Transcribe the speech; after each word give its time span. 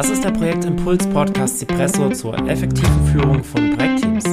Das 0.00 0.08
ist 0.08 0.24
der 0.24 0.30
Projektimpuls 0.30 1.06
Podcast 1.08 1.58
Cipresso 1.58 2.08
zur 2.08 2.34
effektiven 2.48 3.06
Führung 3.08 3.44
von 3.44 3.76
Projektteams. 3.76 4.24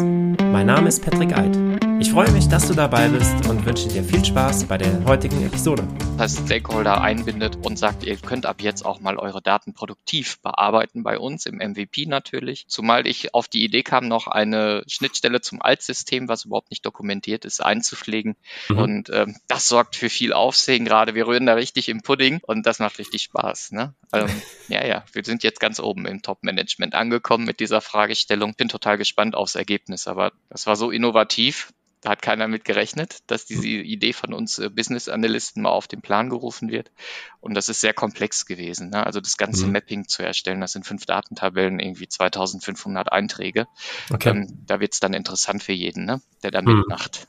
Mein 0.49 0.67
Name 0.67 0.87
ist 0.87 1.03
Patrick 1.03 1.37
Eid. 1.37 1.86
Ich 1.99 2.11
freue 2.11 2.29
mich, 2.31 2.47
dass 2.47 2.67
du 2.67 2.75
dabei 2.75 3.07
bist 3.07 3.47
und 3.49 3.65
wünsche 3.65 3.87
dir 3.87 4.03
viel 4.03 4.23
Spaß 4.23 4.65
bei 4.65 4.77
der 4.77 5.03
heutigen 5.05 5.43
Episode. 5.43 5.87
Das 6.17 6.35
heißt, 6.35 6.45
Stakeholder 6.45 7.01
einbindet 7.01 7.57
und 7.65 7.77
sagt, 7.77 8.03
ihr 8.03 8.17
könnt 8.17 8.45
ab 8.45 8.61
jetzt 8.61 8.85
auch 8.85 8.99
mal 8.99 9.17
eure 9.17 9.41
Daten 9.41 9.73
produktiv 9.73 10.39
bearbeiten 10.41 11.01
bei 11.01 11.17
uns 11.17 11.47
im 11.47 11.55
MVP 11.55 12.05
natürlich. 12.05 12.65
Zumal 12.67 13.07
ich 13.07 13.33
auf 13.33 13.47
die 13.47 13.63
Idee 13.63 13.81
kam, 13.81 14.07
noch 14.07 14.27
eine 14.27 14.83
Schnittstelle 14.85 15.41
zum 15.41 15.59
Altsystem, 15.59 16.27
was 16.27 16.45
überhaupt 16.45 16.69
nicht 16.69 16.85
dokumentiert 16.85 17.45
ist, 17.45 17.63
einzupflegen. 17.63 18.35
Mhm. 18.69 18.77
Und 18.77 19.09
ähm, 19.09 19.35
das 19.47 19.67
sorgt 19.67 19.95
für 19.95 20.09
viel 20.09 20.33
Aufsehen 20.33 20.85
gerade. 20.85 21.15
Wir 21.15 21.25
rühren 21.25 21.47
da 21.47 21.55
richtig 21.55 21.89
im 21.89 22.03
Pudding 22.03 22.41
und 22.43 22.67
das 22.67 22.77
macht 22.77 22.99
richtig 22.99 23.23
Spaß. 23.23 23.71
Ne? 23.71 23.95
Ähm, 24.13 24.29
ja, 24.67 24.85
ja, 24.85 25.03
wir 25.13 25.23
sind 25.23 25.41
jetzt 25.41 25.59
ganz 25.59 25.79
oben 25.79 26.05
im 26.05 26.21
Top-Management 26.21 26.93
angekommen 26.93 27.45
mit 27.45 27.59
dieser 27.59 27.81
Fragestellung. 27.81 28.53
Bin 28.53 28.69
total 28.69 28.99
gespannt 28.99 29.33
aufs 29.33 29.55
Ergebnis, 29.55 30.07
aber 30.07 30.31
das 30.49 30.67
war 30.67 30.75
so 30.75 30.91
innovativ 30.91 31.73
da 32.01 32.11
hat 32.11 32.21
keiner 32.21 32.47
mit 32.47 32.63
gerechnet, 32.63 33.19
dass 33.27 33.45
diese 33.45 33.67
Idee 33.67 34.13
von 34.13 34.33
uns 34.33 34.59
äh, 34.59 34.69
Business 34.69 35.09
Analysten 35.09 35.63
mal 35.63 35.69
auf 35.69 35.87
den 35.87 36.01
Plan 36.01 36.29
gerufen 36.29 36.69
wird. 36.69 36.91
Und 37.39 37.55
das 37.55 37.69
ist 37.69 37.81
sehr 37.81 37.93
komplex 37.93 38.45
gewesen. 38.45 38.91
Ne? 38.91 39.05
Also 39.05 39.19
das 39.19 39.37
ganze 39.37 39.65
mhm. 39.65 39.73
Mapping 39.73 40.07
zu 40.07 40.23
erstellen, 40.23 40.61
das 40.61 40.73
sind 40.73 40.85
fünf 40.85 41.05
Datentabellen, 41.05 41.79
irgendwie 41.79 42.07
2500 42.07 43.11
Einträge. 43.11 43.67
Okay. 44.11 44.29
Ähm, 44.29 44.63
da 44.65 44.79
wird 44.79 44.93
es 44.93 44.99
dann 44.99 45.13
interessant 45.13 45.63
für 45.63 45.73
jeden, 45.73 46.05
ne? 46.05 46.21
der 46.43 46.51
da 46.51 46.61
mhm. 46.61 46.79
mitmacht. 46.79 47.27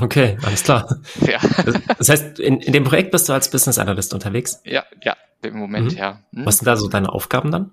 Okay, 0.00 0.36
alles 0.42 0.64
klar. 0.64 1.00
Ja. 1.26 1.40
Das 1.98 2.08
heißt, 2.08 2.38
in, 2.40 2.60
in 2.60 2.72
dem 2.72 2.84
Projekt 2.84 3.10
bist 3.10 3.28
du 3.28 3.32
als 3.32 3.50
Business 3.50 3.78
Analyst 3.78 4.14
unterwegs? 4.14 4.60
Ja, 4.64 4.84
ja, 5.02 5.16
im 5.42 5.56
Moment, 5.56 5.92
mhm. 5.92 5.98
ja. 5.98 6.20
Hm? 6.34 6.46
Was 6.46 6.58
sind 6.58 6.66
da 6.66 6.76
so 6.76 6.88
deine 6.88 7.10
Aufgaben 7.10 7.50
dann? 7.50 7.72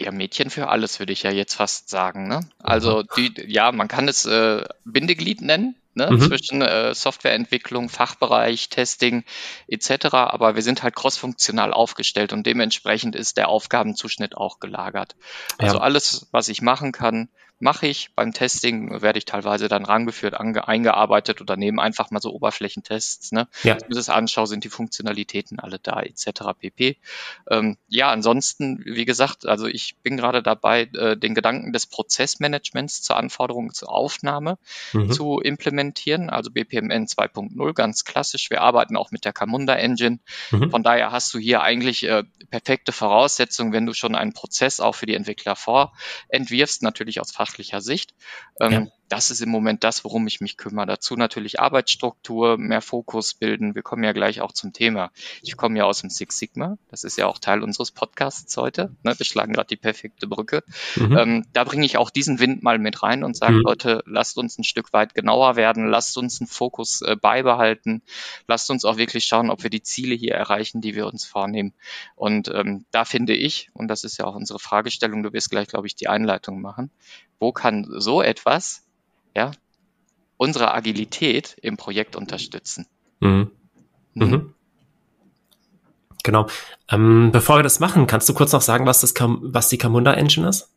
Ja, 0.00 0.12
Mädchen 0.12 0.50
für 0.50 0.68
alles, 0.68 0.98
würde 0.98 1.12
ich 1.12 1.22
ja 1.22 1.30
jetzt 1.30 1.54
fast 1.54 1.90
sagen. 1.90 2.26
Ne? 2.28 2.40
Also 2.58 3.02
die, 3.02 3.32
ja, 3.46 3.70
man 3.72 3.88
kann 3.88 4.08
es 4.08 4.24
äh, 4.26 4.64
Bindeglied 4.84 5.42
nennen. 5.42 5.76
Ne, 5.92 6.08
mhm. 6.08 6.20
zwischen 6.20 6.62
äh, 6.62 6.94
Softwareentwicklung, 6.94 7.88
Fachbereich, 7.88 8.68
Testing 8.68 9.24
etc. 9.66 10.06
Aber 10.12 10.54
wir 10.54 10.62
sind 10.62 10.84
halt 10.84 10.94
crossfunktional 10.94 11.72
aufgestellt 11.72 12.32
und 12.32 12.46
dementsprechend 12.46 13.16
ist 13.16 13.36
der 13.36 13.48
Aufgabenzuschnitt 13.48 14.36
auch 14.36 14.60
gelagert. 14.60 15.16
Also 15.58 15.78
ja. 15.78 15.82
alles, 15.82 16.28
was 16.30 16.48
ich 16.48 16.62
machen 16.62 16.92
kann, 16.92 17.28
mache 17.60 17.86
ich. 17.86 18.10
Beim 18.14 18.32
Testing 18.32 19.02
werde 19.02 19.18
ich 19.18 19.26
teilweise 19.26 19.68
dann 19.68 19.84
rangeführt, 19.84 20.34
eingearbeitet 20.34 21.40
oder 21.40 21.56
nehme 21.56 21.80
einfach 21.80 22.10
mal 22.10 22.20
so 22.20 22.32
Oberflächentests. 22.32 23.32
Ne? 23.32 23.48
Ja. 23.62 23.74
Wenn 23.74 23.90
ich 23.90 23.96
das 23.96 24.08
anschaue, 24.08 24.46
sind 24.46 24.64
die 24.64 24.70
Funktionalitäten 24.70 25.60
alle 25.60 25.78
da, 25.78 26.00
etc. 26.00 26.58
pp. 26.58 26.96
Ähm, 27.50 27.76
ja, 27.88 28.10
ansonsten, 28.10 28.82
wie 28.84 29.04
gesagt, 29.04 29.46
also 29.46 29.66
ich 29.66 29.96
bin 30.02 30.16
gerade 30.16 30.42
dabei, 30.42 30.88
äh, 30.94 31.16
den 31.16 31.34
Gedanken 31.34 31.72
des 31.72 31.86
Prozessmanagements 31.86 33.02
zur 33.02 33.16
Anforderung 33.16 33.72
zur 33.74 33.90
Aufnahme 33.90 34.58
mhm. 34.92 35.12
zu 35.12 35.40
implementieren, 35.40 36.30
also 36.30 36.50
BPMN 36.50 37.06
2.0, 37.06 37.74
ganz 37.74 38.04
klassisch. 38.04 38.50
Wir 38.50 38.62
arbeiten 38.62 38.96
auch 38.96 39.10
mit 39.10 39.24
der 39.24 39.32
Camunda 39.32 39.74
Engine. 39.74 40.18
Mhm. 40.50 40.70
Von 40.70 40.82
daher 40.82 41.12
hast 41.12 41.34
du 41.34 41.38
hier 41.38 41.62
eigentlich 41.62 42.04
äh, 42.04 42.24
perfekte 42.50 42.92
Voraussetzungen, 42.92 43.72
wenn 43.72 43.86
du 43.86 43.92
schon 43.92 44.14
einen 44.14 44.32
Prozess 44.32 44.80
auch 44.80 44.94
für 44.94 45.06
die 45.06 45.14
Entwickler 45.14 45.56
vorentwirfst, 45.56 46.82
natürlich 46.82 47.20
aus 47.20 47.32
Fach 47.32 47.49
fachlicher 47.50 47.80
Sicht. 47.80 48.14
Ähm, 48.60 48.72
ja 48.72 48.86
das 49.10 49.32
ist 49.32 49.40
im 49.40 49.48
Moment 49.48 49.82
das, 49.82 50.04
worum 50.04 50.28
ich 50.28 50.40
mich 50.40 50.56
kümmere. 50.56 50.86
Dazu 50.86 51.16
natürlich 51.16 51.58
Arbeitsstruktur, 51.58 52.56
mehr 52.56 52.80
Fokus 52.80 53.34
bilden. 53.34 53.74
Wir 53.74 53.82
kommen 53.82 54.04
ja 54.04 54.12
gleich 54.12 54.40
auch 54.40 54.52
zum 54.52 54.72
Thema. 54.72 55.10
Ich 55.42 55.56
komme 55.56 55.78
ja 55.78 55.84
aus 55.84 56.00
dem 56.00 56.10
Six 56.10 56.38
Sigma. 56.38 56.78
Das 56.90 57.02
ist 57.02 57.18
ja 57.18 57.26
auch 57.26 57.40
Teil 57.40 57.64
unseres 57.64 57.90
Podcasts 57.90 58.56
heute. 58.56 58.94
Ne? 59.02 59.18
Wir 59.18 59.26
schlagen 59.26 59.52
gerade 59.52 59.66
die 59.66 59.76
perfekte 59.76 60.28
Brücke. 60.28 60.62
Mhm. 60.94 61.18
Ähm, 61.18 61.46
da 61.52 61.64
bringe 61.64 61.84
ich 61.84 61.96
auch 61.96 62.08
diesen 62.08 62.38
Wind 62.38 62.62
mal 62.62 62.78
mit 62.78 63.02
rein 63.02 63.24
und 63.24 63.36
sage, 63.36 63.54
mhm. 63.54 63.62
Leute, 63.62 64.04
lasst 64.06 64.38
uns 64.38 64.56
ein 64.58 64.64
Stück 64.64 64.92
weit 64.92 65.12
genauer 65.12 65.56
werden. 65.56 65.88
Lasst 65.88 66.16
uns 66.16 66.40
einen 66.40 66.46
Fokus 66.46 67.02
äh, 67.02 67.16
beibehalten. 67.16 68.02
Lasst 68.46 68.70
uns 68.70 68.84
auch 68.84 68.96
wirklich 68.96 69.24
schauen, 69.24 69.50
ob 69.50 69.64
wir 69.64 69.70
die 69.70 69.82
Ziele 69.82 70.14
hier 70.14 70.34
erreichen, 70.34 70.80
die 70.82 70.94
wir 70.94 71.08
uns 71.08 71.24
vornehmen. 71.24 71.74
Und 72.14 72.46
ähm, 72.54 72.84
da 72.92 73.04
finde 73.04 73.34
ich, 73.34 73.70
und 73.74 73.88
das 73.88 74.04
ist 74.04 74.18
ja 74.18 74.26
auch 74.26 74.36
unsere 74.36 74.60
Fragestellung, 74.60 75.24
du 75.24 75.32
wirst 75.32 75.50
gleich, 75.50 75.66
glaube 75.66 75.88
ich, 75.88 75.96
die 75.96 76.06
Einleitung 76.06 76.60
machen. 76.60 76.92
Wo 77.40 77.50
kann 77.50 77.88
so 77.90 78.22
etwas 78.22 78.84
ja, 79.36 79.52
unsere 80.36 80.72
Agilität 80.72 81.56
im 81.60 81.76
Projekt 81.76 82.16
unterstützen. 82.16 82.86
Mhm. 83.20 83.50
Mhm. 84.14 84.26
mhm. 84.26 84.54
Genau. 86.22 86.46
Ähm, 86.90 87.30
bevor 87.32 87.58
wir 87.58 87.62
das 87.62 87.80
machen, 87.80 88.06
kannst 88.06 88.28
du 88.28 88.34
kurz 88.34 88.52
noch 88.52 88.60
sagen, 88.60 88.84
was, 88.86 89.00
das 89.00 89.14
was 89.18 89.68
die 89.68 89.78
Camunda 89.78 90.12
Engine 90.12 90.48
ist? 90.48 90.68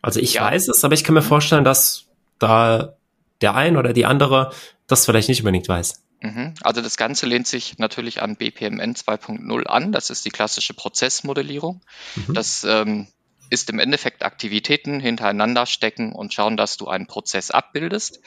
Also 0.00 0.20
ich 0.20 0.34
ja. 0.34 0.44
weiß 0.44 0.68
es, 0.68 0.84
aber 0.84 0.94
ich 0.94 1.04
kann 1.04 1.14
mir 1.14 1.22
vorstellen, 1.22 1.64
dass 1.64 2.06
da 2.38 2.96
der 3.40 3.54
ein 3.54 3.76
oder 3.76 3.92
die 3.92 4.06
andere 4.06 4.52
das 4.86 5.04
vielleicht 5.04 5.28
nicht 5.28 5.40
unbedingt 5.40 5.68
weiß. 5.68 6.02
Mhm. 6.20 6.54
Also 6.62 6.80
das 6.80 6.96
Ganze 6.96 7.26
lehnt 7.26 7.46
sich 7.46 7.78
natürlich 7.78 8.22
an 8.22 8.36
BPMN 8.36 8.94
2.0 8.94 9.66
an. 9.66 9.92
Das 9.92 10.10
ist 10.10 10.24
die 10.24 10.30
klassische 10.30 10.74
Prozessmodellierung. 10.74 11.80
Mhm. 12.14 12.34
Das 12.34 12.64
ähm, 12.64 13.08
ist 13.52 13.68
im 13.68 13.78
Endeffekt 13.78 14.24
Aktivitäten 14.24 14.98
hintereinander 14.98 15.66
stecken 15.66 16.12
und 16.12 16.32
schauen, 16.32 16.56
dass 16.56 16.78
du 16.78 16.88
einen 16.88 17.06
Prozess 17.06 17.50
abbildest. 17.50 18.20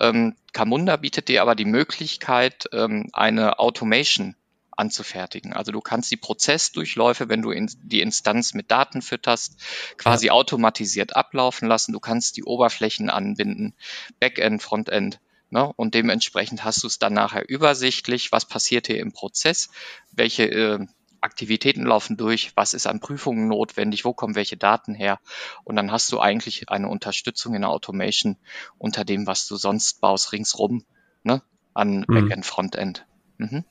Ähm, 0.00 0.36
Camunda 0.52 0.96
bietet 0.96 1.26
dir 1.26 1.42
aber 1.42 1.56
die 1.56 1.64
Möglichkeit, 1.64 2.68
ähm, 2.72 3.08
eine 3.12 3.58
Automation 3.58 4.36
anzufertigen. 4.70 5.52
Also 5.52 5.72
du 5.72 5.80
kannst 5.80 6.12
die 6.12 6.16
Prozessdurchläufe, 6.16 7.28
wenn 7.28 7.42
du 7.42 7.50
in 7.50 7.68
die 7.82 8.00
Instanz 8.00 8.54
mit 8.54 8.70
Daten 8.70 9.02
fütterst, 9.02 9.60
quasi 9.96 10.26
ja. 10.26 10.32
automatisiert 10.32 11.16
ablaufen 11.16 11.66
lassen. 11.66 11.92
Du 11.92 11.98
kannst 11.98 12.36
die 12.36 12.44
Oberflächen 12.44 13.10
anbinden, 13.10 13.74
Backend, 14.20 14.62
Frontend. 14.62 15.18
Ne? 15.50 15.72
Und 15.74 15.94
dementsprechend 15.94 16.62
hast 16.62 16.84
du 16.84 16.86
es 16.86 17.00
dann 17.00 17.14
nachher 17.14 17.48
übersichtlich, 17.48 18.30
was 18.30 18.46
passiert 18.46 18.86
hier 18.86 19.00
im 19.00 19.10
Prozess, 19.10 19.70
welche 20.12 20.44
äh, 20.44 20.86
Aktivitäten 21.20 21.84
laufen 21.84 22.16
durch, 22.16 22.52
was 22.54 22.74
ist 22.74 22.86
an 22.86 23.00
Prüfungen 23.00 23.48
notwendig, 23.48 24.04
wo 24.04 24.12
kommen 24.12 24.34
welche 24.34 24.56
Daten 24.56 24.94
her. 24.94 25.18
Und 25.64 25.76
dann 25.76 25.90
hast 25.90 26.12
du 26.12 26.20
eigentlich 26.20 26.68
eine 26.68 26.88
Unterstützung 26.88 27.54
in 27.54 27.62
der 27.62 27.70
Automation 27.70 28.36
unter 28.78 29.04
dem, 29.04 29.26
was 29.26 29.46
du 29.48 29.56
sonst 29.56 30.00
baust, 30.00 30.32
ringsrum, 30.32 30.84
ne, 31.22 31.42
an 31.74 32.04
mhm. 32.08 32.14
Backend, 32.14 32.46
Frontend. 32.46 33.06
Mhm. 33.38 33.64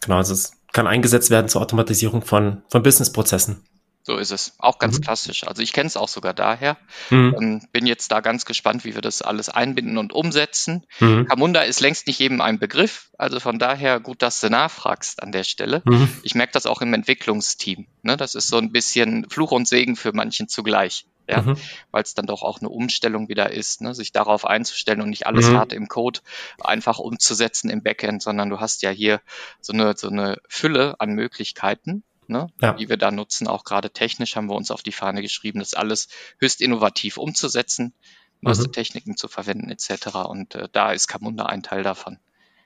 Genau, 0.00 0.16
also 0.16 0.32
es 0.32 0.52
kann 0.72 0.86
eingesetzt 0.86 1.30
werden 1.30 1.48
zur 1.48 1.62
Automatisierung 1.62 2.22
von, 2.22 2.62
von 2.68 2.82
Businessprozessen. 2.82 3.64
So 4.08 4.16
ist 4.16 4.30
es. 4.30 4.54
Auch 4.56 4.78
ganz 4.78 4.96
mhm. 4.96 5.02
klassisch. 5.02 5.46
Also 5.46 5.60
ich 5.60 5.74
kenne 5.74 5.86
es 5.86 5.98
auch 5.98 6.08
sogar 6.08 6.32
daher. 6.32 6.78
Mhm. 7.10 7.36
Ähm, 7.38 7.62
bin 7.72 7.86
jetzt 7.86 8.10
da 8.10 8.20
ganz 8.20 8.46
gespannt, 8.46 8.86
wie 8.86 8.94
wir 8.94 9.02
das 9.02 9.20
alles 9.20 9.50
einbinden 9.50 9.98
und 9.98 10.14
umsetzen. 10.14 10.86
Mhm. 10.98 11.26
Camunda 11.26 11.60
ist 11.60 11.80
längst 11.80 12.06
nicht 12.06 12.18
jedem 12.18 12.40
ein 12.40 12.58
Begriff. 12.58 13.10
Also 13.18 13.38
von 13.38 13.58
daher 13.58 14.00
gut, 14.00 14.22
dass 14.22 14.40
du 14.40 14.48
nachfragst 14.48 15.22
an 15.22 15.30
der 15.30 15.44
Stelle. 15.44 15.82
Mhm. 15.84 16.08
Ich 16.22 16.34
merke 16.34 16.54
das 16.54 16.64
auch 16.64 16.80
im 16.80 16.94
Entwicklungsteam. 16.94 17.86
Ne? 18.00 18.16
Das 18.16 18.34
ist 18.34 18.48
so 18.48 18.56
ein 18.56 18.72
bisschen 18.72 19.28
Fluch 19.28 19.52
und 19.52 19.68
Segen 19.68 19.94
für 19.94 20.14
manchen 20.14 20.48
zugleich. 20.48 21.04
Ja, 21.28 21.42
mhm. 21.42 21.58
weil 21.90 22.02
es 22.02 22.14
dann 22.14 22.24
doch 22.24 22.40
auch 22.40 22.60
eine 22.60 22.70
Umstellung 22.70 23.28
wieder 23.28 23.50
ist, 23.50 23.82
ne? 23.82 23.94
sich 23.94 24.12
darauf 24.12 24.46
einzustellen 24.46 25.02
und 25.02 25.10
nicht 25.10 25.26
alles 25.26 25.50
mhm. 25.50 25.58
hart 25.58 25.74
im 25.74 25.86
Code 25.86 26.20
einfach 26.64 26.98
umzusetzen 26.98 27.68
im 27.68 27.82
Backend, 27.82 28.22
sondern 28.22 28.48
du 28.48 28.60
hast 28.60 28.80
ja 28.80 28.88
hier 28.88 29.20
so 29.60 29.74
eine, 29.74 29.94
so 29.94 30.08
eine 30.08 30.38
Fülle 30.48 30.98
an 30.98 31.10
Möglichkeiten 31.10 32.04
ne, 32.28 32.48
ja. 32.60 32.74
die 32.74 32.88
wir 32.88 32.96
da 32.96 33.10
nutzen. 33.10 33.48
Auch 33.48 33.64
gerade 33.64 33.90
technisch 33.90 34.36
haben 34.36 34.48
wir 34.48 34.54
uns 34.54 34.70
auf 34.70 34.82
die 34.82 34.92
Fahne 34.92 35.22
geschrieben, 35.22 35.58
das 35.58 35.74
alles 35.74 36.08
höchst 36.38 36.60
innovativ 36.60 37.16
umzusetzen, 37.16 37.92
neueste 38.40 38.68
mhm. 38.68 38.72
Techniken 38.72 39.16
zu 39.16 39.28
verwenden 39.28 39.70
etc. 39.70 40.14
Und 40.28 40.54
äh, 40.54 40.68
da 40.70 40.92
ist 40.92 41.08
Camunda 41.08 41.46
ein 41.46 41.62
Teil 41.62 41.82
davon. 41.82 42.18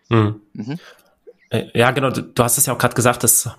Mhm. 0.09 0.41
Mhm. 0.53 0.79
Äh, 1.51 1.67
ja, 1.75 1.91
genau. 1.93 2.11
Du, 2.11 2.23
du 2.23 2.43
hast 2.43 2.59
es 2.59 2.67
ja 2.67 2.75
auch 2.75 2.79
gerade 2.79 2.95
gesagt, 2.95 3.25
dass 3.25 3.51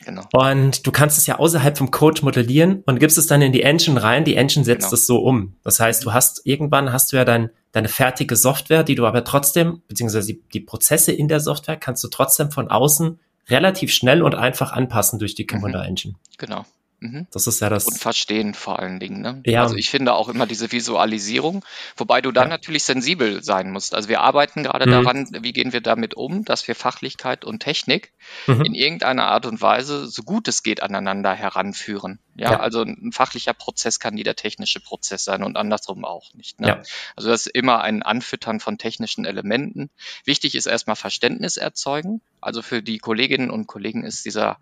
Genau. 0.04 0.22
Und 0.32 0.86
du 0.86 0.92
kannst 0.92 1.18
es 1.18 1.26
ja 1.26 1.38
außerhalb 1.38 1.76
vom 1.76 1.90
Code 1.90 2.24
modellieren 2.24 2.82
und 2.86 2.98
gibst 2.98 3.18
es 3.18 3.26
dann 3.26 3.42
in 3.42 3.52
die 3.52 3.62
Engine 3.62 4.02
rein. 4.02 4.24
Die 4.24 4.34
Engine 4.34 4.64
setzt 4.64 4.88
genau. 4.88 4.94
es 4.94 5.06
so 5.06 5.18
um. 5.18 5.56
Das 5.62 5.78
heißt, 5.78 6.04
du 6.04 6.12
hast 6.12 6.46
irgendwann 6.46 6.92
hast 6.92 7.12
du 7.12 7.16
ja 7.16 7.24
dein, 7.24 7.50
deine 7.72 7.88
fertige 7.88 8.36
Software, 8.36 8.82
die 8.82 8.94
du 8.94 9.06
aber 9.06 9.24
trotzdem, 9.24 9.82
beziehungsweise 9.88 10.28
die, 10.28 10.42
die 10.52 10.60
Prozesse 10.60 11.12
in 11.12 11.28
der 11.28 11.40
Software 11.40 11.76
kannst 11.76 12.02
du 12.02 12.08
trotzdem 12.08 12.50
von 12.50 12.70
außen 12.70 13.20
relativ 13.48 13.92
schnell 13.92 14.22
und 14.22 14.34
einfach 14.34 14.72
anpassen 14.72 15.18
durch 15.18 15.34
die 15.34 15.46
mhm. 15.50 15.74
Engine. 15.74 16.14
Genau. 16.38 16.64
Mhm. 17.00 17.26
Das 17.32 17.46
ist 17.46 17.60
ja 17.60 17.70
das. 17.70 17.86
Und 17.86 17.98
verstehen 17.98 18.52
vor 18.52 18.78
allen 18.78 19.00
Dingen. 19.00 19.22
Ne? 19.22 19.42
Ja. 19.46 19.62
Also 19.62 19.74
ich 19.76 19.88
finde 19.88 20.12
auch 20.12 20.28
immer 20.28 20.46
diese 20.46 20.70
Visualisierung, 20.70 21.64
wobei 21.96 22.20
du 22.20 22.30
dann 22.30 22.44
ja. 22.44 22.50
natürlich 22.50 22.84
sensibel 22.84 23.42
sein 23.42 23.70
musst. 23.70 23.94
Also 23.94 24.08
wir 24.10 24.20
arbeiten 24.20 24.62
gerade 24.62 24.86
mhm. 24.86 24.90
daran, 24.90 25.28
wie 25.40 25.52
gehen 25.52 25.72
wir 25.72 25.80
damit 25.80 26.14
um, 26.14 26.44
dass 26.44 26.68
wir 26.68 26.74
Fachlichkeit 26.74 27.44
und 27.44 27.60
Technik 27.60 28.12
mhm. 28.46 28.66
in 28.66 28.74
irgendeiner 28.74 29.26
Art 29.28 29.46
und 29.46 29.62
Weise 29.62 30.06
so 30.06 30.22
gut 30.22 30.46
es 30.46 30.62
geht 30.62 30.82
aneinander 30.82 31.32
heranführen. 31.32 32.18
Ja, 32.36 32.52
ja, 32.52 32.60
also 32.60 32.82
ein 32.82 33.12
fachlicher 33.12 33.54
Prozess 33.54 33.98
kann 33.98 34.14
nie 34.14 34.22
der 34.22 34.36
technische 34.36 34.80
Prozess 34.80 35.24
sein 35.24 35.42
und 35.42 35.56
andersrum 35.56 36.04
auch 36.04 36.32
nicht. 36.34 36.60
Ne? 36.60 36.68
Ja. 36.68 36.82
Also 37.16 37.28
das 37.28 37.46
ist 37.46 37.54
immer 37.54 37.80
ein 37.80 38.02
Anfüttern 38.02 38.60
von 38.60 38.78
technischen 38.78 39.24
Elementen. 39.24 39.90
Wichtig 40.24 40.54
ist 40.54 40.66
erstmal 40.66 40.96
Verständnis 40.96 41.56
erzeugen. 41.56 42.20
Also 42.40 42.62
für 42.62 42.82
die 42.82 42.98
Kolleginnen 42.98 43.50
und 43.50 43.66
Kollegen 43.66 44.04
ist 44.04 44.24
dieser, 44.24 44.58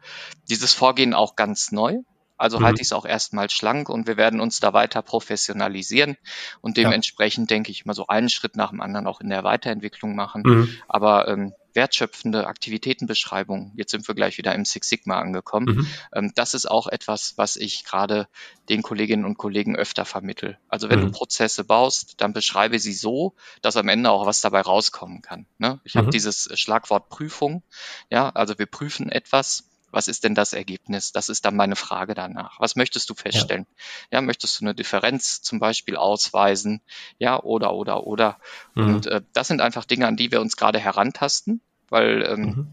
dieses 0.49 0.73
Vorgehen 0.73 1.15
auch 1.15 1.37
ganz 1.37 1.73
neu. 1.73 1.99
Also 2.39 2.61
mhm. 2.61 2.65
halte 2.65 2.81
ich 2.81 2.89
es 2.89 2.93
auch 2.93 3.05
erstmal 3.05 3.51
schlank 3.51 3.89
und 3.89 4.07
wir 4.07 4.17
werden 4.17 4.41
uns 4.41 4.61
da 4.61 4.73
weiter 4.73 5.03
professionalisieren 5.03 6.17
und 6.61 6.77
dementsprechend 6.77 7.51
ja. 7.51 7.57
denke 7.57 7.71
ich 7.71 7.85
mal 7.85 7.95
so 7.95 8.07
einen 8.07 8.29
Schritt 8.29 8.57
nach 8.57 8.71
dem 8.71 8.81
anderen 8.81 9.07
auch 9.07 9.21
in 9.21 9.29
der 9.29 9.45
Weiterentwicklung 9.45 10.15
machen. 10.15 10.43
Mhm. 10.45 10.69
Aber 10.89 11.29
ähm, 11.29 11.53
wertschöpfende 11.75 12.47
Aktivitätenbeschreibung, 12.47 13.73
jetzt 13.77 13.93
sind 13.93 14.09
wir 14.09 14.15
gleich 14.15 14.39
wieder 14.39 14.55
im 14.55 14.65
Six 14.65 14.89
Sigma 14.89 15.21
angekommen, 15.21 15.77
mhm. 15.77 15.87
ähm, 16.13 16.33
das 16.35 16.55
ist 16.55 16.69
auch 16.69 16.87
etwas, 16.87 17.35
was 17.37 17.57
ich 17.57 17.85
gerade 17.85 18.27
den 18.69 18.83
Kolleginnen 18.83 19.25
und 19.25 19.39
Kollegen 19.39 19.77
öfter 19.77 20.05
vermittel. 20.05 20.59
Also 20.69 20.91
wenn 20.91 21.01
du 21.01 21.07
mhm. 21.07 21.13
Prozesse 21.13 21.65
baust, 21.65 22.21
dann 22.21 22.33
beschreibe 22.33 22.79
sie 22.79 22.93
so, 22.93 23.35
dass 23.63 23.77
am 23.77 23.89
Ende 23.89 24.11
auch 24.11 24.27
was 24.27 24.41
dabei 24.41 24.61
rauskommen 24.61 25.23
kann. 25.23 25.47
Ne? 25.59 25.81
Ich 25.85 25.97
habe 25.97 26.09
mhm. 26.09 26.13
dieses 26.13 26.49
Schlagwort 26.59 27.11
Prüfung, 27.11 27.63
ja, 28.11 28.29
also 28.31 28.59
wir 28.59 28.67
prüfen 28.67 29.09
etwas 29.09 29.69
was 29.91 30.09
ist 30.09 30.25
denn 30.25 30.35
das 30.35 30.53
Ergebnis? 30.53 31.13
Das 31.13 31.29
ist 31.29 31.45
dann 31.45 31.57
meine 31.57 31.77
Frage 31.77 32.15
danach. 32.15 32.61
Was 32.61 32.77
möchtest 32.77 33.09
du 33.11 33.15
feststellen? 33.15 33.67
Ja, 34.11 34.19
ja 34.19 34.21
möchtest 34.21 34.61
du 34.61 34.65
eine 34.65 34.75
Differenz 34.75 35.43
zum 35.43 35.59
Beispiel 35.59 35.97
ausweisen? 35.97 36.81
Ja, 37.19 37.43
oder, 37.43 37.73
oder, 37.73 38.07
oder. 38.07 38.39
Mhm. 38.75 38.95
Und 38.95 39.07
äh, 39.07 39.23
das 39.33 39.49
sind 39.49 39.61
einfach 39.61 39.85
Dinge, 39.85 40.07
an 40.07 40.17
die 40.17 40.31
wir 40.31 40.41
uns 40.41 40.57
gerade 40.57 40.79
herantasten, 40.79 41.61
weil 41.89 42.23
ähm, 42.23 42.41
mhm. 42.41 42.67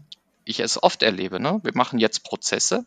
ich 0.44 0.60
es 0.60 0.82
oft 0.82 1.02
erlebe. 1.02 1.40
Ne? 1.40 1.60
Wir 1.62 1.72
machen 1.74 1.98
jetzt 1.98 2.24
Prozesse, 2.24 2.84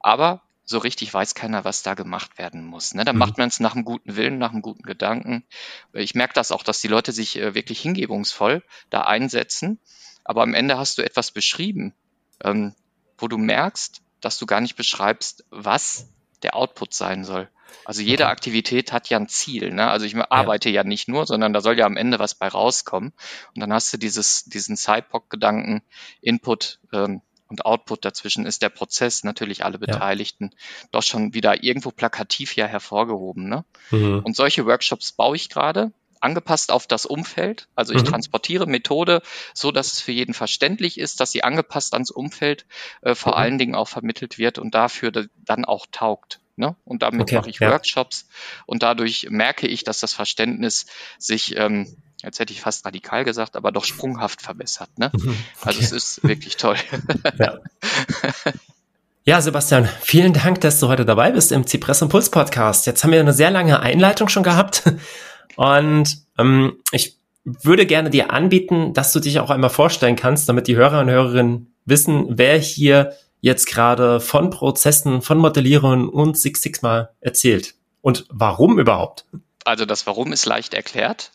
aber 0.00 0.42
so 0.64 0.78
richtig 0.78 1.12
weiß 1.12 1.34
keiner, 1.34 1.64
was 1.64 1.82
da 1.82 1.94
gemacht 1.94 2.38
werden 2.38 2.64
muss. 2.64 2.94
Ne? 2.94 3.04
Dann 3.04 3.16
mhm. 3.16 3.20
macht 3.20 3.38
man 3.38 3.48
es 3.48 3.58
nach 3.58 3.74
einem 3.74 3.84
guten 3.84 4.16
Willen, 4.16 4.38
nach 4.38 4.52
einem 4.52 4.62
guten 4.62 4.82
Gedanken. 4.82 5.42
Ich 5.94 6.14
merke 6.14 6.34
das 6.34 6.52
auch, 6.52 6.62
dass 6.62 6.80
die 6.80 6.88
Leute 6.88 7.10
sich 7.10 7.38
äh, 7.38 7.54
wirklich 7.54 7.80
hingebungsvoll 7.80 8.62
da 8.90 9.02
einsetzen. 9.02 9.78
Aber 10.24 10.42
am 10.42 10.52
Ende 10.52 10.76
hast 10.76 10.98
du 10.98 11.02
etwas 11.02 11.30
beschrieben, 11.30 11.94
ähm, 12.44 12.74
wo 13.18 13.28
du 13.28 13.38
merkst, 13.38 14.00
dass 14.20 14.38
du 14.38 14.46
gar 14.46 14.60
nicht 14.60 14.76
beschreibst, 14.76 15.44
was 15.50 16.08
der 16.42 16.56
Output 16.56 16.94
sein 16.94 17.24
soll. 17.24 17.48
Also 17.84 18.02
jede 18.02 18.24
okay. 18.24 18.32
Aktivität 18.32 18.92
hat 18.92 19.08
ja 19.08 19.18
ein 19.18 19.28
Ziel. 19.28 19.72
Ne? 19.72 19.88
Also 19.88 20.06
ich 20.06 20.16
arbeite 20.16 20.68
ja. 20.68 20.82
ja. 20.82 20.84
nicht 20.84 21.08
nur, 21.08 21.26
sondern 21.26 21.52
da 21.52 21.60
soll 21.60 21.78
ja 21.78 21.86
am 21.86 21.96
Ende 21.96 22.18
was 22.18 22.34
bei 22.34 22.48
rauskommen. 22.48 23.12
Und 23.54 23.60
dann 23.60 23.72
hast 23.72 23.92
du 23.92 23.96
dieses, 23.96 24.44
diesen 24.44 24.76
Cypok-Gedanken, 24.76 25.82
Input 26.20 26.80
ähm, 26.92 27.22
und 27.48 27.64
Output 27.64 28.04
dazwischen 28.04 28.44
ist 28.44 28.60
der 28.62 28.68
Prozess, 28.68 29.24
natürlich 29.24 29.64
alle 29.64 29.78
Beteiligten, 29.78 30.50
ja. 30.52 30.88
doch 30.92 31.02
schon 31.02 31.32
wieder 31.32 31.64
irgendwo 31.64 31.90
plakativ 31.90 32.56
ja 32.56 32.66
hervorgehoben. 32.66 33.48
Ne? 33.48 33.64
Mhm. 33.90 34.20
Und 34.22 34.36
solche 34.36 34.66
Workshops 34.66 35.12
baue 35.12 35.36
ich 35.36 35.48
gerade 35.48 35.92
angepasst 36.22 36.70
auf 36.70 36.86
das 36.86 37.06
Umfeld. 37.06 37.68
Also 37.74 37.94
ich 37.94 38.02
mhm. 38.02 38.06
transportiere 38.06 38.66
Methode 38.66 39.22
so, 39.54 39.72
dass 39.72 39.92
es 39.92 40.00
für 40.00 40.12
jeden 40.12 40.34
verständlich 40.34 40.98
ist, 40.98 41.20
dass 41.20 41.32
sie 41.32 41.44
angepasst 41.44 41.94
ans 41.94 42.10
Umfeld 42.10 42.66
äh, 43.02 43.14
vor 43.14 43.32
mhm. 43.32 43.38
allen 43.38 43.58
Dingen 43.58 43.74
auch 43.74 43.88
vermittelt 43.88 44.38
wird 44.38 44.58
und 44.58 44.74
dafür 44.74 45.10
dann 45.36 45.64
auch 45.64 45.86
taugt. 45.90 46.40
Ne? 46.56 46.74
Und 46.84 47.02
damit 47.02 47.22
okay, 47.22 47.36
mache 47.36 47.50
ich 47.50 47.60
ja. 47.60 47.70
Workshops 47.70 48.26
und 48.66 48.82
dadurch 48.82 49.28
merke 49.30 49.68
ich, 49.68 49.84
dass 49.84 50.00
das 50.00 50.12
Verständnis 50.12 50.86
sich, 51.16 51.56
ähm, 51.56 51.96
jetzt 52.22 52.40
hätte 52.40 52.52
ich 52.52 52.60
fast 52.60 52.84
radikal 52.84 53.24
gesagt, 53.24 53.54
aber 53.54 53.70
doch 53.70 53.84
sprunghaft 53.84 54.42
verbessert. 54.42 54.90
Ne? 54.98 55.12
Mhm. 55.14 55.28
Okay. 55.28 55.36
Also 55.60 55.80
es 55.80 55.92
ist 55.92 56.24
wirklich 56.24 56.56
toll. 56.56 56.76
Ja. 57.38 57.58
Ja, 59.28 59.42
Sebastian, 59.42 59.86
vielen 60.00 60.32
Dank, 60.32 60.62
dass 60.62 60.80
du 60.80 60.88
heute 60.88 61.04
dabei 61.04 61.32
bist 61.32 61.52
im 61.52 61.66
Zypress 61.66 62.00
Impuls 62.00 62.30
Podcast. 62.30 62.86
Jetzt 62.86 63.04
haben 63.04 63.12
wir 63.12 63.20
eine 63.20 63.34
sehr 63.34 63.50
lange 63.50 63.78
Einleitung 63.80 64.30
schon 64.30 64.42
gehabt. 64.42 64.84
Und 65.58 66.18
ähm, 66.38 66.76
ich 66.92 67.16
würde 67.42 67.84
gerne 67.84 68.10
dir 68.10 68.30
anbieten, 68.30 68.94
dass 68.94 69.12
du 69.12 69.18
dich 69.18 69.40
auch 69.40 69.50
einmal 69.50 69.70
vorstellen 69.70 70.14
kannst, 70.14 70.48
damit 70.48 70.68
die 70.68 70.76
Hörer 70.76 71.00
und 71.00 71.10
Hörerinnen 71.10 71.74
wissen, 71.84 72.26
wer 72.38 72.56
hier 72.58 73.12
jetzt 73.40 73.66
gerade 73.66 74.20
von 74.20 74.50
Prozessen, 74.50 75.20
von 75.20 75.38
Modellierungen 75.38 76.08
und 76.08 76.38
Six 76.38 76.62
Sigma 76.62 77.08
erzählt. 77.20 77.74
Und 78.02 78.24
warum 78.30 78.78
überhaupt? 78.78 79.24
Also 79.64 79.84
das 79.84 80.06
Warum 80.06 80.32
ist 80.32 80.46
leicht 80.46 80.74
erklärt. 80.74 81.32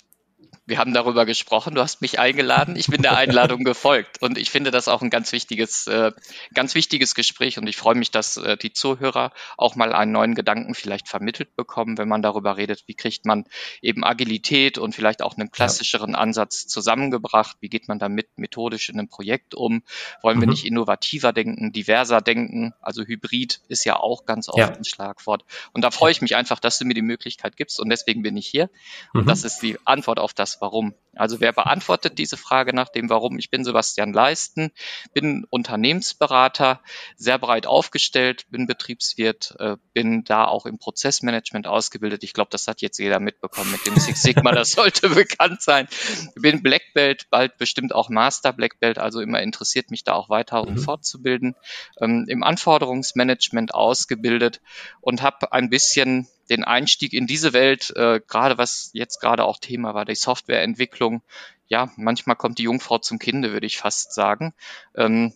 Wir 0.65 0.77
haben 0.77 0.93
darüber 0.93 1.25
gesprochen, 1.25 1.75
du 1.75 1.81
hast 1.81 2.01
mich 2.01 2.19
eingeladen, 2.19 2.75
ich 2.75 2.87
bin 2.87 3.01
der 3.01 3.17
Einladung 3.17 3.63
gefolgt. 3.63 4.21
Und 4.21 4.37
ich 4.37 4.49
finde 4.49 4.71
das 4.71 4.87
auch 4.87 5.01
ein 5.01 5.09
ganz 5.09 5.31
wichtiges, 5.31 5.87
äh, 5.87 6.11
ganz 6.53 6.73
wichtiges 6.75 7.15
Gespräch. 7.15 7.57
Und 7.57 7.67
ich 7.67 7.75
freue 7.75 7.95
mich, 7.95 8.11
dass 8.11 8.37
äh, 8.37 8.55
die 8.55 8.71
Zuhörer 8.71 9.33
auch 9.57 9.75
mal 9.75 9.93
einen 9.93 10.11
neuen 10.13 10.35
Gedanken 10.35 10.73
vielleicht 10.73 11.09
vermittelt 11.09 11.55
bekommen, 11.55 11.97
wenn 11.97 12.07
man 12.07 12.21
darüber 12.21 12.55
redet, 12.55 12.83
wie 12.87 12.93
kriegt 12.93 13.25
man 13.25 13.45
eben 13.81 14.03
Agilität 14.03 14.77
und 14.77 14.95
vielleicht 14.95 15.21
auch 15.21 15.37
einen 15.37 15.51
klassischeren 15.51 16.15
Ansatz 16.15 16.67
zusammengebracht, 16.67 17.57
wie 17.59 17.69
geht 17.69 17.87
man 17.87 17.99
damit 17.99 18.29
methodisch 18.37 18.89
in 18.89 18.99
einem 18.99 19.09
Projekt 19.09 19.55
um, 19.55 19.83
wollen 20.21 20.37
mhm. 20.37 20.41
wir 20.41 20.47
nicht 20.47 20.65
innovativer 20.65 21.33
denken, 21.33 21.73
diverser 21.73 22.21
denken, 22.21 22.73
also 22.81 23.03
Hybrid 23.03 23.61
ist 23.67 23.83
ja 23.83 23.97
auch 23.97 24.25
ganz 24.25 24.49
oft 24.49 24.57
ja. 24.57 24.69
ein 24.69 24.85
Schlagwort. 24.85 25.43
Und 25.73 25.81
da 25.83 25.91
freue 25.91 26.11
ich 26.11 26.21
mich 26.21 26.35
einfach, 26.35 26.59
dass 26.59 26.77
du 26.77 26.85
mir 26.85 26.93
die 26.93 27.01
Möglichkeit 27.01 27.57
gibst. 27.57 27.79
Und 27.79 27.89
deswegen 27.89 28.21
bin 28.21 28.37
ich 28.37 28.47
hier. 28.47 28.69
Und 29.13 29.23
mhm. 29.23 29.27
das 29.27 29.43
ist 29.43 29.61
die 29.61 29.77
Antwort 29.85 30.19
auf 30.19 30.33
das 30.33 30.52
Warum. 30.59 30.93
Also 31.15 31.39
wer 31.39 31.53
beantwortet 31.53 32.17
diese 32.17 32.37
Frage 32.37 32.73
nach 32.73 32.89
dem 32.89 33.09
Warum? 33.09 33.37
Ich 33.37 33.51
bin 33.51 33.63
Sebastian 33.63 34.13
Leisten, 34.13 34.71
bin 35.13 35.45
Unternehmensberater, 35.49 36.81
sehr 37.15 37.37
breit 37.37 37.67
aufgestellt, 37.67 38.45
bin 38.49 38.65
Betriebswirt, 38.65 39.55
äh, 39.59 39.77
bin 39.93 40.23
da 40.23 40.45
auch 40.45 40.65
im 40.65 40.79
Prozessmanagement 40.79 41.67
ausgebildet. 41.67 42.23
Ich 42.23 42.33
glaube, 42.33 42.49
das 42.51 42.67
hat 42.67 42.81
jetzt 42.81 42.97
jeder 42.97 43.19
mitbekommen 43.19 43.71
mit 43.71 43.85
dem 43.85 43.99
Six 43.99 44.23
Sigma, 44.23 44.51
das 44.53 44.71
sollte 44.73 45.09
bekannt 45.09 45.61
sein. 45.61 45.87
Bin 46.35 46.63
Black 46.63 46.93
Belt, 46.95 47.27
bald 47.29 47.57
bestimmt 47.57 47.93
auch 47.93 48.09
Master 48.09 48.51
Black 48.51 48.79
Belt, 48.79 48.97
also 48.97 49.21
immer 49.21 49.41
interessiert 49.41 49.91
mich 49.91 50.03
da 50.03 50.13
auch 50.13 50.29
weiter 50.29 50.63
um 50.63 50.73
mhm. 50.73 50.79
fortzubilden. 50.79 51.55
Ähm, 52.01 52.25
Im 52.27 52.43
Anforderungsmanagement 52.43 53.75
ausgebildet 53.75 54.61
und 55.01 55.21
habe 55.21 55.51
ein 55.51 55.69
bisschen 55.69 56.27
den 56.49 56.63
Einstieg 56.63 57.13
in 57.13 57.27
diese 57.27 57.53
Welt, 57.53 57.93
äh, 57.95 58.21
gerade 58.27 58.57
was 58.57 58.89
jetzt 58.93 59.19
gerade 59.19 59.45
auch 59.45 59.59
Thema 59.59 59.93
war, 59.93 60.05
die 60.05 60.15
Softwareentwicklung, 60.15 61.21
ja, 61.67 61.91
manchmal 61.95 62.35
kommt 62.35 62.59
die 62.59 62.63
Jungfrau 62.63 62.97
zum 62.97 63.19
Kinde, 63.19 63.51
würde 63.51 63.65
ich 63.65 63.77
fast 63.77 64.13
sagen. 64.13 64.53
Ähm, 64.95 65.33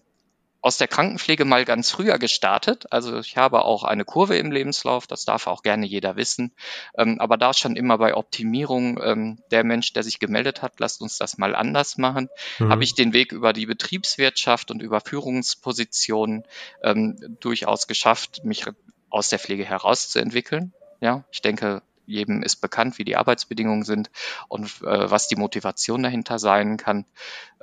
aus 0.62 0.78
der 0.78 0.88
Krankenpflege 0.88 1.46
mal 1.46 1.66
ganz 1.66 1.92
früher 1.92 2.18
gestartet. 2.18 2.92
Also 2.92 3.20
ich 3.20 3.38
habe 3.38 3.64
auch 3.64 3.84
eine 3.84 4.04
Kurve 4.04 4.38
im 4.38 4.52
Lebenslauf, 4.52 5.08
das 5.08 5.24
darf 5.24 5.48
auch 5.48 5.64
gerne 5.64 5.86
jeder 5.86 6.16
wissen. 6.16 6.52
Ähm, 6.98 7.22
aber 7.22 7.38
da 7.38 7.54
schon 7.54 7.76
immer 7.76 7.98
bei 7.98 8.16
Optimierung 8.16 9.00
ähm, 9.02 9.40
der 9.52 9.64
Mensch, 9.64 9.94
der 9.94 10.04
sich 10.04 10.20
gemeldet 10.20 10.62
hat, 10.62 10.74
lasst 10.80 11.02
uns 11.02 11.18
das 11.18 11.38
mal 11.38 11.56
anders 11.56 11.98
machen, 11.98 12.28
mhm. 12.60 12.70
habe 12.70 12.84
ich 12.84 12.96
den 12.96 13.14
Weg 13.14 13.32
über 13.32 13.54
die 13.54 13.66
Betriebswirtschaft 13.66 14.70
und 14.72 14.82
über 14.82 15.00
Führungspositionen 15.00 16.44
ähm, 16.84 17.38
durchaus 17.40 17.88
geschafft, 17.88 18.44
mich 18.44 18.66
aus 19.10 19.30
der 19.30 19.40
Pflege 19.40 19.64
herauszuentwickeln. 19.64 20.74
Ja, 21.00 21.24
ich 21.32 21.42
denke, 21.42 21.82
jedem 22.06 22.42
ist 22.42 22.58
bekannt, 22.58 22.98
wie 22.98 23.04
die 23.04 23.18
Arbeitsbedingungen 23.18 23.84
sind 23.84 24.10
und 24.48 24.82
äh, 24.82 25.12
was 25.12 25.28
die 25.28 25.36
Motivation 25.36 26.04
dahinter 26.04 26.40
sein 26.40 26.78
kann. 26.78 27.06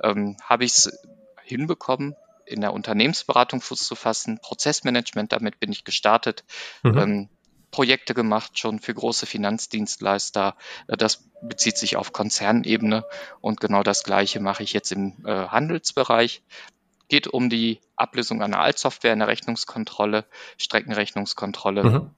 Ähm, 0.01 0.37
Habe 0.43 0.65
ich 0.65 0.73
es 0.73 1.05
hinbekommen, 1.43 2.15
in 2.45 2.61
der 2.61 2.73
Unternehmensberatung 2.73 3.59
Fuß 3.59 3.79
zu 3.79 3.95
fassen, 3.95 4.39
Prozessmanagement, 4.39 5.31
damit 5.31 5.59
bin 5.59 5.71
ich 5.71 5.83
gestartet. 5.83 6.43
Mhm. 6.83 6.97
Ähm, 6.97 7.29
Projekte 7.71 8.13
gemacht, 8.13 8.57
schon 8.57 8.79
für 8.79 8.93
große 8.93 9.25
Finanzdienstleister. 9.25 10.55
Das 10.87 11.25
bezieht 11.41 11.77
sich 11.77 11.97
auf 11.97 12.13
Konzernebene 12.13 13.03
und 13.41 13.59
genau 13.59 13.83
das 13.83 14.03
Gleiche 14.03 14.39
mache 14.39 14.63
ich 14.63 14.71
jetzt 14.71 14.93
im 14.93 15.17
äh, 15.25 15.47
Handelsbereich. 15.47 16.41
Geht 17.09 17.27
um 17.27 17.49
die 17.49 17.81
Ablösung 17.97 18.41
einer 18.41 18.59
Altsoftware 18.59 19.11
in 19.11 19.19
der 19.19 19.27
Rechnungskontrolle, 19.27 20.25
Streckenrechnungskontrolle. 20.57 21.83
Mhm. 21.83 22.11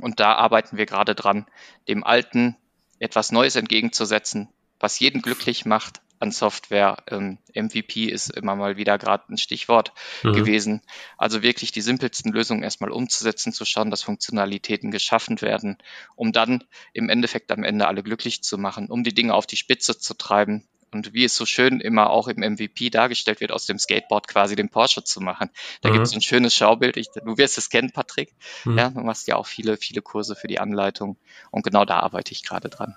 Und 0.00 0.20
da 0.20 0.34
arbeiten 0.34 0.76
wir 0.76 0.86
gerade 0.86 1.14
dran, 1.14 1.46
dem 1.88 2.04
Alten 2.04 2.56
etwas 2.98 3.32
Neues 3.32 3.56
entgegenzusetzen, 3.56 4.48
was 4.80 5.00
jeden 5.00 5.22
glücklich 5.22 5.64
macht 5.64 6.00
an 6.20 6.30
Software. 6.30 6.96
Ähm, 7.08 7.38
MVP 7.54 8.06
ist 8.06 8.30
immer 8.30 8.56
mal 8.56 8.76
wieder 8.76 8.98
gerade 8.98 9.24
ein 9.32 9.38
Stichwort 9.38 9.92
mhm. 10.22 10.32
gewesen. 10.32 10.82
Also 11.16 11.42
wirklich 11.42 11.72
die 11.72 11.80
simpelsten 11.80 12.32
Lösungen 12.32 12.62
erstmal 12.62 12.90
umzusetzen, 12.90 13.52
zu 13.52 13.64
schauen, 13.64 13.90
dass 13.90 14.02
Funktionalitäten 14.02 14.90
geschaffen 14.90 15.40
werden, 15.40 15.78
um 16.16 16.32
dann 16.32 16.64
im 16.92 17.08
Endeffekt 17.08 17.50
am 17.52 17.64
Ende 17.64 17.86
alle 17.86 18.02
glücklich 18.02 18.42
zu 18.42 18.58
machen, 18.58 18.88
um 18.90 19.04
die 19.04 19.14
Dinge 19.14 19.34
auf 19.34 19.46
die 19.46 19.56
Spitze 19.56 19.98
zu 19.98 20.14
treiben 20.14 20.68
und 20.92 21.12
wie 21.12 21.24
es 21.24 21.36
so 21.36 21.46
schön 21.46 21.80
immer 21.80 22.10
auch 22.10 22.28
im 22.28 22.38
MVP 22.38 22.90
dargestellt 22.90 23.40
wird, 23.40 23.52
aus 23.52 23.66
dem 23.66 23.78
Skateboard 23.78 24.28
quasi 24.28 24.56
den 24.56 24.68
Porsche 24.68 25.04
zu 25.04 25.20
machen. 25.20 25.50
Da 25.82 25.88
mhm. 25.88 25.94
gibt 25.94 26.06
es 26.06 26.14
ein 26.14 26.20
schönes 26.20 26.54
Schaubild. 26.54 26.96
Ich, 26.96 27.08
du 27.10 27.38
wirst 27.38 27.58
es 27.58 27.70
kennen, 27.70 27.90
Patrick. 27.92 28.34
Mhm. 28.64 28.78
Ja, 28.78 28.90
du 28.90 29.00
machst 29.00 29.28
ja 29.28 29.36
auch 29.36 29.46
viele, 29.46 29.76
viele 29.76 30.02
Kurse 30.02 30.36
für 30.36 30.48
die 30.48 30.58
Anleitung 30.58 31.16
und 31.50 31.62
genau 31.64 31.84
da 31.84 32.00
arbeite 32.00 32.32
ich 32.32 32.42
gerade 32.42 32.68
dran. 32.68 32.96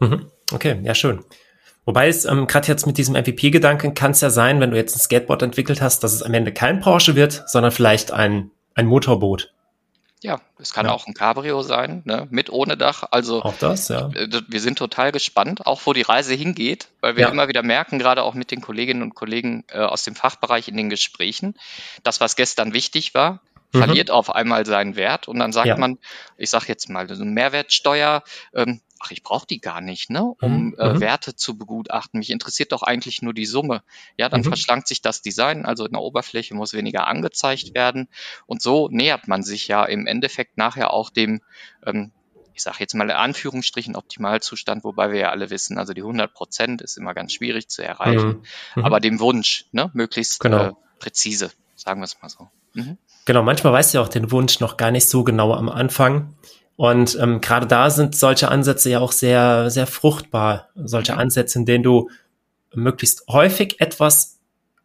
Mhm. 0.00 0.30
Okay, 0.52 0.78
ja, 0.82 0.94
schön. 0.94 1.24
Wobei 1.84 2.08
es 2.08 2.24
ähm, 2.24 2.46
gerade 2.46 2.66
jetzt 2.66 2.86
mit 2.86 2.98
diesem 2.98 3.14
MVP-Gedanken 3.14 3.94
kann 3.94 4.10
es 4.10 4.20
ja 4.20 4.30
sein, 4.30 4.60
wenn 4.60 4.72
du 4.72 4.76
jetzt 4.76 4.96
ein 4.96 5.00
Skateboard 5.00 5.42
entwickelt 5.42 5.80
hast, 5.80 6.02
dass 6.02 6.12
es 6.12 6.22
am 6.22 6.34
Ende 6.34 6.52
kein 6.52 6.80
Porsche 6.80 7.14
wird, 7.14 7.44
sondern 7.46 7.70
vielleicht 7.70 8.10
ein, 8.10 8.50
ein 8.74 8.86
Motorboot. 8.86 9.54
Ja, 10.22 10.40
es 10.58 10.72
kann 10.72 10.86
ja. 10.86 10.92
auch 10.92 11.06
ein 11.06 11.14
Cabrio 11.14 11.62
sein, 11.62 12.02
ne? 12.04 12.26
mit 12.30 12.48
ohne 12.48 12.76
Dach. 12.76 13.04
Also 13.10 13.42
auch 13.42 13.58
das, 13.58 13.88
ja. 13.88 14.10
Wir 14.12 14.60
sind 14.60 14.78
total 14.78 15.12
gespannt, 15.12 15.66
auch 15.66 15.82
wo 15.84 15.92
die 15.92 16.02
Reise 16.02 16.34
hingeht, 16.34 16.88
weil 17.00 17.16
wir 17.16 17.24
ja. 17.24 17.28
immer 17.28 17.48
wieder 17.48 17.62
merken, 17.62 17.98
gerade 17.98 18.22
auch 18.22 18.32
mit 18.34 18.50
den 18.50 18.62
Kolleginnen 18.62 19.02
und 19.02 19.14
Kollegen 19.14 19.64
äh, 19.68 19.78
aus 19.78 20.04
dem 20.04 20.14
Fachbereich 20.14 20.68
in 20.68 20.76
den 20.76 20.88
Gesprächen, 20.88 21.54
das, 22.02 22.20
was 22.20 22.34
gestern 22.34 22.72
wichtig 22.72 23.14
war, 23.14 23.40
mhm. 23.72 23.78
verliert 23.78 24.10
auf 24.10 24.34
einmal 24.34 24.66
seinen 24.66 24.96
Wert 24.96 25.28
und 25.28 25.38
dann 25.38 25.52
sagt 25.52 25.66
ja. 25.66 25.76
man, 25.76 25.98
ich 26.36 26.50
sage 26.50 26.66
jetzt 26.68 26.88
mal, 26.88 27.10
eine 27.10 27.24
Mehrwertsteuer, 27.24 28.22
ähm, 28.54 28.80
ach, 28.98 29.10
ich 29.10 29.22
brauche 29.22 29.46
die 29.46 29.60
gar 29.60 29.80
nicht, 29.80 30.10
ne, 30.10 30.22
um 30.40 30.66
mhm. 30.68 30.76
äh, 30.78 30.94
mhm. 30.94 31.00
Werte 31.00 31.36
zu 31.36 31.56
begutachten. 31.58 32.18
Mich 32.18 32.30
interessiert 32.30 32.72
doch 32.72 32.82
eigentlich 32.82 33.22
nur 33.22 33.34
die 33.34 33.46
Summe. 33.46 33.82
Ja, 34.16 34.28
dann 34.28 34.40
mhm. 34.40 34.46
verschlankt 34.46 34.88
sich 34.88 35.02
das 35.02 35.22
Design, 35.22 35.64
also 35.64 35.84
in 35.86 35.92
der 35.92 36.02
Oberfläche 36.02 36.54
muss 36.54 36.72
weniger 36.72 37.06
angezeigt 37.06 37.74
werden. 37.74 38.08
Und 38.46 38.62
so 38.62 38.88
nähert 38.88 39.28
man 39.28 39.42
sich 39.42 39.68
ja 39.68 39.84
im 39.84 40.06
Endeffekt 40.06 40.56
nachher 40.56 40.92
auch 40.92 41.10
dem, 41.10 41.42
ähm, 41.84 42.12
ich 42.54 42.62
sage 42.62 42.78
jetzt 42.80 42.94
mal 42.94 43.04
in 43.04 43.16
Anführungsstrichen 43.16 43.96
Optimalzustand, 43.96 44.84
wobei 44.84 45.12
wir 45.12 45.18
ja 45.18 45.30
alle 45.30 45.50
wissen, 45.50 45.78
also 45.78 45.92
die 45.92 46.00
100 46.00 46.32
Prozent 46.32 46.80
ist 46.80 46.96
immer 46.96 47.12
ganz 47.12 47.32
schwierig 47.32 47.68
zu 47.68 47.82
erreichen, 47.82 48.28
mhm. 48.28 48.42
mhm. 48.76 48.84
aber 48.84 49.00
dem 49.00 49.20
Wunsch, 49.20 49.66
ne, 49.72 49.90
möglichst 49.92 50.40
genau. 50.40 50.68
äh, 50.68 50.72
präzise, 50.98 51.52
sagen 51.74 52.00
wir 52.00 52.04
es 52.04 52.20
mal 52.22 52.30
so. 52.30 52.48
Mhm. 52.72 52.98
Genau, 53.26 53.42
manchmal 53.42 53.72
weißt 53.72 53.92
du 53.92 53.98
ja 53.98 54.04
auch 54.04 54.08
den 54.08 54.30
Wunsch 54.30 54.60
noch 54.60 54.76
gar 54.76 54.92
nicht 54.92 55.08
so 55.08 55.24
genau 55.24 55.52
am 55.52 55.68
Anfang. 55.68 56.34
Und 56.76 57.18
ähm, 57.20 57.40
gerade 57.40 57.66
da 57.66 57.90
sind 57.90 58.14
solche 58.14 58.48
Ansätze 58.48 58.88
ja 58.88 59.00
auch 59.00 59.12
sehr, 59.12 59.68
sehr 59.68 59.86
fruchtbar. 59.86 60.68
Solche. 60.76 61.16
Ansätze, 61.16 61.58
in 61.58 61.66
denen 61.66 61.82
du 61.82 62.08
möglichst 62.72 63.26
häufig 63.28 63.80
etwas 63.80 64.38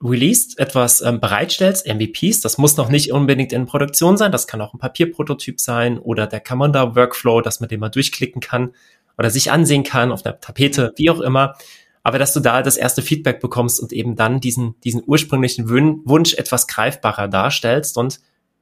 released, 0.03 0.57
etwas 0.57 1.01
ähm, 1.01 1.19
bereitstellst, 1.19 1.85
MVPs. 1.85 2.41
Das 2.41 2.57
muss 2.57 2.77
noch 2.77 2.89
nicht 2.89 3.11
unbedingt 3.11 3.53
in 3.53 3.67
Produktion 3.67 4.17
sein. 4.17 4.31
Das 4.31 4.47
kann 4.47 4.61
auch 4.61 4.73
ein 4.73 4.79
Papierprototyp 4.79 5.59
sein 5.59 5.99
oder 5.99 6.25
der 6.25 6.39
Commander 6.39 6.95
Workflow, 6.95 7.41
dass 7.41 7.59
man 7.59 7.69
den 7.69 7.79
mal 7.79 7.89
durchklicken 7.89 8.41
kann 8.41 8.73
oder 9.19 9.29
sich 9.29 9.51
ansehen 9.51 9.83
kann 9.83 10.11
auf 10.11 10.23
der 10.23 10.39
Tapete, 10.39 10.93
wie 10.95 11.11
auch 11.11 11.19
immer. 11.19 11.55
Aber 12.01 12.17
dass 12.17 12.33
du 12.33 12.39
da 12.39 12.63
das 12.63 12.77
erste 12.77 13.03
Feedback 13.03 13.39
bekommst 13.39 13.79
und 13.79 13.93
eben 13.93 14.15
dann 14.15 14.39
diesen, 14.39 14.79
diesen 14.83 15.03
ursprünglichen 15.05 15.69
Wunsch 15.69 16.33
etwas 16.33 16.65
greifbarer 16.65 17.27
darstellst 17.27 17.97
und 17.97 18.19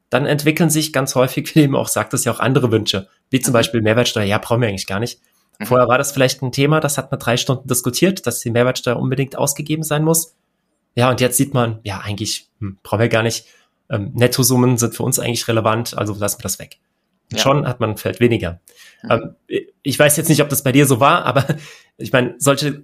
dann 0.10 0.26
entwickeln 0.26 0.70
sich 0.70 0.92
ganz 0.92 1.16
häufig, 1.16 1.54
wie 1.56 1.62
eben 1.62 1.76
auch 1.76 1.88
sagt 1.88 2.14
es 2.14 2.24
ja 2.24 2.32
auch 2.32 2.40
andere 2.40 2.72
Wünsche, 2.72 3.08
wie 3.30 3.40
zum 3.40 3.52
mhm. 3.52 3.54
Beispiel 3.54 3.82
Mehrwertsteuer. 3.82 4.26
Ja, 4.26 4.38
brauchen 4.38 4.62
wir 4.62 4.68
eigentlich 4.68 4.88
gar 4.88 5.00
nicht. 5.00 5.20
Mhm. 5.60 5.66
Vorher 5.66 5.88
war 5.88 5.98
das 5.98 6.12
vielleicht 6.12 6.42
ein 6.42 6.52
Thema, 6.52 6.80
das 6.80 6.98
hat 6.98 7.12
man 7.12 7.20
drei 7.20 7.38
Stunden 7.38 7.68
diskutiert, 7.68 8.26
dass 8.26 8.40
die 8.40 8.50
Mehrwertsteuer 8.50 8.98
unbedingt 8.98 9.38
ausgegeben 9.38 9.84
sein 9.84 10.04
muss. 10.04 10.36
Ja, 10.96 11.10
und 11.10 11.22
jetzt 11.22 11.38
sieht 11.38 11.54
man, 11.54 11.80
ja, 11.84 12.00
eigentlich 12.00 12.50
hm, 12.60 12.78
brauchen 12.82 13.00
wir 13.00 13.10
gar 13.10 13.24
nicht. 13.24 13.46
Ähm, 13.90 14.12
Nettosummen 14.14 14.78
sind 14.78 14.96
für 14.96 15.04
uns 15.04 15.20
eigentlich 15.20 15.48
relevant, 15.48 15.98
also 15.98 16.14
lassen 16.14 16.40
wir 16.40 16.44
das 16.44 16.60
weg. 16.60 16.78
Ja. 17.32 17.40
Schon 17.40 17.68
hat 17.68 17.80
man 17.80 17.98
Feld 17.98 18.20
weniger. 18.20 18.60
Mhm. 19.04 19.12
Ähm, 19.12 19.36
ich 19.84 19.98
weiß 19.98 20.18
jetzt 20.18 20.30
nicht, 20.30 20.42
ob 20.42 20.50
das 20.50 20.64
bei 20.64 20.72
dir 20.72 20.86
so 20.86 21.00
war, 21.00 21.26
aber 21.26 21.46
ich 21.98 22.12
meine, 22.12 22.36
solche 22.40 22.84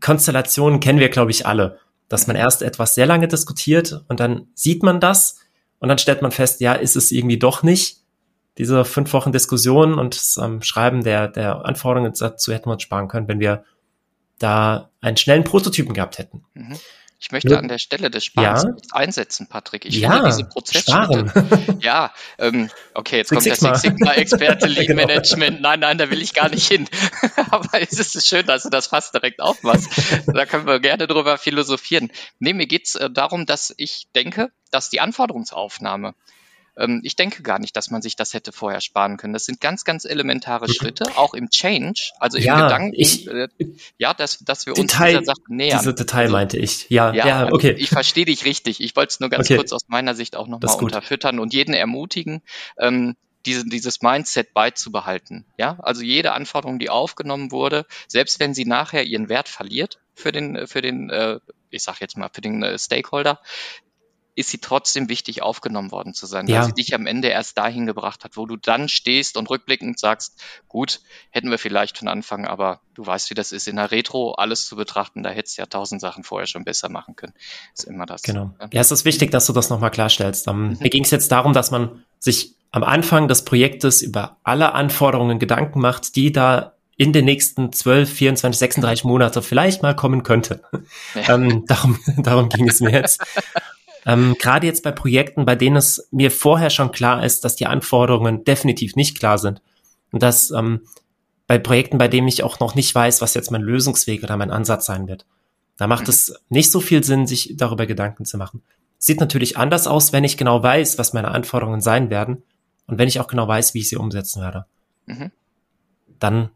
Konstellationen 0.00 0.80
kennen 0.80 0.98
wir, 0.98 1.08
glaube 1.08 1.30
ich, 1.30 1.46
alle. 1.46 1.78
Dass 2.08 2.26
man 2.26 2.36
erst 2.36 2.62
etwas 2.62 2.94
sehr 2.94 3.06
lange 3.06 3.28
diskutiert 3.28 4.02
und 4.08 4.18
dann 4.18 4.48
sieht 4.54 4.82
man 4.82 4.98
das 4.98 5.40
und 5.78 5.88
dann 5.88 5.98
stellt 5.98 6.22
man 6.22 6.32
fest, 6.32 6.60
ja, 6.60 6.74
ist 6.74 6.96
es 6.96 7.12
irgendwie 7.12 7.38
doch 7.38 7.62
nicht. 7.62 7.98
Diese 8.58 8.84
fünf 8.84 9.12
Wochen 9.12 9.30
Diskussion 9.30 9.98
und 9.98 10.16
das 10.16 10.36
ähm, 10.42 10.62
Schreiben 10.62 11.04
der, 11.04 11.28
der 11.28 11.64
Anforderungen 11.64 12.12
dazu 12.18 12.52
hätten 12.52 12.66
wir 12.66 12.72
uns 12.72 12.82
sparen 12.82 13.06
können, 13.06 13.28
wenn 13.28 13.38
wir 13.38 13.64
da 14.38 14.90
einen 15.00 15.16
schnellen 15.16 15.44
Prototypen 15.44 15.94
gehabt 15.94 16.18
hätten. 16.18 16.44
Mhm. 16.54 16.76
Ich 17.20 17.32
möchte 17.32 17.58
an 17.58 17.66
der 17.66 17.78
Stelle 17.78 18.10
des 18.10 18.24
Sparens 18.24 18.62
ja? 18.64 18.72
einsetzen, 18.92 19.48
Patrick. 19.48 19.84
Ich 19.84 19.96
ja, 19.96 20.12
finde 20.12 20.28
diese 20.28 20.44
Prozessschritte. 20.44 21.78
Ja, 21.80 22.12
ähm, 22.38 22.70
okay, 22.94 23.18
jetzt 23.18 23.28
Six 23.28 23.44
kommt 23.44 23.46
der 23.46 23.74
Six 23.74 23.80
Sigma-Experte, 23.82 24.66
Lean 24.68 24.86
genau. 24.86 25.06
Management. 25.06 25.60
Nein, 25.60 25.80
nein, 25.80 25.98
da 25.98 26.10
will 26.10 26.22
ich 26.22 26.34
gar 26.34 26.48
nicht 26.48 26.66
hin. 26.66 26.88
Aber 27.50 27.80
es 27.80 27.98
ist 27.98 28.26
schön, 28.26 28.46
dass 28.46 28.62
du 28.62 28.70
das 28.70 28.86
fast 28.88 29.14
direkt 29.14 29.40
aufmachst. 29.40 29.88
da 30.26 30.46
können 30.46 30.66
wir 30.66 30.80
gerne 30.80 31.06
drüber 31.06 31.38
philosophieren. 31.38 32.10
Nee, 32.38 32.52
mir 32.52 32.66
geht's 32.66 32.94
äh, 32.94 33.10
darum, 33.10 33.46
dass 33.46 33.74
ich 33.76 34.08
denke, 34.14 34.50
dass 34.70 34.90
die 34.90 35.00
Anforderungsaufnahme 35.00 36.14
ähm, 36.78 37.00
ich 37.02 37.16
denke 37.16 37.42
gar 37.42 37.58
nicht, 37.58 37.76
dass 37.76 37.90
man 37.90 38.02
sich 38.02 38.16
das 38.16 38.34
hätte 38.34 38.52
vorher 38.52 38.80
sparen 38.80 39.16
können. 39.16 39.32
Das 39.32 39.44
sind 39.44 39.60
ganz, 39.60 39.84
ganz 39.84 40.04
elementare 40.04 40.66
mhm. 40.68 40.72
Schritte, 40.72 41.04
auch 41.16 41.34
im 41.34 41.50
Change, 41.50 42.12
also 42.18 42.38
ja, 42.38 42.54
im 42.54 42.62
Gedanken, 42.62 42.92
ich, 42.94 43.26
äh, 43.28 43.48
ja, 43.98 44.14
dass, 44.14 44.38
dass 44.38 44.66
wir 44.66 44.74
Detail, 44.74 45.18
uns 45.18 45.26
dieser 45.26 45.34
Sache 45.34 45.42
nähern. 45.48 45.78
Diese 45.80 45.94
Detail 45.94 46.20
also, 46.22 46.32
meinte 46.32 46.58
ich. 46.58 46.88
Ja, 46.88 47.12
ja, 47.12 47.26
ja 47.26 47.52
okay. 47.52 47.72
Ich 47.78 47.90
verstehe 47.90 48.24
dich 48.24 48.44
richtig. 48.44 48.80
Ich 48.80 48.94
wollte 48.96 49.10
es 49.10 49.20
nur 49.20 49.28
ganz 49.28 49.46
okay. 49.46 49.56
kurz 49.56 49.72
aus 49.72 49.88
meiner 49.88 50.14
Sicht 50.14 50.36
auch 50.36 50.46
nochmal 50.46 50.74
unterfüttern 50.76 51.38
und 51.40 51.52
jeden 51.52 51.74
ermutigen, 51.74 52.42
ähm, 52.78 53.16
diese, 53.46 53.64
dieses 53.64 54.02
Mindset 54.02 54.52
beizubehalten. 54.54 55.46
Ja, 55.56 55.78
also 55.80 56.02
jede 56.02 56.32
Anforderung, 56.32 56.78
die 56.78 56.90
aufgenommen 56.90 57.50
wurde, 57.50 57.86
selbst 58.06 58.40
wenn 58.40 58.54
sie 58.54 58.64
nachher 58.64 59.04
ihren 59.04 59.28
Wert 59.28 59.48
verliert 59.48 59.98
für 60.14 60.32
den, 60.32 60.66
für 60.66 60.82
den, 60.82 61.10
äh, 61.10 61.38
ich 61.70 61.82
sag 61.82 62.00
jetzt 62.00 62.16
mal 62.16 62.30
für 62.32 62.40
den 62.40 62.62
äh, 62.62 62.78
Stakeholder, 62.78 63.40
ist 64.38 64.50
sie 64.50 64.58
trotzdem 64.58 65.08
wichtig 65.08 65.42
aufgenommen 65.42 65.90
worden 65.90 66.14
zu 66.14 66.26
sein, 66.26 66.46
ja. 66.46 66.60
weil 66.60 66.66
sie 66.66 66.72
dich 66.74 66.94
am 66.94 67.06
Ende 67.06 67.26
erst 67.26 67.58
dahin 67.58 67.86
gebracht 67.86 68.22
hat, 68.22 68.36
wo 68.36 68.46
du 68.46 68.56
dann 68.56 68.88
stehst 68.88 69.36
und 69.36 69.50
rückblickend 69.50 69.98
sagst, 69.98 70.40
gut, 70.68 71.00
hätten 71.30 71.50
wir 71.50 71.58
vielleicht 71.58 71.98
von 71.98 72.06
Anfang, 72.06 72.46
aber 72.46 72.80
du 72.94 73.04
weißt, 73.04 73.30
wie 73.30 73.34
das 73.34 73.50
ist, 73.50 73.66
in 73.66 73.74
der 73.74 73.90
Retro 73.90 74.34
alles 74.34 74.64
zu 74.64 74.76
betrachten, 74.76 75.24
da 75.24 75.30
hättest 75.30 75.58
du 75.58 75.62
ja 75.62 75.66
tausend 75.66 76.00
Sachen 76.00 76.22
vorher 76.22 76.46
schon 76.46 76.62
besser 76.62 76.88
machen 76.88 77.16
können. 77.16 77.32
Ist 77.74 77.82
immer 77.88 78.06
das. 78.06 78.22
Genau. 78.22 78.54
Ja, 78.60 78.68
ja 78.74 78.80
es 78.80 78.92
ist 78.92 79.04
wichtig, 79.04 79.32
dass 79.32 79.44
du 79.44 79.52
das 79.52 79.70
nochmal 79.70 79.90
klarstellst. 79.90 80.46
Um, 80.46 80.56
ähm, 80.56 80.68
mhm. 80.68 80.76
Mir 80.82 80.90
ging 80.90 81.02
es 81.02 81.10
jetzt 81.10 81.32
darum, 81.32 81.52
dass 81.52 81.72
man 81.72 82.04
sich 82.20 82.54
am 82.70 82.84
Anfang 82.84 83.26
des 83.26 83.44
Projektes 83.44 84.02
über 84.02 84.36
alle 84.44 84.72
Anforderungen 84.72 85.40
Gedanken 85.40 85.80
macht, 85.80 86.14
die 86.14 86.30
da 86.30 86.74
in 86.96 87.12
den 87.12 87.24
nächsten 87.24 87.72
12, 87.72 88.12
24, 88.12 88.56
36 88.56 89.04
Monate 89.04 89.42
vielleicht 89.42 89.82
mal 89.82 89.96
kommen 89.96 90.22
könnte. 90.22 90.62
Ja. 91.14 91.34
ähm, 91.34 91.64
darum, 91.66 91.98
darum 92.18 92.48
ging 92.48 92.68
es 92.68 92.78
mir 92.78 92.92
jetzt. 92.92 93.20
Ähm, 94.08 94.36
Gerade 94.38 94.66
jetzt 94.66 94.82
bei 94.82 94.90
Projekten, 94.90 95.44
bei 95.44 95.54
denen 95.54 95.76
es 95.76 96.08
mir 96.10 96.30
vorher 96.30 96.70
schon 96.70 96.92
klar 96.92 97.22
ist, 97.22 97.44
dass 97.44 97.56
die 97.56 97.66
Anforderungen 97.66 98.42
definitiv 98.42 98.96
nicht 98.96 99.18
klar 99.18 99.36
sind. 99.36 99.60
Und 100.10 100.22
dass 100.22 100.50
ähm, 100.50 100.80
bei 101.46 101.58
Projekten, 101.58 101.98
bei 101.98 102.08
denen 102.08 102.26
ich 102.26 102.42
auch 102.42 102.58
noch 102.58 102.74
nicht 102.74 102.92
weiß, 102.94 103.20
was 103.20 103.34
jetzt 103.34 103.50
mein 103.50 103.60
Lösungsweg 103.60 104.22
oder 104.22 104.38
mein 104.38 104.50
Ansatz 104.50 104.86
sein 104.86 105.08
wird. 105.08 105.26
Da 105.76 105.86
macht 105.86 106.04
mhm. 106.04 106.10
es 106.10 106.34
nicht 106.48 106.70
so 106.70 106.80
viel 106.80 107.04
Sinn, 107.04 107.26
sich 107.26 107.52
darüber 107.58 107.84
Gedanken 107.84 108.24
zu 108.24 108.38
machen. 108.38 108.62
Sieht 108.96 109.20
natürlich 109.20 109.58
anders 109.58 109.86
aus, 109.86 110.10
wenn 110.14 110.24
ich 110.24 110.38
genau 110.38 110.62
weiß, 110.62 110.96
was 110.96 111.12
meine 111.12 111.28
Anforderungen 111.28 111.82
sein 111.82 112.08
werden 112.08 112.42
und 112.86 112.96
wenn 112.98 113.08
ich 113.08 113.20
auch 113.20 113.28
genau 113.28 113.46
weiß, 113.46 113.74
wie 113.74 113.80
ich 113.80 113.90
sie 113.90 113.96
umsetzen 113.96 114.40
werde. 114.40 114.64
Mhm. 115.04 115.30
Dann 116.18 116.48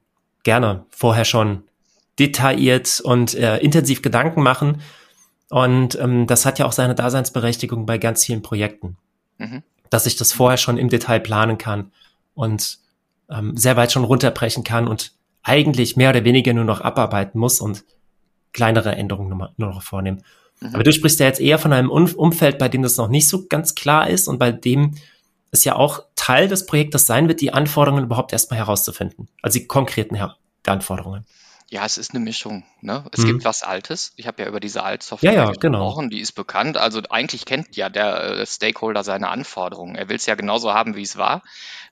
gerne 0.42 0.86
vorher 0.88 1.26
schon 1.26 1.64
detailliert 2.18 3.00
und 3.04 3.34
äh, 3.34 3.58
intensiv 3.58 4.00
Gedanken 4.00 4.42
machen 4.42 4.80
und 5.52 5.98
ähm, 6.00 6.26
das 6.26 6.46
hat 6.46 6.58
ja 6.58 6.64
auch 6.64 6.72
seine 6.72 6.94
Daseinsberechtigung 6.94 7.84
bei 7.84 7.98
ganz 7.98 8.24
vielen 8.24 8.40
Projekten, 8.40 8.96
mhm. 9.36 9.62
dass 9.90 10.06
ich 10.06 10.16
das 10.16 10.32
vorher 10.32 10.56
schon 10.56 10.78
im 10.78 10.88
Detail 10.88 11.20
planen 11.20 11.58
kann 11.58 11.92
und 12.32 12.78
ähm, 13.28 13.54
sehr 13.54 13.76
weit 13.76 13.92
schon 13.92 14.04
runterbrechen 14.04 14.64
kann 14.64 14.88
und 14.88 15.12
eigentlich 15.42 15.94
mehr 15.94 16.08
oder 16.08 16.24
weniger 16.24 16.54
nur 16.54 16.64
noch 16.64 16.80
abarbeiten 16.80 17.38
muss 17.38 17.60
und 17.60 17.84
kleinere 18.54 18.96
Änderungen 18.96 19.28
nur, 19.28 19.52
nur 19.58 19.68
noch 19.68 19.82
vornehmen. 19.82 20.22
Mhm. 20.60 20.74
Aber 20.74 20.84
du 20.84 20.92
sprichst 20.92 21.20
ja 21.20 21.26
jetzt 21.26 21.40
eher 21.40 21.58
von 21.58 21.74
einem 21.74 21.90
Umfeld, 21.90 22.56
bei 22.56 22.70
dem 22.70 22.80
das 22.82 22.96
noch 22.96 23.08
nicht 23.08 23.28
so 23.28 23.46
ganz 23.46 23.74
klar 23.74 24.08
ist 24.08 24.28
und 24.28 24.38
bei 24.38 24.52
dem 24.52 24.94
es 25.50 25.64
ja 25.64 25.76
auch 25.76 26.02
Teil 26.16 26.48
des 26.48 26.64
Projektes 26.64 27.06
sein 27.06 27.28
wird, 27.28 27.42
die 27.42 27.52
Anforderungen 27.52 28.04
überhaupt 28.04 28.32
erstmal 28.32 28.58
herauszufinden, 28.58 29.28
also 29.42 29.58
die 29.58 29.66
konkreten 29.66 30.16
Anforderungen. 30.64 31.26
Ja, 31.72 31.86
es 31.86 31.96
ist 31.96 32.10
eine 32.10 32.22
Mischung. 32.22 32.64
Ne? 32.82 33.02
Es 33.12 33.20
mhm. 33.20 33.28
gibt 33.28 33.44
was 33.46 33.62
Altes. 33.62 34.12
Ich 34.16 34.26
habe 34.26 34.42
ja 34.42 34.48
über 34.48 34.60
diese 34.60 34.82
Altsoftware 34.82 35.32
ja, 35.32 35.44
ja, 35.44 35.48
gesprochen, 35.52 36.02
genau. 36.02 36.08
die 36.10 36.20
ist 36.20 36.32
bekannt. 36.32 36.76
Also 36.76 37.00
eigentlich 37.08 37.46
kennt 37.46 37.76
ja 37.76 37.88
der 37.88 38.40
äh, 38.40 38.46
Stakeholder 38.46 39.02
seine 39.02 39.30
Anforderungen. 39.30 39.94
Er 39.94 40.10
will 40.10 40.16
es 40.16 40.26
ja 40.26 40.34
genauso 40.34 40.74
haben, 40.74 40.96
wie 40.96 41.02
es 41.02 41.16
war. 41.16 41.42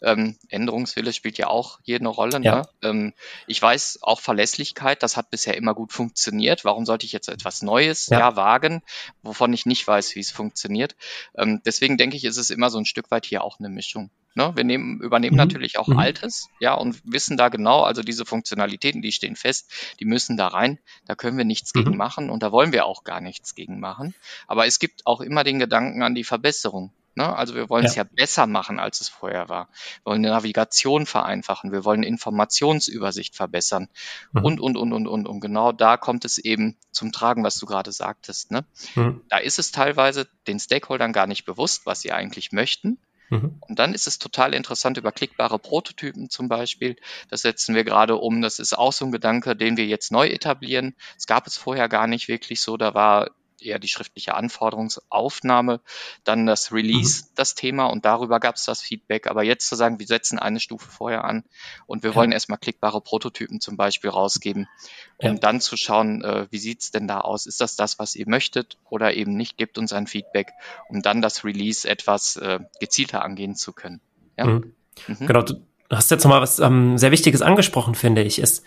Ähm, 0.02 0.37
Änderungswille 0.50 1.14
spielt 1.14 1.38
ja 1.38 1.46
auch 1.46 1.78
hier 1.82 1.99
eine 1.99 2.10
Rolle. 2.10 2.42
Ja. 2.42 2.56
Ne? 2.56 2.68
Ähm, 2.82 3.14
ich 3.46 3.62
weiß 3.62 4.00
auch 4.02 4.20
Verlässlichkeit, 4.20 5.02
das 5.02 5.16
hat 5.16 5.30
bisher 5.30 5.56
immer 5.56 5.72
gut 5.72 5.94
funktioniert. 5.94 6.66
Warum 6.66 6.84
sollte 6.84 7.06
ich 7.06 7.12
jetzt 7.12 7.30
etwas 7.30 7.62
Neues 7.62 8.08
ja 8.08 8.37
wagen, 8.37 8.82
wovon 9.22 9.50
ich 9.54 9.64
nicht 9.64 9.88
weiß, 9.88 10.14
wie 10.14 10.20
es 10.20 10.30
funktioniert? 10.30 10.94
Ähm, 11.38 11.62
deswegen 11.64 11.96
denke 11.96 12.18
ich, 12.18 12.25
ist 12.26 12.37
es 12.37 12.50
immer 12.50 12.68
so 12.68 12.76
ein 12.76 12.84
Stück 12.84 13.10
weit 13.10 13.25
hier 13.25 13.42
auch 13.42 13.58
eine 13.58 13.70
Mischung. 13.70 14.10
Ne? 14.34 14.52
Wir 14.54 14.64
nehmen, 14.64 15.00
übernehmen 15.00 15.34
mhm. 15.34 15.38
natürlich 15.38 15.78
auch 15.78 15.88
mhm. 15.88 15.99
Altes, 15.99 16.49
ja, 16.60 16.75
und 16.75 17.00
wissen 17.04 17.37
da 17.37 17.49
genau, 17.49 17.82
also 17.82 18.02
diese 18.02 18.25
Funktionalitäten, 18.25 19.02
die 19.02 19.12
stehen 19.12 19.37
fest, 19.37 19.72
die 19.99 20.04
müssen 20.04 20.37
da 20.37 20.49
rein. 20.49 20.78
Da 21.06 21.14
können 21.14 21.37
wir 21.37 21.44
nichts 21.44 21.75
mhm. 21.75 21.84
gegen 21.84 21.96
machen 21.96 22.30
und 22.30 22.42
da 22.42 22.52
wollen 22.52 22.72
wir 22.72 22.87
auch 22.87 23.04
gar 23.04 23.20
nichts 23.20 23.54
gegen 23.54 23.80
machen. 23.80 24.14
Aber 24.46 24.66
es 24.66 24.78
gibt 24.78 25.06
auch 25.06 25.20
immer 25.20 25.44
den 25.44 25.58
Gedanken 25.58 26.02
an 26.02 26.14
die 26.14 26.25
Verbesserung. 26.25 26.92
Ne? 27.16 27.37
Also 27.37 27.54
wir 27.54 27.68
wollen 27.68 27.84
ja. 27.84 27.90
es 27.90 27.96
ja 27.96 28.04
besser 28.04 28.46
machen, 28.46 28.78
als 28.78 29.00
es 29.00 29.08
vorher 29.08 29.49
war. 29.49 29.68
Wir 30.04 30.12
wollen 30.12 30.22
die 30.22 30.28
Navigation 30.28 31.06
vereinfachen, 31.06 31.72
wir 31.72 31.84
wollen 31.84 32.04
Informationsübersicht 32.04 33.34
verbessern 33.34 33.88
mhm. 34.32 34.44
und, 34.44 34.60
und, 34.60 34.76
und, 34.76 34.92
und, 34.92 35.06
und. 35.08 35.26
Und 35.26 35.40
genau 35.40 35.72
da 35.72 35.96
kommt 35.96 36.25
es 36.25 36.38
eben 36.38 36.76
zum 36.92 37.10
Tragen, 37.10 37.42
was 37.42 37.58
du 37.58 37.66
gerade 37.66 37.90
sagtest. 37.90 38.52
Ne? 38.52 38.64
Mhm. 38.94 39.22
Da 39.28 39.38
ist 39.38 39.58
es 39.58 39.72
teilweise 39.72 40.28
den 40.46 40.60
Stakeholdern 40.60 41.12
gar 41.12 41.26
nicht 41.26 41.44
bewusst, 41.44 41.84
was 41.84 42.00
sie 42.00 42.12
eigentlich 42.12 42.52
möchten. 42.52 42.99
Mhm. 43.30 43.56
Und 43.60 43.78
dann 43.78 43.94
ist 43.94 44.06
es 44.06 44.18
total 44.18 44.54
interessant 44.54 44.99
über 44.99 45.12
klickbare 45.12 45.58
Prototypen 45.58 46.28
zum 46.30 46.49
Beispiel. 46.49 46.96
Das 47.28 47.42
setzen 47.42 47.75
wir 47.75 47.84
gerade 47.84 48.16
um. 48.16 48.42
Das 48.42 48.58
ist 48.58 48.76
auch 48.76 48.92
so 48.92 49.04
ein 49.04 49.12
Gedanke, 49.12 49.56
den 49.56 49.76
wir 49.76 49.87
jetzt 49.87 50.12
neu 50.12 50.26
etablieren. 50.26 50.94
Es 51.16 51.26
gab 51.26 51.46
es 51.46 51.56
vorher 51.56 51.88
gar 51.88 52.06
nicht 52.06 52.28
wirklich 52.28 52.60
so. 52.60 52.76
Da 52.76 52.92
war 52.92 53.30
eher 53.62 53.78
die 53.78 53.88
schriftliche 53.88 54.34
Anforderungsaufnahme, 54.34 55.80
dann 56.24 56.46
das 56.46 56.72
Release, 56.72 57.24
mhm. 57.24 57.28
das 57.34 57.54
Thema 57.54 57.86
und 57.86 58.04
darüber 58.04 58.40
gab 58.40 58.56
es 58.56 58.64
das 58.64 58.80
Feedback. 58.80 59.26
Aber 59.26 59.42
jetzt 59.42 59.68
zu 59.68 59.74
sagen, 59.74 59.98
wir 59.98 60.06
setzen 60.06 60.38
eine 60.38 60.60
Stufe 60.60 60.90
vorher 60.90 61.24
an 61.24 61.44
und 61.86 62.02
wir 62.02 62.10
ja. 62.10 62.16
wollen 62.16 62.32
erstmal 62.32 62.58
klickbare 62.58 63.00
Prototypen 63.00 63.60
zum 63.60 63.76
Beispiel 63.76 64.10
rausgeben, 64.10 64.68
um 65.18 65.34
ja. 65.34 65.34
dann 65.34 65.60
zu 65.60 65.76
schauen, 65.76 66.22
äh, 66.22 66.46
wie 66.50 66.58
sieht's 66.58 66.90
denn 66.90 67.08
da 67.08 67.20
aus? 67.20 67.46
Ist 67.46 67.60
das 67.60 67.76
das, 67.76 67.98
was 67.98 68.14
ihr 68.16 68.28
möchtet 68.28 68.78
oder 68.88 69.14
eben 69.14 69.36
nicht? 69.36 69.56
Gebt 69.56 69.78
uns 69.78 69.92
ein 69.92 70.06
Feedback, 70.06 70.52
um 70.88 71.02
dann 71.02 71.22
das 71.22 71.44
Release 71.44 71.88
etwas 71.88 72.36
äh, 72.36 72.60
gezielter 72.80 73.24
angehen 73.24 73.54
zu 73.54 73.72
können. 73.72 74.00
Ja? 74.36 74.46
Mhm. 74.46 74.74
Mhm. 75.06 75.26
Genau, 75.26 75.42
du 75.42 75.54
hast 75.90 76.10
jetzt 76.10 76.24
nochmal 76.24 76.40
was 76.40 76.58
ähm, 76.58 76.98
sehr 76.98 77.10
Wichtiges 77.10 77.42
angesprochen, 77.42 77.94
finde 77.94 78.22
ich. 78.22 78.38
Es 78.38 78.62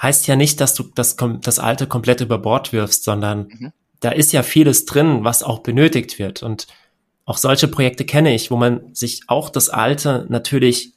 heißt 0.00 0.26
ja 0.26 0.36
nicht, 0.36 0.60
dass 0.60 0.74
du 0.74 0.84
das, 0.94 1.16
das 1.40 1.58
Alte 1.58 1.86
komplett 1.86 2.20
über 2.20 2.38
Bord 2.38 2.72
wirfst, 2.72 3.04
sondern 3.04 3.48
mhm 3.48 3.72
da 4.00 4.10
ist 4.10 4.32
ja 4.32 4.42
vieles 4.42 4.84
drin, 4.84 5.24
was 5.24 5.42
auch 5.42 5.60
benötigt 5.60 6.18
wird. 6.18 6.42
Und 6.42 6.66
auch 7.24 7.38
solche 7.38 7.68
Projekte 7.68 8.04
kenne 8.04 8.34
ich, 8.34 8.50
wo 8.50 8.56
man 8.56 8.94
sich 8.94 9.22
auch 9.26 9.50
das 9.50 9.68
Alte 9.68 10.26
natürlich 10.28 10.94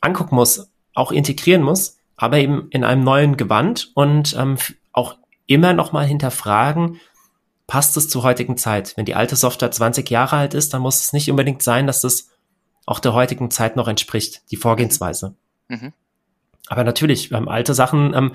angucken 0.00 0.34
muss, 0.34 0.70
auch 0.94 1.12
integrieren 1.12 1.62
muss, 1.62 1.98
aber 2.16 2.38
eben 2.38 2.68
in 2.70 2.84
einem 2.84 3.04
neuen 3.04 3.36
Gewand 3.36 3.92
und 3.94 4.34
ähm, 4.38 4.56
auch 4.92 5.16
immer 5.46 5.74
noch 5.74 5.92
mal 5.92 6.06
hinterfragen, 6.06 7.00
passt 7.66 7.96
es 7.96 8.08
zur 8.08 8.22
heutigen 8.22 8.56
Zeit? 8.56 8.96
Wenn 8.96 9.04
die 9.04 9.14
alte 9.14 9.36
Software 9.36 9.70
20 9.70 10.08
Jahre 10.10 10.36
alt 10.36 10.54
ist, 10.54 10.72
dann 10.72 10.82
muss 10.82 11.00
es 11.00 11.12
nicht 11.12 11.30
unbedingt 11.30 11.62
sein, 11.62 11.86
dass 11.86 12.00
das 12.00 12.30
auch 12.86 13.00
der 13.00 13.12
heutigen 13.12 13.50
Zeit 13.50 13.76
noch 13.76 13.88
entspricht, 13.88 14.42
die 14.50 14.56
Vorgehensweise. 14.56 15.34
Mhm. 15.68 15.92
Aber 16.68 16.84
natürlich, 16.84 17.30
ähm, 17.32 17.48
alte 17.48 17.74
Sachen 17.74 18.12
ähm, 18.14 18.32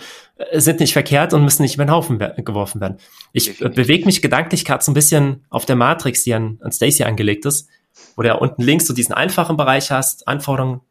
sind 0.53 0.79
nicht 0.79 0.93
verkehrt 0.93 1.33
und 1.33 1.43
müssen 1.43 1.63
nicht 1.63 1.75
über 1.75 1.85
den 1.85 1.91
Haufen 1.91 2.19
geworfen 2.19 2.79
werden. 2.79 2.97
Ich 3.33 3.61
äh, 3.61 3.69
bewege 3.69 4.05
mich 4.05 4.21
gedanklich 4.21 4.63
gerade 4.63 4.83
so 4.83 4.91
ein 4.91 4.95
bisschen 4.95 5.43
auf 5.49 5.65
der 5.65 5.75
Matrix, 5.75 6.23
die 6.23 6.33
an, 6.33 6.57
an 6.61 6.71
Stacy 6.71 7.03
angelegt 7.03 7.45
ist, 7.45 7.67
wo 8.15 8.21
du 8.21 8.29
ja 8.29 8.35
unten 8.35 8.61
links 8.61 8.87
so 8.87 8.93
diesen 8.93 9.13
einfachen 9.13 9.57
Bereich 9.57 9.91
hast, 9.91 10.27
Anforderungen 10.27 10.81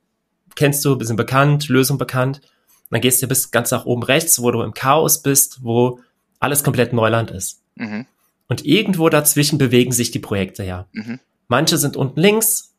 kennst 0.57 0.85
du, 0.85 0.97
bisschen 0.97 1.17
bekannt, 1.17 1.69
Lösung 1.69 1.97
bekannt. 1.97 2.39
Und 2.39 2.97
dann 2.97 3.01
gehst 3.01 3.23
du 3.23 3.27
bis 3.27 3.51
ganz 3.51 3.71
nach 3.71 3.87
oben 3.87 4.03
rechts, 4.03 4.43
wo 4.43 4.51
du 4.51 4.63
im 4.63 4.75
Chaos 4.75 5.23
bist, 5.23 5.61
wo 5.63 6.01
alles 6.41 6.65
komplett 6.65 6.93
Neuland 6.93 7.31
ist. 7.31 7.63
Mhm. 7.77 8.07
Und 8.49 8.67
irgendwo 8.67 9.09
dazwischen 9.09 9.59
bewegen 9.59 9.93
sich 9.93 10.11
die 10.11 10.19
Projekte 10.19 10.65
ja. 10.65 10.87
Mhm. 10.93 11.21
Manche 11.49 11.79
sind 11.79 11.97
unten 11.97 12.21
links, 12.21 12.75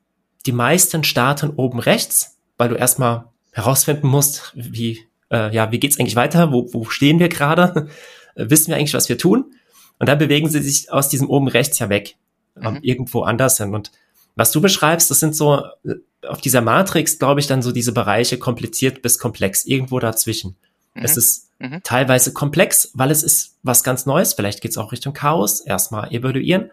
die 0.46 0.51
meisten 0.51 1.03
starten 1.03 1.51
oben 1.51 1.80
rechts, 1.80 2.38
weil 2.58 2.70
du 2.70 2.75
erstmal 2.75 3.25
herausfinden 3.51 4.08
musst, 4.08 4.51
wie, 4.55 5.00
äh, 5.31 5.53
ja, 5.53 5.72
wie 5.72 5.79
geht's 5.79 6.00
eigentlich 6.00 6.15
weiter? 6.15 6.51
Wo, 6.51 6.67
wo 6.74 6.86
stehen 6.86 7.20
wir 7.20 7.29
gerade? 7.29 7.89
Wissen 8.36 8.70
wir 8.70 8.77
eigentlich, 8.77 8.93
was 8.93 9.10
wir 9.10 9.17
tun? 9.17 9.53
Und 10.00 10.08
dann 10.08 10.17
bewegen 10.17 10.50
sie 10.50 10.62
sich 10.62 10.91
aus 10.91 11.10
diesem 11.10 11.29
oben 11.29 11.48
rechts 11.48 11.77
ja 11.79 11.89
weg, 11.89 12.15
ähm, 12.60 12.74
mhm. 12.75 12.79
irgendwo 12.81 13.22
anders 13.22 13.58
hin. 13.58 13.75
Und 13.75 13.91
was 14.36 14.51
du 14.51 14.62
beschreibst, 14.62 15.12
das 15.12 15.20
sind 15.20 15.36
so 15.36 15.63
äh, 15.86 15.96
auf 16.27 16.41
dieser 16.41 16.62
Matrix, 16.62 17.20
glaube 17.20 17.39
ich, 17.39 17.48
dann 17.48 17.62
so 17.62 17.72
diese 17.72 17.91
Bereiche 17.91 18.38
kompliziert 18.38 19.01
bis 19.01 19.20
komplex, 19.20 19.65
irgendwo 19.65 20.00
dazwischen. 20.00 20.55
Mhm. 20.93 21.03
Es 21.03 21.17
ist 21.17 21.50
mhm. 21.60 21.81
teilweise 21.84 22.34
komplex, 22.34 22.91
weil 22.93 23.12
es 23.12 23.24
ist 23.24 23.58
was 23.63 23.84
ganz 23.84 24.05
Neues. 24.05 24.34
Vielleicht 24.34 24.62
geht's 24.62 24.77
auch 24.77 24.91
Richtung 24.91 25.13
Chaos. 25.13 25.62
Erstmal 25.62 26.12
evaluieren. 26.12 26.72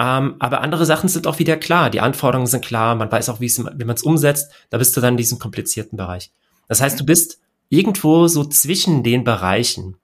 Ähm, 0.00 0.36
aber 0.38 0.62
andere 0.62 0.86
Sachen 0.86 1.10
sind 1.10 1.26
auch 1.26 1.38
wieder 1.38 1.58
klar. 1.58 1.90
Die 1.90 2.00
Anforderungen 2.00 2.46
sind 2.46 2.64
klar. 2.64 2.94
Man 2.94 3.12
weiß 3.12 3.28
auch, 3.28 3.38
wie, 3.40 3.52
man 3.60 3.90
es 3.90 4.02
umsetzt. 4.02 4.50
Da 4.70 4.78
bist 4.78 4.96
du 4.96 5.02
dann 5.02 5.14
in 5.14 5.18
diesem 5.18 5.38
komplizierten 5.38 5.98
Bereich. 5.98 6.32
Das 6.68 6.80
heißt, 6.80 6.98
du 6.98 7.04
bist 7.04 7.38
irgendwo 7.68 8.26
so 8.26 8.44
zwischen 8.44 9.02
den 9.02 9.24
Bereichen. 9.24 9.98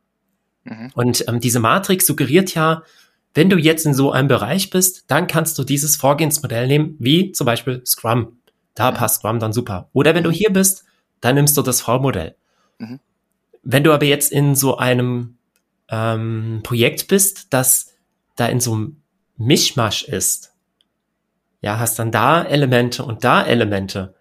Mhm. 0.64 0.90
Und 0.94 1.24
ähm, 1.26 1.40
diese 1.40 1.60
Matrix 1.60 2.04
suggeriert 2.04 2.54
ja, 2.54 2.82
wenn 3.32 3.48
du 3.48 3.56
jetzt 3.56 3.86
in 3.86 3.94
so 3.94 4.12
einem 4.12 4.28
Bereich 4.28 4.68
bist, 4.68 5.04
dann 5.06 5.26
kannst 5.26 5.58
du 5.58 5.64
dieses 5.64 5.96
Vorgehensmodell 5.96 6.66
nehmen, 6.66 6.96
wie 6.98 7.32
zum 7.32 7.46
Beispiel 7.46 7.80
Scrum. 7.86 8.36
Da 8.74 8.90
mhm. 8.90 8.96
passt 8.96 9.20
Scrum 9.20 9.38
dann 9.38 9.54
super. 9.54 9.88
Oder 9.94 10.14
wenn 10.14 10.24
du 10.24 10.30
hier 10.30 10.50
bist, 10.50 10.84
dann 11.22 11.36
nimmst 11.36 11.56
du 11.56 11.62
das 11.62 11.80
V-Modell. 11.80 12.36
Mhm. 12.78 13.00
Wenn 13.62 13.82
du 13.82 13.94
aber 13.94 14.04
jetzt 14.04 14.30
in 14.30 14.54
so 14.54 14.76
einem 14.76 15.38
ähm, 15.88 16.60
Projekt 16.64 17.08
bist, 17.08 17.46
das 17.54 17.94
da 18.36 18.46
in 18.46 18.60
so 18.60 18.74
einem 18.74 18.96
Mischmasch 19.36 20.04
ist, 20.04 20.52
ja, 21.60 21.78
hast 21.78 21.98
dann 21.98 22.12
da 22.12 22.42
Elemente 22.42 23.04
und 23.04 23.24
da 23.24 23.44
Elemente, 23.44 24.14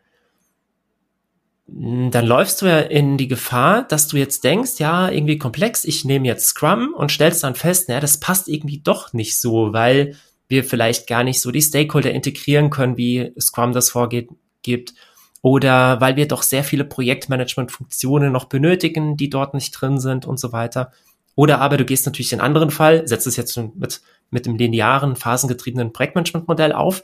hm, 1.67 2.12
dann 2.12 2.25
läufst 2.25 2.62
du 2.62 2.67
ja 2.67 2.80
in 2.80 3.17
die 3.17 3.28
Gefahr, 3.28 3.84
dass 3.88 4.08
du 4.08 4.17
jetzt 4.17 4.43
denkst, 4.43 4.80
ja, 4.80 5.10
irgendwie 5.10 5.38
komplex, 5.38 5.84
ich 5.84 6.06
nehme 6.06 6.28
jetzt 6.28 6.47
Scrum 6.47 6.93
und 6.95 7.12
stellst 7.12 7.43
dann 7.43 7.56
fest, 7.56 7.89
naja, 7.89 8.01
das 8.01 8.19
passt 8.19 8.47
irgendwie 8.47 8.80
doch 8.80 9.13
nicht 9.13 9.39
so, 9.39 9.73
weil 9.73 10.15
wir 10.47 10.63
vielleicht 10.63 11.08
gar 11.08 11.23
nicht 11.23 11.41
so 11.41 11.51
die 11.51 11.62
Stakeholder 11.62 12.12
integrieren 12.12 12.69
können, 12.69 12.97
wie 12.97 13.34
Scrum 13.39 13.73
das 13.73 13.89
vorgeht, 13.89 14.30
gibt. 14.62 14.93
Oder 15.41 16.01
weil 16.01 16.15
wir 16.15 16.28
doch 16.28 16.41
sehr 16.41 16.63
viele 16.63 16.86
Projektmanagement-Funktionen 16.86 18.32
noch 18.32 18.45
benötigen, 18.45 19.15
die 19.15 19.30
dort 19.30 19.54
nicht 19.54 19.71
drin 19.71 19.99
sind 19.99 20.25
und 20.25 20.39
so 20.39 20.51
weiter. 20.51 20.91
Oder 21.36 21.62
aber 21.62 21.78
du 21.78 21.86
gehst 21.86 22.06
natürlich 22.06 22.30
den 22.30 22.41
anderen 22.41 22.71
Fall, 22.71 23.08
setzt 23.08 23.28
es 23.28 23.36
jetzt 23.36 23.58
mit, 23.58 24.01
mit 24.36 24.45
dem 24.45 24.56
linearen, 24.56 25.15
phasengetriebenen 25.15 25.91
Projektmanagementmodell 25.91 26.74
auf 26.74 27.04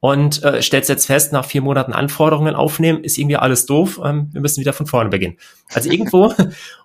und 0.00 0.42
äh, 0.42 0.62
stellst 0.62 0.88
jetzt 0.88 1.06
fest, 1.06 1.32
nach 1.32 1.44
vier 1.44 1.62
Monaten 1.62 1.92
Anforderungen 1.92 2.54
aufnehmen, 2.54 3.04
ist 3.04 3.18
irgendwie 3.18 3.36
alles 3.36 3.66
doof, 3.66 4.00
ähm, 4.02 4.30
wir 4.32 4.40
müssen 4.40 4.60
wieder 4.60 4.72
von 4.72 4.86
vorne 4.86 5.10
beginnen. 5.10 5.36
Also 5.72 5.90
irgendwo 5.92 6.32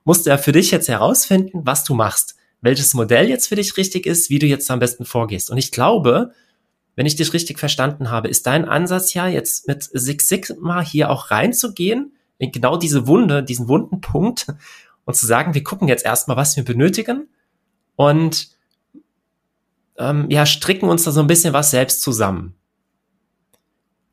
musst 0.03 0.25
du 0.25 0.29
ja 0.29 0.37
für 0.37 0.51
dich 0.51 0.69
jetzt 0.71 0.87
herausfinden, 0.87 1.61
was 1.63 1.83
du 1.83 1.95
machst, 1.95 2.35
welches 2.61 2.93
Modell 2.93 3.29
jetzt 3.29 3.47
für 3.47 3.55
dich 3.55 3.77
richtig 3.77 4.05
ist, 4.05 4.29
wie 4.29 4.39
du 4.39 4.45
jetzt 4.45 4.69
am 4.69 4.79
besten 4.79 5.05
vorgehst. 5.05 5.49
Und 5.49 5.57
ich 5.57 5.71
glaube, 5.71 6.31
wenn 6.95 7.05
ich 7.05 7.15
dich 7.15 7.33
richtig 7.33 7.57
verstanden 7.57 8.11
habe, 8.11 8.27
ist 8.27 8.45
dein 8.45 8.65
Ansatz 8.65 9.13
ja 9.13 9.27
jetzt 9.27 9.67
mit 9.67 9.83
Six 9.83 10.27
Sigma 10.27 10.81
hier 10.81 11.09
auch 11.09 11.31
reinzugehen, 11.31 12.13
in 12.37 12.51
genau 12.51 12.77
diese 12.77 13.07
Wunde, 13.07 13.43
diesen 13.43 13.67
wunden 13.67 14.01
Punkt 14.01 14.47
und 15.05 15.15
zu 15.15 15.25
sagen, 15.25 15.53
wir 15.53 15.63
gucken 15.63 15.87
jetzt 15.87 16.05
erstmal, 16.05 16.37
was 16.37 16.55
wir 16.55 16.63
benötigen 16.63 17.29
und 17.95 18.49
ähm, 19.97 20.29
ja, 20.29 20.45
stricken 20.45 20.89
uns 20.89 21.03
da 21.03 21.11
so 21.11 21.19
ein 21.19 21.27
bisschen 21.27 21.53
was 21.53 21.71
selbst 21.71 22.01
zusammen. 22.01 22.55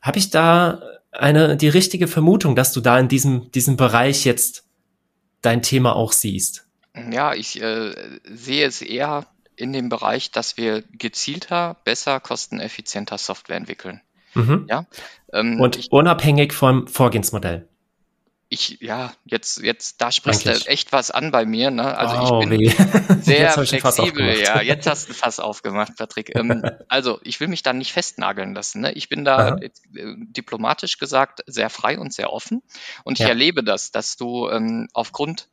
Habe 0.00 0.18
ich 0.18 0.30
da 0.30 0.82
eine 1.12 1.56
die 1.56 1.68
richtige 1.68 2.08
Vermutung, 2.08 2.56
dass 2.56 2.72
du 2.72 2.80
da 2.80 2.98
in 2.98 3.08
diesem 3.08 3.50
diesem 3.52 3.76
Bereich 3.76 4.24
jetzt 4.24 4.64
dein 5.42 5.62
Thema 5.62 5.96
auch 5.96 6.12
siehst? 6.12 6.66
Ja, 7.10 7.34
ich 7.34 7.60
äh, 7.60 7.94
sehe 8.24 8.66
es 8.66 8.82
eher 8.82 9.26
in 9.56 9.72
dem 9.72 9.88
Bereich, 9.88 10.30
dass 10.30 10.56
wir 10.56 10.82
gezielter, 10.92 11.76
besser, 11.84 12.20
kosteneffizienter 12.20 13.18
Software 13.18 13.56
entwickeln. 13.56 14.00
Mhm. 14.34 14.66
Ja. 14.68 14.86
Ähm, 15.32 15.60
und 15.60 15.76
ich, 15.76 15.92
unabhängig 15.92 16.52
vom 16.52 16.86
Vorgehensmodell 16.86 17.68
ich, 18.48 18.78
ja, 18.80 19.12
jetzt, 19.24 19.62
jetzt, 19.62 20.00
da 20.00 20.12
sprichst 20.12 20.46
du 20.46 20.50
echt 20.66 20.92
was 20.92 21.10
an 21.10 21.30
bei 21.30 21.44
mir, 21.44 21.70
ne? 21.70 21.96
Also 21.96 22.16
wow, 22.16 22.42
ich 22.42 22.48
bin 22.48 22.60
weh. 22.60 22.68
sehr 23.22 23.50
flexibel, 23.50 24.38
ja. 24.38 24.60
Jetzt 24.60 24.86
hast 24.86 25.08
du 25.08 25.14
Fass 25.14 25.40
aufgemacht, 25.40 25.96
Patrick. 25.96 26.34
Ähm, 26.36 26.62
also 26.88 27.18
ich 27.22 27.40
will 27.40 27.48
mich 27.48 27.62
da 27.62 27.72
nicht 27.72 27.92
festnageln 27.92 28.54
lassen. 28.54 28.82
Ne? 28.82 28.92
Ich 28.92 29.08
bin 29.08 29.24
da 29.24 29.56
äh, 29.56 29.70
diplomatisch 29.92 30.98
gesagt 30.98 31.42
sehr 31.46 31.70
frei 31.70 31.98
und 31.98 32.12
sehr 32.12 32.32
offen. 32.32 32.62
Und 33.02 33.14
ich 33.14 33.24
ja. 33.24 33.28
erlebe 33.28 33.64
das, 33.64 33.90
dass 33.90 34.16
du 34.16 34.48
ähm, 34.48 34.88
aufgrund 34.92 35.48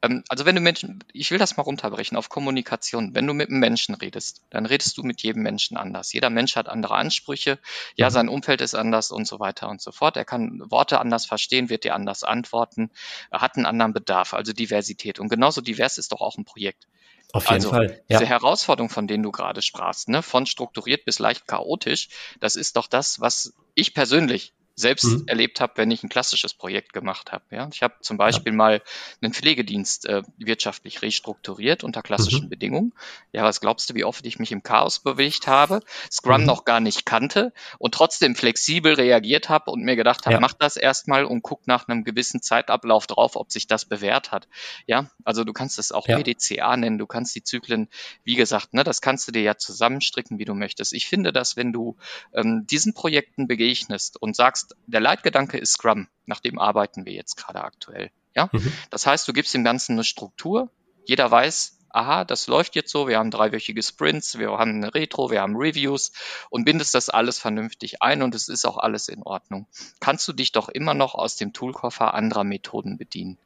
also 0.00 0.44
wenn 0.44 0.54
du 0.54 0.60
Menschen, 0.60 1.02
ich 1.12 1.30
will 1.30 1.38
das 1.38 1.56
mal 1.56 1.62
runterbrechen 1.62 2.16
auf 2.16 2.28
Kommunikation. 2.28 3.14
Wenn 3.14 3.26
du 3.26 3.34
mit 3.34 3.48
einem 3.48 3.60
Menschen 3.60 3.94
redest, 3.94 4.42
dann 4.50 4.66
redest 4.66 4.96
du 4.98 5.02
mit 5.02 5.22
jedem 5.22 5.42
Menschen 5.42 5.76
anders. 5.76 6.12
Jeder 6.12 6.30
Mensch 6.30 6.56
hat 6.56 6.68
andere 6.68 6.94
Ansprüche. 6.94 7.58
Ja, 7.96 8.08
mhm. 8.08 8.12
sein 8.12 8.28
Umfeld 8.28 8.60
ist 8.60 8.74
anders 8.74 9.10
und 9.10 9.26
so 9.26 9.40
weiter 9.40 9.68
und 9.68 9.80
so 9.80 9.92
fort. 9.92 10.16
Er 10.16 10.24
kann 10.24 10.62
Worte 10.70 11.00
anders 11.00 11.26
verstehen, 11.26 11.70
wird 11.70 11.84
dir 11.84 11.94
anders 11.94 12.24
antworten, 12.24 12.90
er 13.30 13.40
hat 13.40 13.56
einen 13.56 13.66
anderen 13.66 13.92
Bedarf, 13.92 14.34
also 14.34 14.52
Diversität. 14.52 15.18
Und 15.18 15.28
genauso 15.28 15.60
divers 15.60 15.98
ist 15.98 16.12
doch 16.12 16.20
auch 16.20 16.36
ein 16.36 16.44
Projekt. 16.44 16.86
Auf 17.32 17.44
jeden 17.44 17.54
also, 17.54 17.70
Fall. 17.70 18.02
Ja. 18.08 18.18
Diese 18.18 18.26
Herausforderung, 18.26 18.88
von 18.88 19.06
denen 19.06 19.22
du 19.22 19.32
gerade 19.32 19.62
sprachst, 19.62 20.08
ne, 20.08 20.22
von 20.22 20.46
strukturiert 20.46 21.04
bis 21.04 21.18
leicht 21.18 21.46
chaotisch, 21.46 22.08
das 22.40 22.56
ist 22.56 22.76
doch 22.76 22.86
das, 22.86 23.20
was 23.20 23.52
ich 23.74 23.94
persönlich 23.94 24.52
selbst 24.76 25.04
mhm. 25.04 25.24
erlebt 25.26 25.60
habe, 25.60 25.72
wenn 25.76 25.90
ich 25.90 26.04
ein 26.04 26.10
klassisches 26.10 26.52
Projekt 26.52 26.92
gemacht 26.92 27.32
habe. 27.32 27.44
Ja? 27.50 27.68
Ich 27.72 27.82
habe 27.82 27.94
zum 28.02 28.18
Beispiel 28.18 28.52
ja. 28.52 28.56
mal 28.56 28.82
einen 29.22 29.32
Pflegedienst 29.32 30.06
äh, 30.06 30.22
wirtschaftlich 30.36 31.00
restrukturiert 31.00 31.82
unter 31.82 32.02
klassischen 32.02 32.44
mhm. 32.44 32.50
Bedingungen. 32.50 32.92
Ja, 33.32 33.42
was 33.42 33.60
glaubst 33.60 33.88
du, 33.88 33.94
wie 33.94 34.04
oft 34.04 34.24
ich 34.26 34.38
mich 34.38 34.52
im 34.52 34.62
Chaos 34.62 34.98
bewegt 35.00 35.46
habe, 35.46 35.80
Scrum 36.12 36.42
mhm. 36.42 36.46
noch 36.46 36.66
gar 36.66 36.80
nicht 36.80 37.06
kannte 37.06 37.54
und 37.78 37.94
trotzdem 37.94 38.36
flexibel 38.36 38.94
reagiert 38.94 39.48
habe 39.48 39.70
und 39.70 39.82
mir 39.82 39.96
gedacht 39.96 40.26
habe, 40.26 40.34
ja. 40.34 40.40
mach 40.40 40.52
das 40.52 40.76
erstmal 40.76 41.24
und 41.24 41.42
guck 41.42 41.66
nach 41.66 41.88
einem 41.88 42.04
gewissen 42.04 42.42
Zeitablauf 42.42 43.06
drauf, 43.06 43.36
ob 43.36 43.50
sich 43.50 43.66
das 43.66 43.86
bewährt 43.86 44.30
hat. 44.30 44.46
Ja, 44.86 45.10
also 45.24 45.42
du 45.44 45.54
kannst 45.54 45.78
es 45.78 45.90
auch 45.90 46.06
ja. 46.06 46.18
PDCA 46.18 46.76
nennen, 46.76 46.98
du 46.98 47.06
kannst 47.06 47.34
die 47.34 47.42
Zyklen, 47.42 47.88
wie 48.24 48.34
gesagt, 48.34 48.74
ne, 48.74 48.84
das 48.84 49.00
kannst 49.00 49.26
du 49.26 49.32
dir 49.32 49.42
ja 49.42 49.56
zusammenstricken, 49.56 50.38
wie 50.38 50.44
du 50.44 50.54
möchtest. 50.54 50.92
Ich 50.92 51.06
finde, 51.06 51.32
dass 51.32 51.56
wenn 51.56 51.72
du 51.72 51.96
ähm, 52.34 52.66
diesen 52.66 52.92
Projekten 52.92 53.46
begegnest 53.46 54.20
und 54.20 54.36
sagst, 54.36 54.65
sagst, 54.68 54.76
der 54.86 55.00
Leitgedanke 55.00 55.58
ist 55.58 55.72
Scrum, 55.72 56.08
nach 56.26 56.40
dem 56.40 56.58
arbeiten 56.58 57.06
wir 57.06 57.12
jetzt 57.12 57.36
gerade 57.36 57.62
aktuell. 57.62 58.10
Ja? 58.34 58.48
Mhm. 58.52 58.72
Das 58.90 59.06
heißt, 59.06 59.26
du 59.26 59.32
gibst 59.32 59.54
dem 59.54 59.64
Ganzen 59.64 59.92
eine 59.92 60.04
Struktur. 60.04 60.70
Jeder 61.04 61.30
weiß, 61.30 61.75
aha, 61.96 62.24
das 62.24 62.46
läuft 62.46 62.76
jetzt 62.76 62.92
so, 62.92 63.08
wir 63.08 63.18
haben 63.18 63.30
dreiwöchige 63.30 63.82
Sprints, 63.82 64.38
wir 64.38 64.50
haben 64.50 64.76
eine 64.76 64.94
Retro, 64.94 65.30
wir 65.30 65.40
haben 65.40 65.56
Reviews 65.56 66.12
und 66.50 66.64
bindest 66.64 66.94
das 66.94 67.08
alles 67.08 67.38
vernünftig 67.38 68.02
ein 68.02 68.22
und 68.22 68.34
es 68.34 68.48
ist 68.48 68.66
auch 68.66 68.76
alles 68.78 69.08
in 69.08 69.22
Ordnung. 69.22 69.66
Kannst 70.00 70.26
du 70.28 70.32
dich 70.32 70.52
doch 70.52 70.68
immer 70.68 70.94
noch 70.94 71.14
aus 71.14 71.36
dem 71.36 71.52
Toolkoffer 71.52 72.14
anderer 72.14 72.44
Methoden 72.44 72.98
bedienen. 72.98 73.38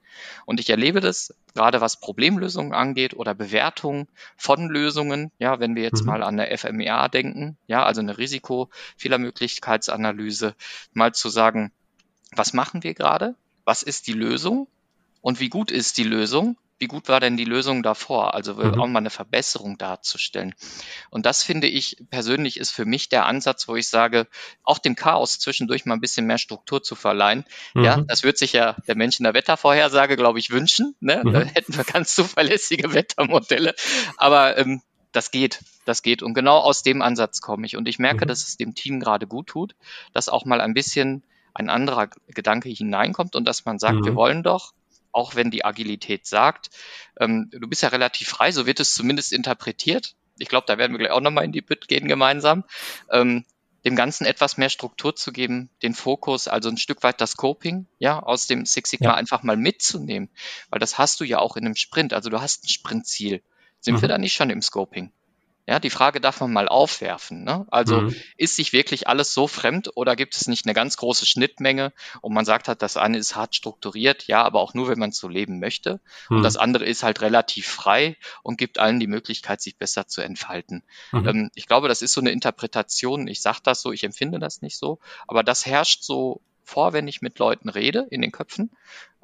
Und 0.44 0.60
ich 0.60 0.68
erlebe 0.70 1.00
das 1.00 1.34
gerade 1.54 1.80
was 1.80 2.00
Problemlösungen 2.00 2.74
angeht 2.74 3.14
oder 3.14 3.34
Bewertung 3.34 4.08
von 4.36 4.68
Lösungen. 4.68 5.30
Ja, 5.38 5.60
wenn 5.60 5.76
wir 5.76 5.84
jetzt 5.84 6.02
mhm. 6.02 6.08
mal 6.08 6.22
an 6.22 6.38
eine 6.38 6.54
FMEA 6.56 7.08
denken, 7.08 7.56
ja, 7.66 7.84
also 7.84 8.00
eine 8.00 8.18
Risikofehlermöglichkeitsanalyse, 8.18 10.54
mal 10.92 11.14
zu 11.14 11.28
sagen, 11.28 11.72
was 12.32 12.52
machen 12.52 12.82
wir 12.82 12.94
gerade? 12.94 13.36
Was 13.64 13.84
ist 13.84 14.08
die 14.08 14.12
Lösung? 14.12 14.66
Und 15.20 15.40
wie 15.40 15.48
gut 15.48 15.70
ist 15.70 15.96
die 15.98 16.04
Lösung? 16.04 16.56
Wie 16.80 16.86
gut 16.86 17.08
war 17.08 17.20
denn 17.20 17.36
die 17.36 17.44
Lösung 17.44 17.82
davor? 17.82 18.34
Also 18.34 18.54
mhm. 18.54 18.80
auch 18.80 18.86
mal 18.86 18.98
eine 19.00 19.10
Verbesserung 19.10 19.76
darzustellen. 19.76 20.54
Und 21.10 21.26
das 21.26 21.42
finde 21.42 21.66
ich 21.66 21.98
persönlich 22.10 22.58
ist 22.58 22.70
für 22.70 22.86
mich 22.86 23.10
der 23.10 23.26
Ansatz, 23.26 23.68
wo 23.68 23.76
ich 23.76 23.88
sage, 23.88 24.26
auch 24.64 24.78
dem 24.78 24.96
Chaos 24.96 25.38
zwischendurch 25.38 25.84
mal 25.84 25.94
ein 25.94 26.00
bisschen 26.00 26.26
mehr 26.26 26.38
Struktur 26.38 26.82
zu 26.82 26.94
verleihen. 26.94 27.44
Mhm. 27.74 27.84
Ja, 27.84 28.00
das 28.00 28.24
wird 28.24 28.38
sich 28.38 28.54
ja 28.54 28.76
der 28.88 28.96
Mensch 28.96 29.20
in 29.20 29.24
der 29.24 29.34
Wettervorhersage, 29.34 30.16
glaube 30.16 30.38
ich, 30.38 30.50
wünschen. 30.50 30.96
Ne? 31.00 31.20
Mhm. 31.22 31.32
Da 31.32 31.40
hätten 31.40 31.76
wir 31.76 31.84
ganz 31.84 32.14
zuverlässige 32.14 32.94
Wettermodelle. 32.94 33.74
Aber 34.16 34.56
ähm, 34.56 34.80
das 35.12 35.30
geht, 35.30 35.60
das 35.84 36.02
geht. 36.02 36.22
Und 36.22 36.32
genau 36.32 36.58
aus 36.58 36.82
dem 36.82 37.02
Ansatz 37.02 37.42
komme 37.42 37.66
ich. 37.66 37.76
Und 37.76 37.88
ich 37.88 37.98
merke, 37.98 38.24
mhm. 38.24 38.28
dass 38.28 38.48
es 38.48 38.56
dem 38.56 38.74
Team 38.74 39.00
gerade 39.00 39.26
gut 39.26 39.48
tut, 39.48 39.74
dass 40.14 40.30
auch 40.30 40.46
mal 40.46 40.62
ein 40.62 40.72
bisschen 40.72 41.24
ein 41.52 41.68
anderer 41.68 42.08
Gedanke 42.28 42.70
hineinkommt 42.70 43.36
und 43.36 43.44
dass 43.44 43.66
man 43.66 43.78
sagt, 43.78 44.00
mhm. 44.00 44.04
wir 44.06 44.14
wollen 44.14 44.42
doch 44.42 44.72
auch 45.12 45.34
wenn 45.34 45.50
die 45.50 45.64
Agilität 45.64 46.26
sagt, 46.26 46.70
ähm, 47.18 47.50
du 47.50 47.68
bist 47.68 47.82
ja 47.82 47.88
relativ 47.88 48.28
frei, 48.28 48.52
so 48.52 48.66
wird 48.66 48.80
es 48.80 48.94
zumindest 48.94 49.32
interpretiert. 49.32 50.14
Ich 50.38 50.48
glaube, 50.48 50.66
da 50.66 50.78
werden 50.78 50.92
wir 50.92 50.98
gleich 50.98 51.10
auch 51.10 51.20
nochmal 51.20 51.44
in 51.44 51.52
die 51.52 51.60
Bütt 51.60 51.88
gehen 51.88 52.08
gemeinsam. 52.08 52.64
Ähm, 53.10 53.44
dem 53.84 53.96
Ganzen 53.96 54.26
etwas 54.26 54.58
mehr 54.58 54.68
Struktur 54.68 55.16
zu 55.16 55.32
geben, 55.32 55.70
den 55.82 55.94
Fokus, 55.94 56.48
also 56.48 56.68
ein 56.68 56.76
Stück 56.76 57.02
weit 57.02 57.20
das 57.20 57.32
Scoping, 57.32 57.86
ja, 57.98 58.20
aus 58.22 58.46
dem 58.46 58.66
Six 58.66 58.90
Sigma 58.90 59.10
ja. 59.10 59.14
einfach 59.14 59.42
mal 59.42 59.56
mitzunehmen, 59.56 60.28
weil 60.68 60.80
das 60.80 60.98
hast 60.98 61.20
du 61.20 61.24
ja 61.24 61.38
auch 61.38 61.56
in 61.56 61.64
einem 61.64 61.76
Sprint, 61.76 62.12
also 62.12 62.28
du 62.28 62.40
hast 62.40 62.64
ein 62.64 62.68
Sprintziel. 62.68 63.42
Sind 63.80 63.96
mhm. 63.96 64.02
wir 64.02 64.08
da 64.08 64.18
nicht 64.18 64.34
schon 64.34 64.50
im 64.50 64.60
Scoping? 64.60 65.12
Ja, 65.66 65.78
die 65.78 65.90
Frage 65.90 66.20
darf 66.20 66.40
man 66.40 66.52
mal 66.52 66.68
aufwerfen. 66.68 67.44
Ne? 67.44 67.66
Also 67.70 68.00
mhm. 68.00 68.16
ist 68.36 68.56
sich 68.56 68.72
wirklich 68.72 69.06
alles 69.06 69.32
so 69.32 69.46
fremd 69.46 69.90
oder 69.94 70.16
gibt 70.16 70.34
es 70.34 70.48
nicht 70.48 70.66
eine 70.66 70.74
ganz 70.74 70.96
große 70.96 71.26
Schnittmenge 71.26 71.92
und 72.22 72.34
man 72.34 72.44
sagt 72.44 72.66
halt, 72.66 72.82
das 72.82 72.96
eine 72.96 73.18
ist 73.18 73.36
hart 73.36 73.54
strukturiert, 73.54 74.26
ja, 74.26 74.42
aber 74.42 74.60
auch 74.60 74.74
nur, 74.74 74.88
wenn 74.88 74.98
man 74.98 75.12
so 75.12 75.28
leben 75.28 75.60
möchte. 75.60 76.00
Mhm. 76.28 76.38
Und 76.38 76.42
das 76.42 76.56
andere 76.56 76.84
ist 76.84 77.02
halt 77.02 77.20
relativ 77.20 77.68
frei 77.68 78.16
und 78.42 78.58
gibt 78.58 78.78
allen 78.78 78.98
die 78.98 79.06
Möglichkeit, 79.06 79.60
sich 79.60 79.76
besser 79.76 80.08
zu 80.08 80.22
entfalten. 80.22 80.82
Mhm. 81.12 81.28
Ähm, 81.28 81.50
ich 81.54 81.66
glaube, 81.66 81.88
das 81.88 82.02
ist 82.02 82.14
so 82.14 82.20
eine 82.20 82.30
Interpretation. 82.30 83.28
Ich 83.28 83.40
sage 83.40 83.60
das 83.62 83.80
so, 83.80 83.92
ich 83.92 84.02
empfinde 84.02 84.38
das 84.38 84.62
nicht 84.62 84.76
so, 84.76 84.98
aber 85.28 85.44
das 85.44 85.66
herrscht 85.66 86.02
so 86.02 86.40
vor, 86.64 86.92
wenn 86.92 87.08
ich 87.08 87.20
mit 87.20 87.38
Leuten 87.38 87.68
rede 87.68 88.06
in 88.10 88.22
den 88.22 88.32
Köpfen. 88.32 88.70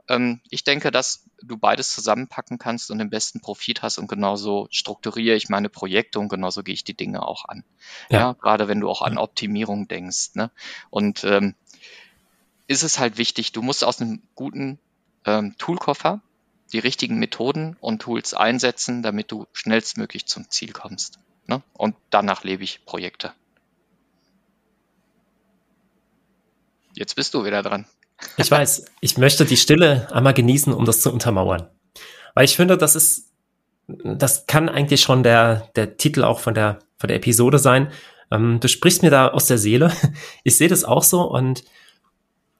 Ähm, 0.09 0.41
ich 0.51 0.65
denke, 0.65 0.91
dass 0.91 1.25
du 1.43 1.57
beides 1.57 1.93
zusammenpacken 1.93 2.59
kannst 2.59 2.91
und 2.91 2.99
den 2.99 3.11
besten 3.11 3.41
Profit 3.41 3.83
hast 3.83 3.99
und 3.99 4.09
genauso 4.09 4.69
strukturiere 4.71 5.37
ich 5.37 5.49
meine 5.49 5.69
Projekte 5.69 6.19
und 6.19 6.29
genauso 6.29 6.63
gehe 6.63 6.75
ich 6.75 6.85
die 6.85 6.97
Dinge 6.97 7.23
auch 7.23 7.45
an. 7.47 7.65
Ja, 8.09 8.19
ja 8.19 8.33
gerade 8.35 8.69
wenn 8.69 8.81
du 8.81 8.89
auch 8.89 9.03
an 9.03 9.19
Optimierung 9.19 9.89
denkst. 9.89 10.35
Ne? 10.35 10.51
Und 10.91 11.25
ähm, 11.25 11.55
ist 12.67 12.83
es 12.83 12.99
halt 12.99 13.19
wichtig, 13.19 13.53
du 13.53 13.63
musst 13.63 13.85
aus 13.85 14.01
einem 14.01 14.23
guten 14.35 14.79
ähm, 15.25 15.57
Toolkoffer 15.59 16.21
die 16.73 16.79
richtigen 16.79 17.19
Methoden 17.19 17.77
und 17.81 18.03
Tools 18.03 18.35
einsetzen, 18.35 19.03
damit 19.03 19.31
du 19.31 19.47
schnellstmöglich 19.53 20.27
zum 20.27 20.51
Ziel 20.51 20.73
kommst. 20.73 21.19
Ne? 21.47 21.63
Und 21.75 21.95
danach 22.11 22.43
lebe 22.43 22.65
ich 22.65 22.85
Projekte. 22.85 23.33
Jetzt 26.95 27.15
bist 27.15 27.35
du 27.35 27.45
wieder 27.45 27.63
dran. 27.63 27.87
Ich 28.37 28.51
weiß, 28.51 28.85
ich 29.01 29.19
möchte 29.19 29.45
die 29.45 29.57
Stille 29.57 30.09
einmal 30.13 30.35
genießen, 30.35 30.73
um 30.73 30.85
das 30.85 31.01
zu 31.01 31.13
untermauern. 31.13 31.69
Weil 32.35 32.45
ich 32.45 32.57
finde, 32.57 32.77
das 32.77 32.97
ist, 32.97 33.33
das 33.87 34.47
kann 34.47 34.69
eigentlich 34.69 35.03
schon 35.03 35.23
der, 35.23 35.71
der 35.77 35.97
Titel 35.97 36.25
auch 36.25 36.41
von 36.41 36.55
der, 36.55 36.81
von 36.99 37.09
der 37.09 37.17
Episode 37.17 37.59
sein. 37.59 37.91
Ähm, 38.31 38.59
du 38.61 38.69
sprichst 38.69 39.03
mir 39.03 39.11
da 39.11 39.29
aus 39.29 39.47
der 39.47 39.59
Seele. 39.59 39.93
Ich 40.45 40.57
sehe 40.57 40.69
das 40.69 40.85
auch 40.85 41.03
so 41.03 41.23
und 41.23 41.65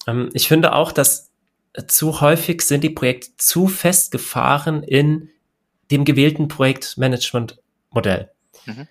ähm, 0.07 0.31
ich 0.33 0.49
finde 0.49 0.75
auch, 0.75 0.93
dass 0.93 1.31
zu 1.89 2.21
häufig 2.21 2.63
sind 2.63 2.83
die 2.85 2.91
Projekte 2.91 3.31
zu 3.37 3.67
festgefahren 3.67 4.83
in 4.83 5.29
dem 5.91 6.05
gewählten 6.05 6.49
Projektmanagement-Modell. 6.49 8.31
Mhm. 8.65 8.89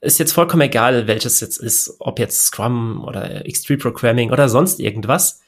Ist 0.00 0.18
jetzt 0.18 0.32
vollkommen 0.32 0.62
egal, 0.62 1.06
welches 1.06 1.40
jetzt 1.40 1.58
ist, 1.58 1.96
ob 2.00 2.18
jetzt 2.18 2.46
Scrum 2.46 3.04
oder 3.04 3.42
X3 3.46 3.78
Programming 3.80 4.32
oder 4.32 4.48
sonst 4.48 4.80
irgendwas. 4.80 5.41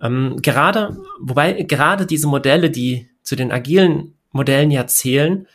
Ähm, 0.00 0.38
gerade, 0.42 0.96
wobei 1.20 1.52
gerade 1.62 2.06
diese 2.06 2.26
Modelle, 2.26 2.70
die 2.70 3.08
zu 3.22 3.36
den 3.36 3.50
agilen 3.50 4.14
Modellen 4.30 4.70
ja 4.70 4.86
zählen, 4.86 5.46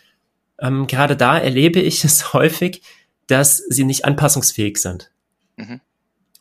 ähm, 0.60 0.88
gerade 0.88 1.16
da 1.16 1.38
erlebe 1.38 1.80
ich 1.80 2.04
es 2.04 2.34
häufig, 2.34 2.82
dass 3.28 3.58
sie 3.58 3.84
nicht 3.84 4.06
anpassungsfähig 4.06 4.78
sind. 4.78 5.12
Mhm. 5.58 5.82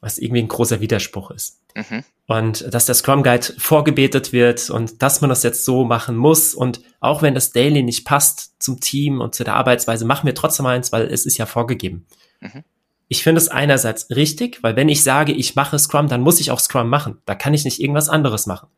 Was 0.00 0.18
irgendwie 0.18 0.42
ein 0.42 0.48
großer 0.48 0.80
Widerspruch 0.80 1.30
ist. 1.30 1.60
Mhm. 1.74 2.04
Und 2.26 2.72
dass 2.72 2.86
der 2.86 2.94
Scrum 2.94 3.22
Guide 3.22 3.54
vorgebetet 3.58 4.32
wird 4.32 4.70
und 4.70 5.02
dass 5.02 5.20
man 5.20 5.30
das 5.30 5.42
jetzt 5.42 5.64
so 5.64 5.84
machen 5.84 6.16
muss. 6.16 6.54
Und 6.54 6.80
auch 7.00 7.22
wenn 7.22 7.34
das 7.34 7.52
Daily 7.52 7.82
nicht 7.82 8.06
passt 8.06 8.62
zum 8.62 8.80
Team 8.80 9.20
und 9.20 9.34
zu 9.34 9.44
der 9.44 9.56
Arbeitsweise, 9.56 10.04
machen 10.04 10.26
wir 10.26 10.34
trotzdem 10.34 10.66
eins, 10.66 10.92
weil 10.92 11.06
es 11.06 11.26
ist 11.26 11.38
ja 11.38 11.46
vorgegeben. 11.46 12.06
Mhm. 12.40 12.64
Ich 13.12 13.24
finde 13.24 13.40
es 13.40 13.48
einerseits 13.48 14.08
richtig, 14.10 14.62
weil 14.62 14.76
wenn 14.76 14.88
ich 14.88 15.02
sage, 15.02 15.32
ich 15.32 15.56
mache 15.56 15.76
Scrum, 15.80 16.06
dann 16.06 16.20
muss 16.20 16.38
ich 16.38 16.52
auch 16.52 16.60
Scrum 16.60 16.88
machen. 16.88 17.18
Da 17.24 17.34
kann 17.34 17.54
ich 17.54 17.64
nicht 17.64 17.80
irgendwas 17.80 18.08
anderes 18.08 18.46
machen. 18.46 18.68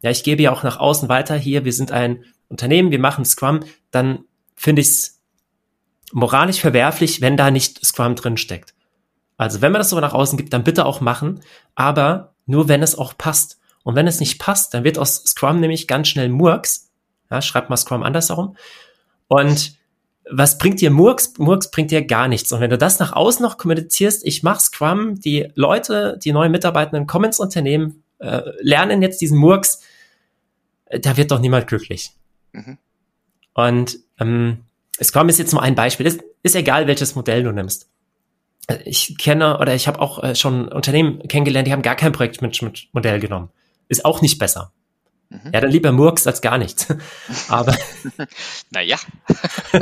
Ja, 0.00 0.10
ich 0.10 0.24
gebe 0.24 0.40
ja 0.40 0.50
auch 0.50 0.62
nach 0.62 0.78
außen 0.78 1.10
weiter 1.10 1.36
hier, 1.36 1.66
wir 1.66 1.74
sind 1.74 1.92
ein 1.92 2.24
Unternehmen, 2.48 2.90
wir 2.90 2.98
machen 2.98 3.26
Scrum, 3.26 3.60
dann 3.90 4.20
finde 4.56 4.80
ich 4.80 4.88
es 4.88 5.20
moralisch 6.10 6.58
verwerflich, 6.58 7.20
wenn 7.20 7.36
da 7.36 7.50
nicht 7.50 7.84
Scrum 7.84 8.16
drin 8.16 8.38
steckt. 8.38 8.72
Also 9.36 9.60
wenn 9.60 9.72
man 9.72 9.80
das 9.80 9.90
so 9.90 10.00
nach 10.00 10.14
außen 10.14 10.38
gibt, 10.38 10.54
dann 10.54 10.64
bitte 10.64 10.86
auch 10.86 11.02
machen, 11.02 11.40
aber 11.74 12.32
nur 12.46 12.68
wenn 12.68 12.82
es 12.82 12.96
auch 12.96 13.18
passt. 13.18 13.60
Und 13.82 13.94
wenn 13.94 14.06
es 14.06 14.20
nicht 14.20 14.38
passt, 14.38 14.72
dann 14.72 14.84
wird 14.84 14.96
aus 14.96 15.22
Scrum 15.26 15.60
nämlich 15.60 15.86
ganz 15.86 16.08
schnell 16.08 16.30
Murks. 16.30 16.90
Ja, 17.30 17.42
schreibt 17.42 17.68
mal 17.68 17.76
Scrum 17.76 18.02
andersherum. 18.02 18.56
Und 19.28 19.76
was 20.30 20.58
bringt 20.58 20.80
dir 20.80 20.90
Murks? 20.90 21.34
Murks 21.38 21.70
bringt 21.70 21.90
dir 21.90 22.04
gar 22.04 22.28
nichts. 22.28 22.52
Und 22.52 22.60
wenn 22.60 22.70
du 22.70 22.78
das 22.78 22.98
nach 22.98 23.12
außen 23.12 23.42
noch 23.42 23.58
kommunizierst, 23.58 24.24
ich 24.24 24.42
mache 24.42 24.60
Scrum, 24.60 25.20
die 25.20 25.48
Leute, 25.54 26.18
die 26.22 26.32
neuen 26.32 26.52
Mitarbeitenden 26.52 27.06
kommen 27.06 27.26
ins 27.26 27.40
Unternehmen, 27.40 28.02
äh, 28.18 28.42
lernen 28.60 29.02
jetzt 29.02 29.20
diesen 29.20 29.38
Murks, 29.38 29.80
äh, 30.86 31.00
da 31.00 31.16
wird 31.16 31.30
doch 31.30 31.40
niemand 31.40 31.66
glücklich. 31.66 32.12
Mhm. 32.52 32.78
Und 33.54 33.98
ähm, 34.20 34.58
Scrum 35.02 35.28
ist 35.28 35.38
jetzt 35.38 35.52
nur 35.52 35.62
ein 35.62 35.74
Beispiel. 35.74 36.06
Ist, 36.06 36.22
ist 36.42 36.54
egal, 36.54 36.86
welches 36.86 37.14
Modell 37.14 37.42
du 37.42 37.52
nimmst. 37.52 37.88
Äh, 38.68 38.78
ich 38.84 39.16
kenne 39.18 39.58
oder 39.58 39.74
ich 39.74 39.88
habe 39.88 40.00
auch 40.00 40.22
äh, 40.22 40.34
schon 40.34 40.68
Unternehmen 40.68 41.26
kennengelernt, 41.28 41.66
die 41.66 41.72
haben 41.72 41.82
gar 41.82 41.96
kein 41.96 42.12
Projektmanagement-Modell 42.12 43.20
genommen. 43.20 43.50
Ist 43.88 44.04
auch 44.04 44.22
nicht 44.22 44.38
besser. 44.38 44.72
Mhm. 45.32 45.50
Ja, 45.52 45.60
dann 45.60 45.70
lieber 45.70 45.92
Murks 45.92 46.26
als 46.26 46.42
gar 46.42 46.58
nichts. 46.58 46.88
Aber. 47.48 47.74
naja. 48.70 48.98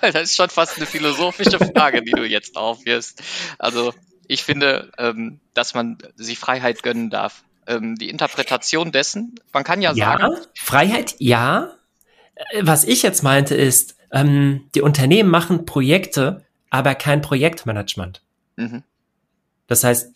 das 0.00 0.22
ist 0.22 0.36
schon 0.36 0.50
fast 0.50 0.76
eine 0.76 0.86
philosophische 0.86 1.58
Frage, 1.58 2.02
die 2.02 2.10
du 2.10 2.24
jetzt 2.24 2.56
aufwirfst. 2.56 3.22
Also, 3.58 3.94
ich 4.26 4.42
finde, 4.42 4.90
ähm, 4.98 5.38
dass 5.54 5.74
man 5.74 5.98
sich 6.16 6.38
Freiheit 6.38 6.82
gönnen 6.82 7.08
darf. 7.10 7.44
Ähm, 7.68 7.94
die 7.96 8.10
Interpretation 8.10 8.90
dessen, 8.90 9.36
man 9.52 9.62
kann 9.62 9.80
ja, 9.80 9.92
ja 9.92 10.18
sagen. 10.18 10.36
Freiheit, 10.54 11.14
ja. 11.18 11.70
Äh, 12.34 12.62
was 12.62 12.82
ich 12.84 13.02
jetzt 13.02 13.22
meinte 13.22 13.54
ist, 13.54 13.96
ähm, 14.10 14.68
die 14.74 14.82
Unternehmen 14.82 15.30
machen 15.30 15.66
Projekte, 15.66 16.44
aber 16.70 16.96
kein 16.96 17.22
Projektmanagement. 17.22 18.22
Mhm. 18.56 18.82
Das 19.68 19.84
heißt, 19.84 20.15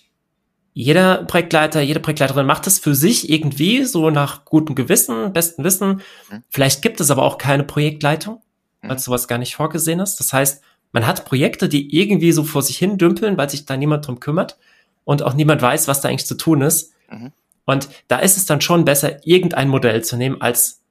jeder 0.73 1.25
Projektleiter, 1.25 1.81
jede 1.81 2.01
Projektleiterin 2.01 2.47
macht 2.47 2.67
es 2.67 2.79
für 2.79 2.95
sich 2.95 3.29
irgendwie 3.29 3.85
so 3.85 4.11
nach 4.11 4.45
gutem 4.45 4.75
Gewissen, 4.75 5.33
besten 5.33 5.65
Wissen. 5.65 6.03
Mhm. 6.31 6.45
Vielleicht 6.49 6.83
gibt 6.83 7.01
es 7.01 7.11
aber 7.11 7.23
auch 7.23 7.39
keine 7.39 7.65
Projektleitung, 7.65 8.41
weil 8.83 8.93
mhm. 8.93 8.99
sowas 8.99 9.29
gar 9.29 9.39
nicht 9.39 9.57
vorgesehen 9.57 10.01
ist. 10.01 10.17
Das 10.21 10.33
heißt, 10.33 10.63
man 10.93 11.07
hat 11.07 11.25
Projekte, 11.25 11.69
die 11.69 11.97
irgendwie 11.97 12.33
so 12.33 12.45
vor 12.45 12.63
sich 12.63 12.79
hin 12.79 12.99
dümpeln, 12.99 13.37
weil 13.37 13.51
sich 13.51 13.67
da 13.67 13.77
niemand 13.77 14.07
drum 14.07 14.21
kümmert 14.21 14.59
und 15.05 15.23
auch 15.23 15.35
niemand 15.35 15.63
weiß, 15.63 15.89
was 15.89 16.01
da 16.01 16.09
eigentlich 16.09 16.27
zu 16.27 16.37
tun 16.37 16.63
ist. 16.63 16.93
Mhm. 17.11 17.33
Und 17.65 17.89
da 18.09 18.19
ist 18.19 18.37
es 18.37 18.47
dann 18.47 18.61
schon 18.61 18.85
besser, 18.85 19.25
irgendein 19.27 19.69
Modell 19.69 20.03
zu 20.03 20.17
nehmen, 20.17 20.41
als 20.41 20.83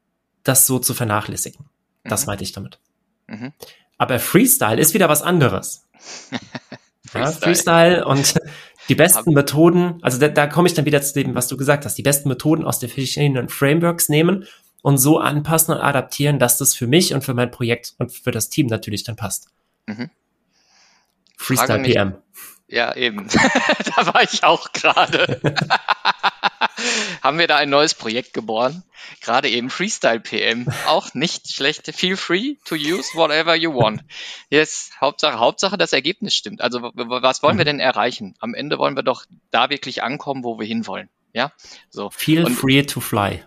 das 0.43 0.65
so 0.65 0.79
zu 0.79 0.93
vernachlässigen. 0.93 1.65
Das 2.03 2.21
mhm. 2.21 2.27
meinte 2.27 2.43
ich 2.43 2.51
damit. 2.51 2.79
Mhm. 3.27 3.53
Aber 3.97 4.19
Freestyle 4.19 4.79
ist 4.79 4.93
wieder 4.93 5.09
was 5.09 5.21
anderes. 5.21 5.85
Freestyle. 5.97 6.49
Ja, 7.15 7.31
Freestyle 7.31 8.05
und 8.05 8.35
die 8.89 8.95
besten 8.95 9.33
Methoden, 9.33 9.99
also 10.01 10.19
da, 10.19 10.27
da 10.27 10.47
komme 10.47 10.67
ich 10.67 10.73
dann 10.73 10.85
wieder 10.85 11.01
zu 11.01 11.13
dem, 11.13 11.35
was 11.35 11.47
du 11.47 11.57
gesagt 11.57 11.85
hast, 11.85 11.97
die 11.97 12.03
besten 12.03 12.27
Methoden 12.27 12.65
aus 12.65 12.79
den 12.79 12.89
verschiedenen 12.89 13.47
Frameworks 13.47 14.09
nehmen 14.09 14.45
und 14.81 14.97
so 14.97 15.19
anpassen 15.19 15.75
und 15.75 15.81
adaptieren, 15.81 16.39
dass 16.39 16.57
das 16.57 16.75
für 16.75 16.87
mich 16.87 17.13
und 17.13 17.23
für 17.23 17.33
mein 17.33 17.51
Projekt 17.51 17.93
und 17.99 18.11
für 18.11 18.31
das 18.31 18.49
Team 18.49 18.67
natürlich 18.67 19.03
dann 19.03 19.15
passt. 19.15 19.49
Mhm. 19.85 20.09
Freestyle 21.37 21.83
PM. 21.83 22.15
Ja, 22.67 22.95
eben. 22.95 23.27
da 23.95 24.13
war 24.13 24.23
ich 24.23 24.43
auch 24.43 24.71
gerade. 24.73 25.39
Haben 27.21 27.39
wir 27.39 27.47
da 27.47 27.57
ein 27.57 27.69
neues 27.69 27.93
Projekt 27.93 28.33
geboren? 28.33 28.83
Gerade 29.21 29.49
eben 29.49 29.69
Freestyle 29.69 30.19
PM. 30.19 30.67
Auch 30.87 31.13
nicht 31.13 31.51
schlecht. 31.51 31.93
Feel 31.95 32.17
free 32.17 32.55
to 32.65 32.75
use 32.75 33.15
whatever 33.15 33.55
you 33.55 33.73
want. 33.73 34.03
Yes, 34.49 34.91
Hauptsache, 34.99 35.39
Hauptsache 35.39 35.77
das 35.77 35.93
Ergebnis 35.93 36.33
stimmt. 36.35 36.61
Also 36.61 36.81
was 36.81 37.43
wollen 37.43 37.57
wir 37.57 37.65
denn 37.65 37.79
erreichen? 37.79 38.35
Am 38.39 38.53
Ende 38.53 38.77
wollen 38.77 38.95
wir 38.95 39.03
doch 39.03 39.25
da 39.51 39.69
wirklich 39.69 40.03
ankommen, 40.03 40.43
wo 40.43 40.59
wir 40.59 40.67
hinwollen. 40.67 41.09
Ja, 41.33 41.51
so. 41.89 42.09
Feel 42.09 42.45
Und, 42.45 42.55
free 42.55 42.83
to 42.83 42.99
fly. 42.99 43.43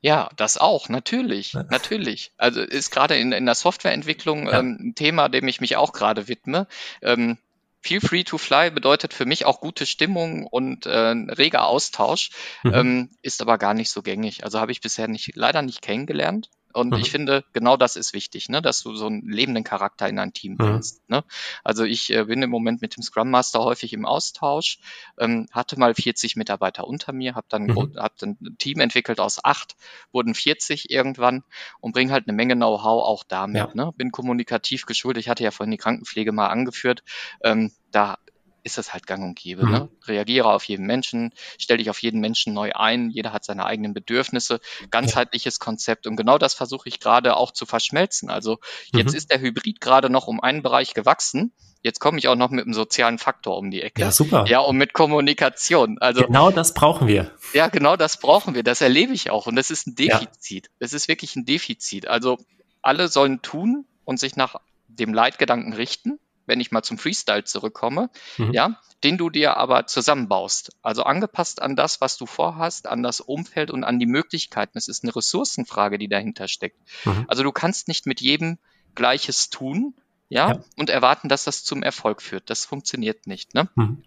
Ja, 0.00 0.28
das 0.36 0.56
auch, 0.56 0.88
natürlich, 0.88 1.54
natürlich. 1.54 2.30
Also 2.36 2.60
ist 2.60 2.90
gerade 2.90 3.16
in, 3.16 3.32
in 3.32 3.44
der 3.44 3.56
Softwareentwicklung 3.56 4.46
ja. 4.46 4.60
ähm, 4.60 4.78
ein 4.80 4.94
Thema, 4.94 5.28
dem 5.28 5.48
ich 5.48 5.60
mich 5.60 5.76
auch 5.76 5.92
gerade 5.92 6.28
widme. 6.28 6.68
Ähm, 7.02 7.38
Feel 7.86 8.00
free 8.00 8.24
to 8.24 8.36
fly 8.36 8.70
bedeutet 8.70 9.14
für 9.14 9.26
mich 9.26 9.44
auch 9.44 9.60
gute 9.60 9.86
Stimmung 9.86 10.44
und 10.44 10.86
äh, 10.86 10.90
reger 10.90 11.66
Austausch, 11.66 12.30
mhm. 12.64 12.74
ähm, 12.74 13.10
ist 13.22 13.40
aber 13.40 13.58
gar 13.58 13.74
nicht 13.74 13.90
so 13.90 14.02
gängig. 14.02 14.42
Also 14.42 14.58
habe 14.58 14.72
ich 14.72 14.80
bisher 14.80 15.06
nicht, 15.06 15.36
leider 15.36 15.62
nicht 15.62 15.82
kennengelernt. 15.82 16.50
Und 16.76 16.92
mhm. 16.92 17.00
ich 17.00 17.10
finde, 17.10 17.44
genau 17.54 17.76
das 17.76 17.96
ist 17.96 18.12
wichtig, 18.12 18.48
ne? 18.50 18.60
dass 18.60 18.82
du 18.82 18.94
so 18.94 19.06
einen 19.06 19.28
lebenden 19.28 19.64
Charakter 19.64 20.08
in 20.08 20.18
ein 20.18 20.34
Team 20.34 20.52
mhm. 20.52 20.56
bringst. 20.56 21.00
Mhm. 21.08 21.16
Ne? 21.16 21.24
Also 21.64 21.84
ich 21.84 22.12
äh, 22.12 22.24
bin 22.24 22.42
im 22.42 22.50
Moment 22.50 22.82
mit 22.82 22.96
dem 22.96 23.02
Scrum 23.02 23.30
Master 23.30 23.60
häufig 23.60 23.94
im 23.94 24.04
Austausch, 24.04 24.78
ähm, 25.18 25.46
hatte 25.52 25.78
mal 25.78 25.94
40 25.94 26.36
Mitarbeiter 26.36 26.86
unter 26.86 27.12
mir, 27.12 27.34
habe 27.34 27.46
dann, 27.48 27.64
mhm. 27.64 27.94
hab 27.96 28.18
dann 28.18 28.36
ein 28.42 28.58
Team 28.58 28.80
entwickelt 28.80 29.20
aus 29.20 29.42
acht, 29.42 29.74
wurden 30.12 30.34
40 30.34 30.90
irgendwann 30.90 31.44
und 31.80 31.92
bringe 31.92 32.12
halt 32.12 32.28
eine 32.28 32.36
Menge 32.36 32.56
Know-how 32.56 33.04
auch 33.06 33.24
damit. 33.24 33.56
Ja. 33.56 33.70
Ne? 33.72 33.92
Bin 33.96 34.12
kommunikativ 34.12 34.84
geschult. 34.84 35.16
Ich 35.16 35.30
hatte 35.30 35.44
ja 35.44 35.52
vorhin 35.52 35.70
die 35.70 35.78
Krankenpflege 35.78 36.32
mal 36.32 36.48
angeführt. 36.48 37.02
Ähm, 37.42 37.72
da 37.90 38.18
ist 38.66 38.78
das 38.78 38.92
halt 38.92 39.06
gang 39.06 39.22
und 39.22 39.38
gäbe. 39.38 39.64
Mhm. 39.64 39.72
Ne? 39.72 39.88
Reagiere 40.04 40.52
auf 40.52 40.64
jeden 40.64 40.86
Menschen, 40.86 41.32
stell 41.56 41.78
dich 41.78 41.88
auf 41.88 42.02
jeden 42.02 42.20
Menschen 42.20 42.52
neu 42.52 42.72
ein, 42.72 43.10
jeder 43.10 43.32
hat 43.32 43.44
seine 43.44 43.64
eigenen 43.64 43.94
Bedürfnisse, 43.94 44.60
ganzheitliches 44.90 45.60
Konzept 45.60 46.06
und 46.06 46.16
genau 46.16 46.36
das 46.36 46.52
versuche 46.52 46.88
ich 46.88 47.00
gerade 47.00 47.36
auch 47.36 47.52
zu 47.52 47.64
verschmelzen. 47.64 48.28
Also 48.28 48.58
jetzt 48.92 49.12
mhm. 49.12 49.16
ist 49.16 49.30
der 49.30 49.40
Hybrid 49.40 49.80
gerade 49.80 50.10
noch 50.10 50.26
um 50.26 50.40
einen 50.40 50.62
Bereich 50.62 50.92
gewachsen, 50.92 51.52
Jetzt 51.82 52.00
komme 52.00 52.18
ich 52.18 52.26
auch 52.26 52.34
noch 52.34 52.50
mit 52.50 52.64
einem 52.64 52.74
sozialen 52.74 53.16
Faktor 53.16 53.56
um 53.56 53.70
die 53.70 53.80
Ecke. 53.80 54.00
Ja, 54.00 54.10
super. 54.10 54.44
Ja, 54.48 54.58
und 54.58 54.76
mit 54.76 54.92
Kommunikation. 54.92 55.98
Also 56.00 56.22
genau 56.22 56.50
das 56.50 56.74
brauchen 56.74 57.06
wir. 57.06 57.30
Ja, 57.52 57.68
genau 57.68 57.94
das 57.94 58.18
brauchen 58.18 58.56
wir. 58.56 58.64
Das 58.64 58.80
erlebe 58.80 59.12
ich 59.12 59.30
auch. 59.30 59.46
Und 59.46 59.54
das 59.54 59.70
ist 59.70 59.86
ein 59.86 59.94
Defizit. 59.94 60.68
Es 60.80 60.90
ja. 60.90 60.96
ist 60.96 61.06
wirklich 61.06 61.36
ein 61.36 61.44
Defizit. 61.44 62.08
Also 62.08 62.38
alle 62.82 63.06
sollen 63.06 63.40
tun 63.40 63.84
und 64.04 64.18
sich 64.18 64.34
nach 64.34 64.56
dem 64.88 65.14
Leitgedanken 65.14 65.74
richten 65.74 66.18
wenn 66.46 66.60
ich 66.60 66.70
mal 66.70 66.82
zum 66.82 66.98
Freestyle 66.98 67.44
zurückkomme, 67.44 68.10
mhm. 68.38 68.52
ja, 68.52 68.80
den 69.04 69.18
du 69.18 69.30
dir 69.30 69.56
aber 69.56 69.86
zusammenbaust. 69.86 70.70
Also 70.82 71.02
angepasst 71.02 71.60
an 71.60 71.76
das, 71.76 72.00
was 72.00 72.16
du 72.16 72.26
vorhast, 72.26 72.86
an 72.86 73.02
das 73.02 73.20
Umfeld 73.20 73.70
und 73.70 73.84
an 73.84 73.98
die 73.98 74.06
Möglichkeiten. 74.06 74.78
Es 74.78 74.88
ist 74.88 75.04
eine 75.04 75.14
Ressourcenfrage, 75.14 75.98
die 75.98 76.08
dahinter 76.08 76.48
steckt. 76.48 76.78
Mhm. 77.04 77.24
Also 77.28 77.42
du 77.42 77.52
kannst 77.52 77.88
nicht 77.88 78.06
mit 78.06 78.20
jedem 78.20 78.58
Gleiches 78.94 79.50
tun, 79.50 79.94
ja, 80.28 80.54
ja, 80.54 80.60
und 80.76 80.90
erwarten, 80.90 81.28
dass 81.28 81.44
das 81.44 81.62
zum 81.62 81.82
Erfolg 81.82 82.20
führt. 82.20 82.50
Das 82.50 82.64
funktioniert 82.64 83.26
nicht, 83.26 83.54
ne? 83.54 83.68
Mhm. 83.76 84.02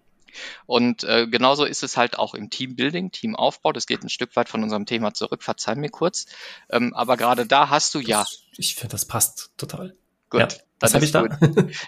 Und 0.66 1.04
äh, 1.04 1.28
genauso 1.28 1.66
ist 1.66 1.84
es 1.84 1.98
halt 1.98 2.18
auch 2.18 2.34
im 2.34 2.50
Teambuilding, 2.50 3.12
Teamaufbau. 3.12 3.72
Das 3.72 3.88
geht 3.88 4.04
ein 4.04 4.10
Stück 4.10 4.36
weit 4.36 4.50
von 4.50 4.64
unserem 4.64 4.86
Thema 4.86 5.14
zurück, 5.14 5.44
verzeih 5.44 5.76
mir 5.76 5.90
kurz. 5.90 6.28
Ähm, 6.70 6.94
aber 6.94 7.18
gerade 7.18 7.46
da 7.46 7.70
hast 7.70 7.96
du 7.96 8.00
ja. 8.00 8.26
Ich 8.58 8.76
finde, 8.76 8.92
das 8.92 9.06
passt 9.06 9.52
total. 9.58 9.96
Gut. 10.30 10.42
Ja. 10.42 10.48
Was 10.80 10.94
habe 10.94 11.06
ich 11.06 11.12
da? 11.12 11.26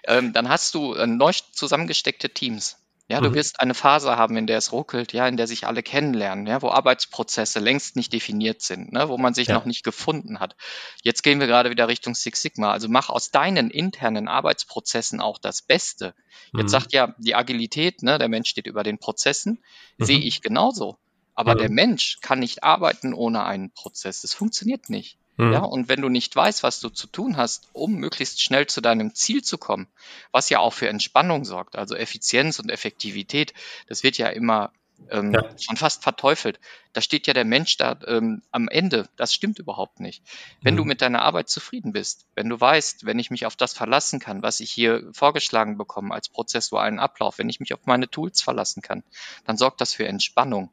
ähm, 0.06 0.34
dann 0.34 0.50
hast 0.50 0.74
du 0.76 0.94
äh, 0.94 1.08
neu 1.08 1.32
zusammengesteckte 1.54 2.30
Teams. 2.30 2.78
Ja, 3.12 3.20
du 3.20 3.30
mhm. 3.30 3.34
wirst 3.34 3.60
eine 3.60 3.74
Phase 3.74 4.16
haben, 4.16 4.38
in 4.38 4.48
der 4.48 4.58
es 4.58 4.72
ruckelt, 4.72 5.12
ja, 5.12 5.28
in 5.28 5.36
der 5.36 5.46
sich 5.46 5.68
alle 5.68 5.84
kennenlernen, 5.84 6.48
ja, 6.48 6.62
wo 6.62 6.70
Arbeitsprozesse 6.70 7.60
längst 7.60 7.98
nicht 7.98 8.14
definiert 8.14 8.62
sind, 8.62 8.94
ne, 8.94 9.10
wo 9.10 9.18
man 9.18 9.34
sich 9.34 9.50
ja. 9.50 9.56
noch 9.56 9.66
nicht 9.66 9.84
gefunden 9.84 10.40
hat. 10.40 10.56
Jetzt 11.04 11.22
gehen 11.22 11.42
wir 11.42 11.48
gerade 11.48 11.70
wieder 11.70 11.90
Richtung 11.90 12.16
Six 12.16 12.42
Sigma. 12.42 12.72
Also 12.72 12.88
mach 12.88 13.10
aus 13.10 13.30
deinen 13.30 13.70
internen 13.70 14.30
Arbeitsprozessen 14.30 15.20
auch 15.20 15.40
das 15.40 15.62
Beste. 15.62 16.14
Jetzt 16.54 16.64
mhm. 16.64 16.68
sagt 16.70 16.94
ja 16.94 17.14
die 17.18 17.36
Agilität, 17.36 18.02
ne, 18.02 18.18
der 18.18 18.30
Mensch 18.30 18.50
steht 18.50 18.68
über 18.68 18.84
den 18.84 18.98
Prozessen, 18.98 19.62
mhm. 19.98 20.06
sehe 20.06 20.20
ich 20.20 20.42
genauso. 20.42 20.98
Aber 21.34 21.56
der 21.56 21.70
Mensch 21.70 22.20
kann 22.22 22.40
nicht 22.40 22.64
arbeiten 22.64 23.14
ohne 23.14 23.44
einen 23.44 23.72
Prozess. 23.72 24.22
Das 24.22 24.34
funktioniert 24.34 24.90
nicht. 24.90 25.18
Mhm. 25.42 25.54
Ja, 25.54 25.60
und 25.62 25.90
wenn 25.90 26.02
du 26.02 26.10
nicht 26.10 26.36
weißt, 26.36 26.62
was 26.62 26.80
du 26.82 26.90
zu 26.90 27.08
tun 27.08 27.36
hast, 27.36 27.68
um 27.74 27.96
möglichst 27.96 28.44
schnell 28.44 28.68
zu 28.68 28.80
deinem 28.80 29.16
Ziel 29.16 29.44
zu 29.44 29.58
kommen, 29.58 29.88
was 30.32 30.52
ja 30.52 30.60
auch 30.60 30.74
für 30.74 30.88
Entspannung 30.88 31.46
sorgt, 31.46 31.76
also 31.76 31.96
Effizienz 31.96 32.60
und 32.60 32.70
Effektivität, 32.70 33.56
das 33.88 34.04
wird 34.04 34.20
ja 34.20 34.28
immer 34.28 34.72
ähm, 35.10 35.34
ja. 35.34 35.44
schon 35.58 35.78
fast 35.78 36.04
verteufelt. 36.04 36.60
Da 36.94 37.02
steht 37.02 37.26
ja 37.26 37.34
der 37.34 37.44
Mensch 37.44 37.76
da 37.78 37.98
ähm, 38.06 38.44
am 38.52 38.68
Ende. 38.68 39.10
Das 39.16 39.34
stimmt 39.34 39.58
überhaupt 39.58 40.00
nicht. 40.00 40.22
Wenn 40.62 40.76
mhm. 40.76 40.78
du 40.78 40.86
mit 40.86 41.02
deiner 41.02 41.24
Arbeit 41.24 41.50
zufrieden 41.50 41.92
bist, 41.92 42.28
wenn 42.36 42.48
du 42.48 42.62
weißt, 42.62 43.08
wenn 43.08 43.18
ich 43.18 43.32
mich 43.32 43.48
auf 43.48 43.56
das 43.56 43.74
verlassen 43.74 44.20
kann, 44.20 44.44
was 44.44 44.60
ich 44.60 44.70
hier 44.70 45.10
vorgeschlagen 45.12 45.76
bekomme 45.76 46.14
als 46.14 46.30
prozessualen 46.30 47.00
Ablauf, 47.00 47.40
wenn 47.40 47.50
ich 47.50 47.60
mich 47.60 47.74
auf 47.74 47.88
meine 47.88 48.12
Tools 48.12 48.44
verlassen 48.44 48.84
kann, 48.84 49.04
dann 49.46 49.58
sorgt 49.58 49.82
das 49.82 49.96
für 49.96 50.08
Entspannung 50.08 50.72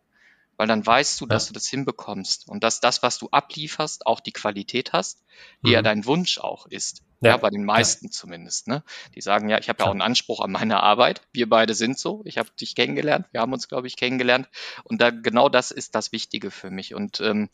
weil 0.58 0.66
dann 0.66 0.84
weißt 0.84 1.20
du, 1.20 1.26
dass 1.26 1.44
ja. 1.44 1.48
du 1.48 1.54
das 1.54 1.68
hinbekommst 1.68 2.48
und 2.48 2.62
dass 2.64 2.80
das, 2.80 3.02
was 3.02 3.18
du 3.18 3.28
ablieferst, 3.30 4.06
auch 4.06 4.20
die 4.20 4.32
Qualität 4.32 4.92
hast, 4.92 5.22
die 5.62 5.68
mhm. 5.68 5.72
ja 5.72 5.82
dein 5.82 6.04
Wunsch 6.04 6.38
auch 6.38 6.66
ist. 6.66 7.02
Ja, 7.20 7.30
ja 7.30 7.36
bei 7.36 7.50
den 7.50 7.64
meisten 7.64 8.06
ja. 8.06 8.10
zumindest. 8.10 8.66
Ne? 8.66 8.82
Die 9.14 9.20
sagen 9.20 9.48
ja, 9.48 9.58
ich 9.58 9.68
habe 9.68 9.82
ja 9.82 9.86
auch 9.86 9.92
einen 9.92 10.02
Anspruch 10.02 10.40
an 10.40 10.50
meine 10.52 10.82
Arbeit. 10.82 11.22
Wir 11.32 11.48
beide 11.48 11.74
sind 11.74 11.98
so. 11.98 12.22
Ich 12.24 12.38
habe 12.38 12.50
dich 12.60 12.74
kennengelernt. 12.74 13.26
Wir 13.30 13.40
haben 13.40 13.52
uns, 13.52 13.68
glaube 13.68 13.86
ich, 13.86 13.96
kennengelernt. 13.96 14.48
Und 14.84 15.00
da 15.00 15.10
genau 15.10 15.48
das 15.48 15.70
ist 15.70 15.94
das 15.94 16.12
Wichtige 16.12 16.50
für 16.50 16.70
mich. 16.70 16.94
Und 16.94 17.20
ähm, 17.20 17.48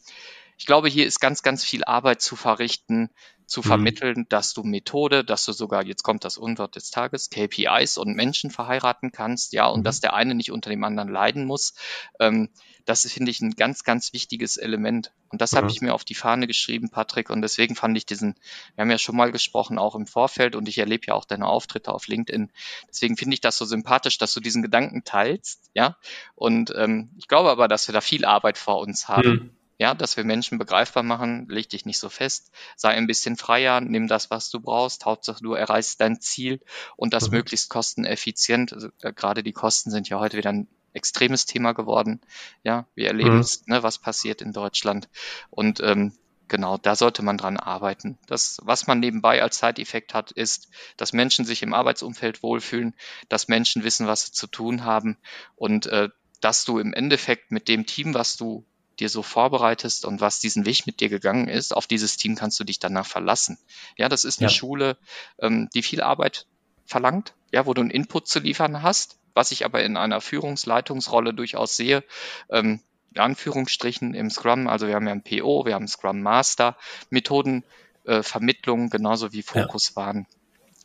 ich 0.57 0.67
glaube, 0.67 0.89
hier 0.89 1.07
ist 1.07 1.21
ganz, 1.21 1.43
ganz 1.43 1.65
viel 1.65 1.85
Arbeit 1.85 2.23
zu 2.23 2.37
verrichten, 2.37 3.11
zu 3.47 3.61
mhm. 3.61 3.65
vermitteln, 3.65 4.27
dass 4.29 4.55
du 4.55 4.63
Methode, 4.63 5.25
dass 5.25 5.45
du 5.45 5.53
sogar, 5.53 5.85
jetzt 5.85 6.03
kommt 6.03 6.25
das 6.25 6.39
Unwort 6.39 6.77
des 6.77 6.91
Tages, 6.91 7.31
KPIs 7.31 7.99
und 7.99 8.15
Menschen 8.15 8.51
verheiraten 8.51 9.13
kannst, 9.13 9.53
ja, 9.53 9.67
und 9.67 9.81
mhm. 9.81 9.85
dass 9.85 10.01
der 10.01 10.15
eine 10.15 10.35
nicht 10.35 10.51
unter 10.51 10.71
dem 10.71 10.83
anderen 10.85 11.11
leiden 11.11 11.45
muss. 11.45 11.75
Ähm, 12.21 12.49
das 12.87 13.11
finde 13.11 13.31
ich 13.31 13.41
ein 13.41 13.53
ganz, 13.53 13.83
ganz 13.83 14.13
wichtiges 14.13 14.57
Element. 14.57 15.13
Und 15.31 15.41
das 15.41 15.53
mhm. 15.53 15.57
habe 15.57 15.71
ich 15.71 15.81
mir 15.81 15.95
auf 15.95 16.05
die 16.05 16.15
Fahne 16.15 16.47
geschrieben, 16.47 16.91
Patrick. 16.91 17.31
Und 17.31 17.43
deswegen 17.43 17.75
fand 17.75 17.97
ich 17.97 18.07
diesen, 18.07 18.35
wir 18.75 18.83
haben 18.83 18.91
ja 18.91 18.99
schon 18.99 19.17
mal 19.17 19.33
gesprochen, 19.33 19.79
auch 19.79 19.95
im 19.95 20.07
Vorfeld, 20.07 20.55
und 20.55 20.69
ich 20.69 20.79
erlebe 20.79 21.07
ja 21.09 21.15
auch 21.15 21.25
deine 21.25 21.47
Auftritte 21.47 21.93
auf 21.93 22.07
LinkedIn. 22.09 22.51
Deswegen 22.89 23.17
finde 23.17 23.35
ich 23.35 23.41
das 23.41 23.57
so 23.57 23.65
sympathisch, 23.65 24.19
dass 24.19 24.35
du 24.35 24.41
diesen 24.41 24.63
Gedanken 24.63 25.05
teilst, 25.05 25.71
ja. 25.75 25.97
Und 26.35 26.73
ähm, 26.77 27.11
ich 27.17 27.29
glaube 27.29 27.51
aber, 27.51 27.69
dass 27.69 27.89
wir 27.89 27.93
da 27.93 28.01
viel 28.01 28.25
Arbeit 28.25 28.59
vor 28.59 28.81
uns 28.81 29.09
haben. 29.09 29.57
Ja, 29.79 29.95
dass 29.95 30.17
wir 30.17 30.25
Menschen 30.25 30.59
begreifbar 30.59 31.03
machen, 31.03 31.49
leg 31.49 31.69
dich 31.69 31.85
nicht 31.85 31.99
so 31.99 32.09
fest, 32.09 32.53
sei 32.77 32.91
ein 32.91 33.09
bisschen 33.09 33.37
freier, 33.37 33.81
nimm 33.81 34.07
das, 34.07 34.31
was 34.31 34.51
du 34.51 34.61
brauchst, 34.61 35.05
Hauptsache 35.05 35.43
du 35.43 35.55
erreichst 35.55 36.01
dein 36.01 36.21
Ziel 36.21 36.61
und 36.97 37.13
das 37.13 37.29
mhm. 37.29 37.39
möglichst 37.39 37.71
kosteneffizient. 37.71 38.73
Also, 38.73 38.89
äh, 39.03 39.13
gerade 39.13 39.43
die 39.43 39.53
Kosten 39.53 39.91
sind 39.91 40.09
ja 40.09 40.21
heute 40.21 40.37
wieder 40.37 40.51
ein 40.51 40.69
extremes 40.93 41.45
Thema 41.45 41.73
geworden. 41.73 42.21
Ja, 42.63 42.87
wir 42.95 43.09
erleben 43.09 43.35
mhm. 43.35 43.41
es, 43.41 43.67
ne, 43.67 43.83
was 43.83 43.99
passiert 43.99 44.41
in 44.41 44.53
Deutschland. 44.53 45.09
Und 45.51 45.81
ähm, 45.81 46.13
genau, 46.49 46.79
da 46.79 46.95
sollte 46.95 47.23
man 47.23 47.37
dran 47.37 47.57
arbeiten. 47.57 48.19
Das, 48.27 48.59
was 48.63 48.87
man 48.87 49.01
nebenbei 49.01 49.43
als 49.43 49.59
Zeiteffekt 49.59 50.15
hat, 50.15 50.31
ist, 50.31 50.69
dass 50.97 51.13
Menschen 51.13 51.45
sich 51.45 51.63
im 51.63 51.75
Arbeitsumfeld 51.75 52.43
wohlfühlen, 52.43 52.95
dass 53.29 53.49
Menschen 53.49 53.85
wissen, 53.85 54.07
was 54.07 54.27
sie 54.27 54.33
zu 54.33 54.47
tun 54.47 54.85
haben 54.85 55.19
und 55.57 55.87
äh, 55.87 56.09
dass 56.41 56.65
du 56.65 56.79
im 56.79 56.93
Endeffekt 56.93 57.51
mit 57.51 57.69
dem 57.69 57.87
Team, 57.87 58.15
was 58.15 58.37
du 58.37 58.65
dir 59.01 59.09
so 59.09 59.23
vorbereitest 59.23 60.05
und 60.05 60.21
was 60.21 60.41
diesen 60.41 60.67
Weg 60.67 60.87
mit 60.87 61.01
dir 61.01 61.09
gegangen 61.09 61.49
ist, 61.49 61.75
auf 61.75 61.87
dieses 61.87 62.17
Team 62.17 62.35
kannst 62.37 62.59
du 62.61 62.65
dich 62.65 62.79
danach 62.79 63.07
verlassen. 63.07 63.59
Ja, 63.97 64.09
das 64.09 64.25
ist 64.25 64.41
eine 64.41 64.51
ja. 64.51 64.55
Schule, 64.55 64.97
ähm, 65.39 65.69
die 65.75 65.83
viel 65.83 66.01
Arbeit 66.01 66.47
verlangt, 66.87 67.35
ja, 67.53 67.67
wo 67.67 67.75
du 67.75 67.81
einen 67.81 67.91
Input 67.91 68.29
zu 68.29 68.41
liefern 68.41 68.83
hast, 68.83 69.19
was 69.35 69.53
ich 69.53 69.65
aber 69.65 69.83
in 69.83 69.97
einer 69.97 70.21
Führungsleitungsrolle 70.21 71.35
durchaus 71.35 71.77
sehe. 71.77 72.05
Ähm, 72.51 72.81
in 73.15 73.21
Anführungsstrichen 73.21 74.15
im 74.15 74.29
Scrum, 74.29 74.67
also 74.67 74.89
wir 74.89 74.97
haben 74.97 75.07
ja 75.07 75.13
ein 75.13 75.23
PO, 75.23 75.67
wir 75.67 75.75
haben 75.75 75.87
Scrum 75.87 76.21
Master, 76.21 76.77
Methoden, 77.11 77.65
äh, 78.05 78.23
Vermittlung, 78.23 78.91
genauso 78.91 79.33
wie 79.33 79.43
Fokus 79.43 79.91
ja. 79.91 79.97
waren, 79.97 80.27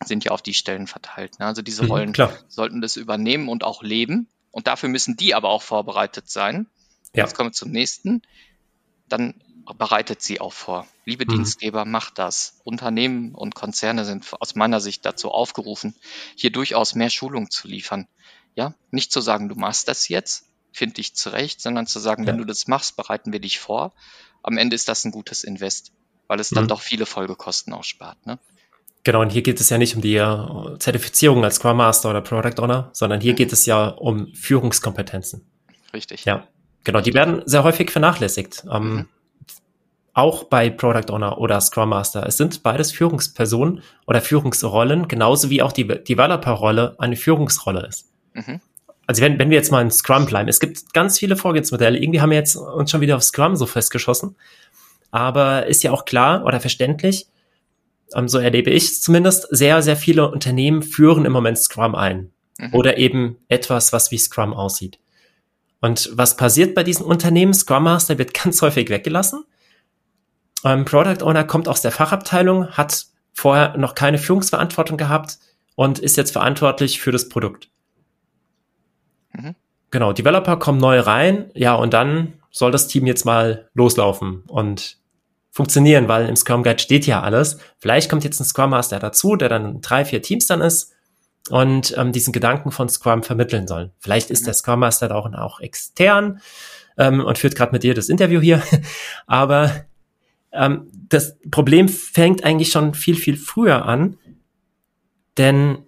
sind 0.05 0.23
ja 0.23 0.31
auf 0.31 0.41
die 0.41 0.53
Stellen 0.53 0.87
verteilt. 0.87 1.39
Ne? 1.39 1.45
Also 1.45 1.61
diese 1.61 1.83
mhm, 1.83 1.91
Rollen 1.91 2.13
mhm, 2.15 2.29
sollten 2.47 2.81
das 2.81 2.97
übernehmen 2.97 3.49
und 3.49 3.63
auch 3.63 3.83
leben. 3.83 4.27
Und 4.51 4.67
dafür 4.67 4.89
müssen 4.89 5.17
die 5.17 5.35
aber 5.35 5.49
auch 5.49 5.61
vorbereitet 5.61 6.29
sein. 6.29 6.67
Ja. 7.15 7.23
Jetzt 7.23 7.35
kommen 7.35 7.49
wir 7.49 7.53
zum 7.53 7.71
nächsten. 7.71 8.21
Dann 9.07 9.35
bereitet 9.77 10.21
sie 10.21 10.39
auch 10.39 10.53
vor. 10.53 10.87
Liebe 11.05 11.25
mhm. 11.25 11.37
Dienstgeber, 11.37 11.85
macht 11.85 12.17
das. 12.19 12.59
Unternehmen 12.63 13.35
und 13.35 13.55
Konzerne 13.55 14.05
sind 14.05 14.25
aus 14.39 14.55
meiner 14.55 14.79
Sicht 14.79 15.05
dazu 15.05 15.31
aufgerufen, 15.31 15.95
hier 16.35 16.51
durchaus 16.51 16.95
mehr 16.95 17.09
Schulung 17.09 17.49
zu 17.49 17.67
liefern. 17.67 18.07
Ja, 18.55 18.73
nicht 18.91 19.11
zu 19.11 19.21
sagen, 19.21 19.47
du 19.47 19.55
machst 19.55 19.87
das 19.87 20.07
jetzt, 20.09 20.45
finde 20.71 20.95
dich 20.95 21.15
zurecht, 21.15 21.61
sondern 21.61 21.87
zu 21.87 21.99
sagen, 21.99 22.23
ja. 22.23 22.29
wenn 22.29 22.37
du 22.37 22.45
das 22.45 22.67
machst, 22.67 22.97
bereiten 22.97 23.31
wir 23.31 23.39
dich 23.39 23.59
vor. 23.59 23.93
Am 24.41 24.57
Ende 24.57 24.75
ist 24.75 24.87
das 24.87 25.05
ein 25.05 25.11
gutes 25.11 25.43
Invest, 25.43 25.91
weil 26.27 26.39
es 26.39 26.49
dann 26.49 26.65
mhm. 26.65 26.69
doch 26.69 26.81
viele 26.81 27.05
Folgekosten 27.05 27.73
ausspart. 27.73 28.25
Ne? 28.25 28.39
Genau, 29.03 29.21
und 29.21 29.31
hier 29.31 29.41
geht 29.41 29.59
es 29.59 29.69
ja 29.69 29.77
nicht 29.77 29.95
um 29.95 30.01
die 30.01 30.15
äh, 30.15 30.77
Zertifizierung 30.79 31.43
als 31.43 31.55
Scrum 31.55 31.77
Master 31.77 32.09
oder 32.09 32.21
Product 32.21 32.61
Owner, 32.61 32.89
sondern 32.93 33.21
hier 33.21 33.33
mhm. 33.33 33.37
geht 33.37 33.53
es 33.53 33.65
ja 33.65 33.87
um 33.87 34.33
Führungskompetenzen. 34.33 35.45
Richtig. 35.93 36.25
Ja, 36.25 36.47
genau, 36.83 37.01
die 37.01 37.13
werden 37.13 37.41
sehr 37.45 37.63
häufig 37.63 37.91
vernachlässigt. 37.91 38.65
Ähm, 38.71 38.93
mhm. 38.93 39.07
Auch 40.13 40.45
bei 40.45 40.69
Product 40.69 41.13
Owner 41.13 41.37
oder 41.37 41.61
Scrum 41.61 41.89
Master. 41.89 42.25
Es 42.25 42.37
sind 42.37 42.63
beides 42.63 42.91
Führungspersonen 42.91 43.81
oder 44.05 44.21
Führungsrollen, 44.21 45.07
genauso 45.07 45.49
wie 45.49 45.61
auch 45.61 45.71
die 45.71 45.87
Developer-Rolle 45.87 46.95
eine 46.97 47.15
Führungsrolle 47.15 47.85
ist. 47.87 48.07
Mhm. 48.33 48.59
Also 49.05 49.21
wenn, 49.23 49.39
wenn 49.39 49.49
wir 49.49 49.57
jetzt 49.57 49.71
mal 49.71 49.81
in 49.81 49.91
Scrum 49.91 50.25
bleiben, 50.25 50.49
es 50.49 50.59
gibt 50.59 50.93
ganz 50.93 51.17
viele 51.17 51.35
Vorgehensmodelle. 51.35 51.97
Irgendwie 51.97 52.21
haben 52.21 52.29
wir 52.29 52.37
jetzt 52.37 52.55
uns 52.55 52.91
schon 52.91 53.01
wieder 53.01 53.15
auf 53.15 53.23
Scrum 53.23 53.55
so 53.55 53.65
festgeschossen. 53.65 54.35
Aber 55.11 55.65
ist 55.65 55.83
ja 55.83 55.91
auch 55.91 56.05
klar 56.05 56.45
oder 56.45 56.59
verständlich, 56.59 57.27
ähm, 58.13 58.27
so 58.27 58.37
erlebe 58.37 58.69
ich 58.69 58.85
es 58.85 59.01
zumindest, 59.01 59.47
sehr, 59.49 59.81
sehr 59.81 59.95
viele 59.95 60.29
Unternehmen 60.29 60.83
führen 60.83 61.25
im 61.25 61.31
Moment 61.31 61.57
Scrum 61.57 61.95
ein. 61.95 62.31
Mhm. 62.57 62.73
Oder 62.73 62.97
eben 62.97 63.37
etwas, 63.47 63.93
was 63.93 64.11
wie 64.11 64.17
Scrum 64.17 64.53
aussieht. 64.53 64.99
Und 65.81 66.09
was 66.13 66.35
passiert 66.35 66.75
bei 66.75 66.83
diesen 66.83 67.05
Unternehmen? 67.05 67.53
Scrum 67.53 67.83
Master 67.83 68.17
wird 68.17 68.33
ganz 68.33 68.61
häufig 68.61 68.89
weggelassen. 68.89 69.45
Ähm, 70.63 70.85
Product 70.85 71.23
Owner 71.23 71.45
kommt 71.45 71.67
aus 71.67 71.81
der 71.81 71.91
Fachabteilung, 71.91 72.67
hat 72.71 73.05
vorher 73.33 73.77
noch 73.77 73.95
keine 73.95 74.17
Führungsverantwortung 74.17 74.97
gehabt 74.97 75.39
und 75.75 75.99
ist 75.99 76.17
jetzt 76.17 76.31
verantwortlich 76.31 76.99
für 76.99 77.11
das 77.11 77.29
Produkt. 77.29 77.69
Mhm. 79.33 79.55
Genau, 79.91 80.11
Developer 80.11 80.57
kommen 80.57 80.79
neu 80.79 80.99
rein, 80.99 81.49
ja, 81.55 81.73
und 81.75 81.93
dann 81.93 82.33
soll 82.51 82.71
das 82.71 82.87
Team 82.87 83.07
jetzt 83.07 83.25
mal 83.25 83.69
loslaufen 83.73 84.43
und 84.47 84.97
funktionieren, 85.51 86.07
weil 86.07 86.27
im 86.27 86.35
Scrum 86.35 86.63
Guide 86.63 86.79
steht 86.79 87.07
ja 87.07 87.21
alles. 87.21 87.57
Vielleicht 87.79 88.09
kommt 88.09 88.23
jetzt 88.23 88.39
ein 88.39 88.45
Scrum 88.45 88.71
Master 88.71 88.99
dazu, 88.99 89.35
der 89.35 89.49
dann 89.49 89.81
drei, 89.81 90.05
vier 90.05 90.21
Teams 90.21 90.47
dann 90.47 90.61
ist 90.61 90.93
und 91.49 91.95
ähm, 91.97 92.12
diesen 92.12 92.33
Gedanken 92.33 92.71
von 92.71 92.89
Scrum 92.89 93.23
vermitteln 93.23 93.67
soll. 93.67 93.91
Vielleicht 93.99 94.29
ist 94.29 94.47
der 94.47 94.53
Scrum 94.53 94.79
Master 94.79 95.15
auch, 95.15 95.31
auch 95.33 95.59
extern 95.59 96.41
ähm, 96.97 97.23
und 97.23 97.38
führt 97.38 97.55
gerade 97.55 97.71
mit 97.71 97.83
dir 97.83 97.93
das 97.93 98.09
Interview 98.09 98.39
hier. 98.39 98.62
Aber 99.27 99.85
ähm, 100.51 100.89
das 101.09 101.38
Problem 101.51 101.88
fängt 101.89 102.43
eigentlich 102.43 102.71
schon 102.71 102.93
viel, 102.93 103.15
viel 103.15 103.38
früher 103.38 103.85
an, 103.85 104.17
denn 105.38 105.79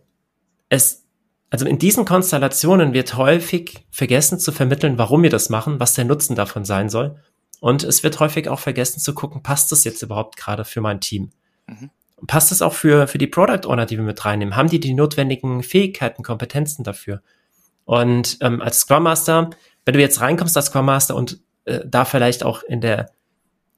es, 0.69 1.05
also 1.49 1.65
in 1.65 1.77
diesen 1.77 2.05
Konstellationen 2.05 2.93
wird 2.93 3.15
häufig 3.15 3.85
vergessen 3.91 4.39
zu 4.39 4.51
vermitteln, 4.51 4.97
warum 4.97 5.23
wir 5.23 5.29
das 5.29 5.49
machen, 5.49 5.79
was 5.79 5.93
der 5.93 6.05
Nutzen 6.05 6.35
davon 6.35 6.65
sein 6.65 6.89
soll. 6.89 7.19
Und 7.59 7.83
es 7.83 8.01
wird 8.01 8.19
häufig 8.19 8.49
auch 8.49 8.59
vergessen 8.59 8.99
zu 8.99 9.13
gucken, 9.13 9.43
passt 9.43 9.71
das 9.71 9.83
jetzt 9.83 10.01
überhaupt 10.01 10.37
gerade 10.37 10.65
für 10.65 10.81
mein 10.81 10.99
Team? 10.99 11.31
Mhm. 11.67 11.91
Passt 12.27 12.51
das 12.51 12.61
auch 12.61 12.73
für, 12.73 13.07
für 13.07 13.17
die 13.17 13.27
Product 13.27 13.67
Owner, 13.67 13.85
die 13.85 13.97
wir 13.97 14.03
mit 14.03 14.23
reinnehmen? 14.23 14.55
Haben 14.55 14.69
die 14.69 14.79
die 14.79 14.93
notwendigen 14.93 15.63
Fähigkeiten, 15.63 16.23
Kompetenzen 16.23 16.83
dafür? 16.83 17.21
Und 17.85 18.37
ähm, 18.41 18.61
als 18.61 18.79
Scrum 18.79 19.03
Master, 19.03 19.49
wenn 19.85 19.93
du 19.93 19.99
jetzt 19.99 20.21
reinkommst 20.21 20.55
als 20.55 20.67
Scrum 20.67 20.85
Master 20.85 21.15
und 21.15 21.39
äh, 21.65 21.79
da 21.85 22.05
vielleicht 22.05 22.43
auch 22.43 22.63
in 22.63 22.81
der, 22.81 23.11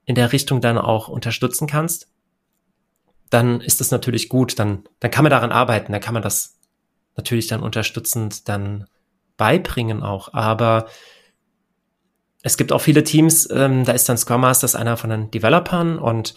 in 0.05 0.15
der 0.15 0.33
Richtung 0.33 0.61
dann 0.61 0.77
auch 0.77 1.07
unterstützen 1.07 1.67
kannst, 1.67 2.09
dann 3.29 3.61
ist 3.61 3.79
das 3.79 3.91
natürlich 3.91 4.29
gut. 4.29 4.59
Dann, 4.59 4.83
dann 4.99 5.11
kann 5.11 5.23
man 5.23 5.31
daran 5.31 5.51
arbeiten, 5.51 5.91
dann 5.91 6.01
kann 6.01 6.13
man 6.13 6.23
das 6.23 6.59
natürlich 7.15 7.47
dann 7.47 7.61
unterstützend 7.61 8.47
dann 8.49 8.85
beibringen 9.37 10.03
auch. 10.03 10.33
Aber 10.33 10.87
es 12.43 12.57
gibt 12.57 12.71
auch 12.71 12.81
viele 12.81 13.03
Teams, 13.03 13.49
ähm, 13.51 13.85
da 13.85 13.93
ist 13.93 14.07
dann 14.09 14.17
Scrum 14.17 14.41
Master 14.41 14.77
einer 14.77 14.97
von 14.97 15.09
den 15.09 15.31
Developern 15.31 15.97
und 15.97 16.35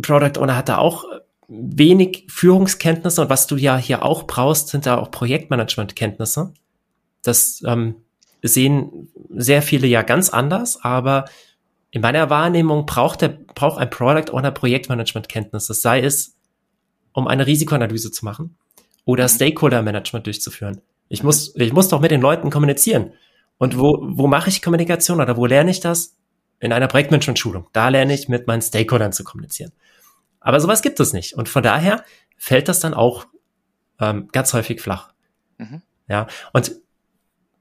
Product 0.00 0.38
Owner 0.38 0.56
hat 0.56 0.68
da 0.68 0.78
auch 0.78 1.04
wenig 1.48 2.26
Führungskenntnisse 2.28 3.20
und 3.20 3.30
was 3.30 3.46
du 3.46 3.56
ja 3.56 3.76
hier 3.76 4.02
auch 4.02 4.26
brauchst, 4.26 4.68
sind 4.68 4.86
da 4.86 4.98
auch 4.98 5.10
Projektmanagement-Kenntnisse. 5.10 6.52
Das 7.22 7.62
ähm, 7.66 7.96
sehen 8.42 9.08
sehr 9.30 9.62
viele 9.62 9.86
ja 9.86 10.02
ganz 10.02 10.30
anders, 10.30 10.82
aber 10.82 11.26
in 11.90 12.00
meiner 12.00 12.28
Wahrnehmung 12.28 12.86
braucht 12.86 13.22
der 13.22 13.28
braucht 13.28 13.78
ein 13.78 13.90
Product 13.90 14.32
Owner 14.32 14.50
Projektmanagement-Kenntnisse, 14.50 15.74
sei 15.74 16.00
es 16.00 16.36
um 17.12 17.28
eine 17.28 17.46
Risikoanalyse 17.46 18.10
zu 18.10 18.24
machen 18.24 18.56
oder 19.04 19.24
mhm. 19.24 19.28
Stakeholder 19.28 19.82
Management 19.82 20.26
durchzuführen. 20.26 20.80
Ich 21.08 21.22
muss 21.22 21.54
ich 21.56 21.72
muss 21.72 21.88
doch 21.88 22.00
mit 22.00 22.10
den 22.10 22.20
Leuten 22.20 22.50
kommunizieren. 22.50 23.12
Und 23.58 23.78
wo, 23.78 23.98
wo 24.02 24.26
mache 24.26 24.48
ich 24.48 24.62
Kommunikation 24.62 25.20
oder 25.20 25.36
wo 25.36 25.46
lerne 25.46 25.70
ich 25.70 25.80
das? 25.80 26.16
In 26.58 26.72
einer 26.72 26.88
Projektmanagement-Schulung. 26.88 27.68
Da 27.72 27.88
lerne 27.88 28.14
ich 28.14 28.28
mit 28.28 28.46
meinen 28.46 28.62
Stakeholdern 28.62 29.12
zu 29.12 29.22
kommunizieren. 29.22 29.70
Aber 30.44 30.60
sowas 30.60 30.82
gibt 30.82 31.00
es 31.00 31.12
nicht. 31.12 31.32
Und 31.34 31.48
von 31.48 31.62
daher 31.62 32.04
fällt 32.36 32.68
das 32.68 32.78
dann 32.78 32.94
auch 32.94 33.26
ähm, 33.98 34.28
ganz 34.30 34.52
häufig 34.52 34.80
flach. 34.80 35.12
Mhm. 35.58 35.82
Ja, 36.06 36.26
und 36.52 36.72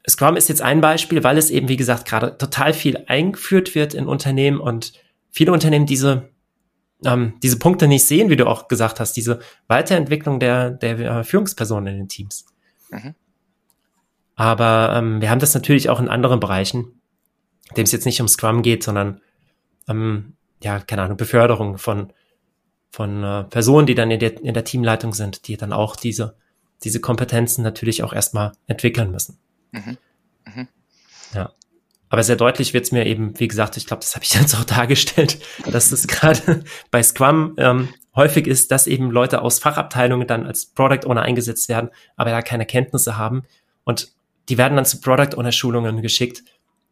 Scrum 0.08 0.36
ist 0.36 0.50
jetzt 0.50 0.62
ein 0.62 0.82
Beispiel, 0.82 1.24
weil 1.24 1.38
es 1.38 1.50
eben, 1.50 1.70
wie 1.70 1.78
gesagt, 1.78 2.06
gerade 2.06 2.38
total 2.38 2.74
viel 2.74 3.06
eingeführt 3.08 3.74
wird 3.74 3.94
in 3.94 4.06
Unternehmen 4.06 4.60
und 4.60 4.92
viele 5.32 5.54
Unternehmen 5.54 5.86
diese, 5.86 6.30
ähm, 7.06 7.36
diese 7.42 7.58
Punkte 7.58 7.88
nicht 7.88 8.06
sehen, 8.06 8.30
wie 8.30 8.36
du 8.36 8.48
auch 8.48 8.68
gesagt 8.68 9.00
hast, 9.00 9.14
diese 9.14 9.40
Weiterentwicklung 9.68 10.42
der, 10.42 10.72
der 10.72 11.00
äh, 11.00 11.24
Führungspersonen 11.24 11.94
in 11.94 12.00
den 12.00 12.10
Teams. 12.10 12.46
Mhm. 12.92 13.16
Aber 14.36 14.94
ähm, 14.98 15.22
wir 15.22 15.30
haben 15.30 15.40
das 15.40 15.54
natürlich 15.54 15.90
auch 15.90 16.02
in 16.02 16.10
anderen 16.10 16.42
Bereichen, 16.42 17.00
dem 17.78 17.84
es 17.84 17.94
jetzt 17.94 18.06
nicht 18.06 18.20
um 18.20 18.28
Scrum 18.28 18.62
geht, 18.62 18.84
sondern 18.84 19.22
ähm, 19.88 20.34
ja, 20.62 20.80
keine 20.80 21.04
Ahnung, 21.04 21.16
Beförderung 21.16 21.78
von, 21.78 22.12
von 22.94 23.24
äh, 23.24 23.44
Personen, 23.46 23.88
die 23.88 23.96
dann 23.96 24.12
in 24.12 24.20
der, 24.20 24.40
in 24.44 24.54
der 24.54 24.64
Teamleitung 24.64 25.16
sind, 25.16 25.48
die 25.48 25.58
dann 25.58 25.74
auch 25.74 25.96
diese, 25.96 26.38
diese 26.84 27.02
Kompetenzen 27.02 27.64
natürlich 27.64 28.04
auch 28.04 28.14
erstmal 28.14 28.52
entwickeln 28.68 29.10
müssen. 29.10 29.40
Mhm. 29.72 29.98
Mhm. 30.46 30.68
Ja. 31.34 31.52
Aber 32.10 32.22
sehr 32.22 32.36
deutlich 32.36 32.76
wird 32.76 32.86
es 32.86 32.92
mir 32.92 33.08
eben, 33.08 33.40
wie 33.40 33.48
gesagt, 33.48 33.78
ich 33.78 33.88
glaube, 33.88 34.02
das 34.02 34.14
habe 34.14 34.24
ich 34.24 34.34
jetzt 34.40 34.54
auch 34.54 34.64
dargestellt, 34.64 35.40
dass 35.66 35.92
es 35.92 36.06
gerade 36.08 36.64
bei 36.92 37.02
Scrum 37.02 37.56
ähm, 37.58 37.90
häufig 38.16 38.46
ist, 38.46 38.70
dass 38.70 38.86
eben 38.86 39.10
Leute 39.10 39.42
aus 39.42 39.58
Fachabteilungen 39.58 40.28
dann 40.28 40.46
als 40.46 40.68
Product 40.68 41.08
Owner 41.08 41.24
eingesetzt 41.24 41.70
werden, 41.70 41.90
aber 42.16 42.30
da 42.30 42.44
keine 42.44 42.68
Kenntnisse 42.68 43.18
haben 43.18 43.42
und 43.86 44.14
die 44.50 44.60
werden 44.60 44.76
dann 44.76 44.86
zu 44.86 45.02
Product 45.02 45.36
Owner 45.36 45.52
Schulungen 45.52 46.04
geschickt. 46.04 46.44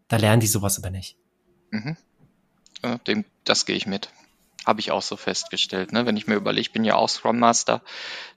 Da 0.07 0.17
lernen 0.17 0.39
die 0.39 0.47
sowas 0.47 0.79
aber 0.79 0.89
nicht. 0.89 1.15
Mhm. 1.69 1.95
Ja, 2.81 2.97
dem, 2.97 3.23
das 3.43 3.67
gehe 3.67 3.75
ich 3.75 3.85
mit. 3.85 4.09
Habe 4.65 4.79
ich 4.79 4.91
auch 4.91 5.01
so 5.01 5.15
festgestellt. 5.15 5.91
Ne? 5.91 6.05
Wenn 6.05 6.17
ich 6.17 6.27
mir 6.27 6.35
überlege, 6.35 6.61
ich 6.61 6.71
bin 6.71 6.83
ja 6.83 6.95
auch 6.95 7.09
Scrum 7.09 7.39
Master. 7.39 7.81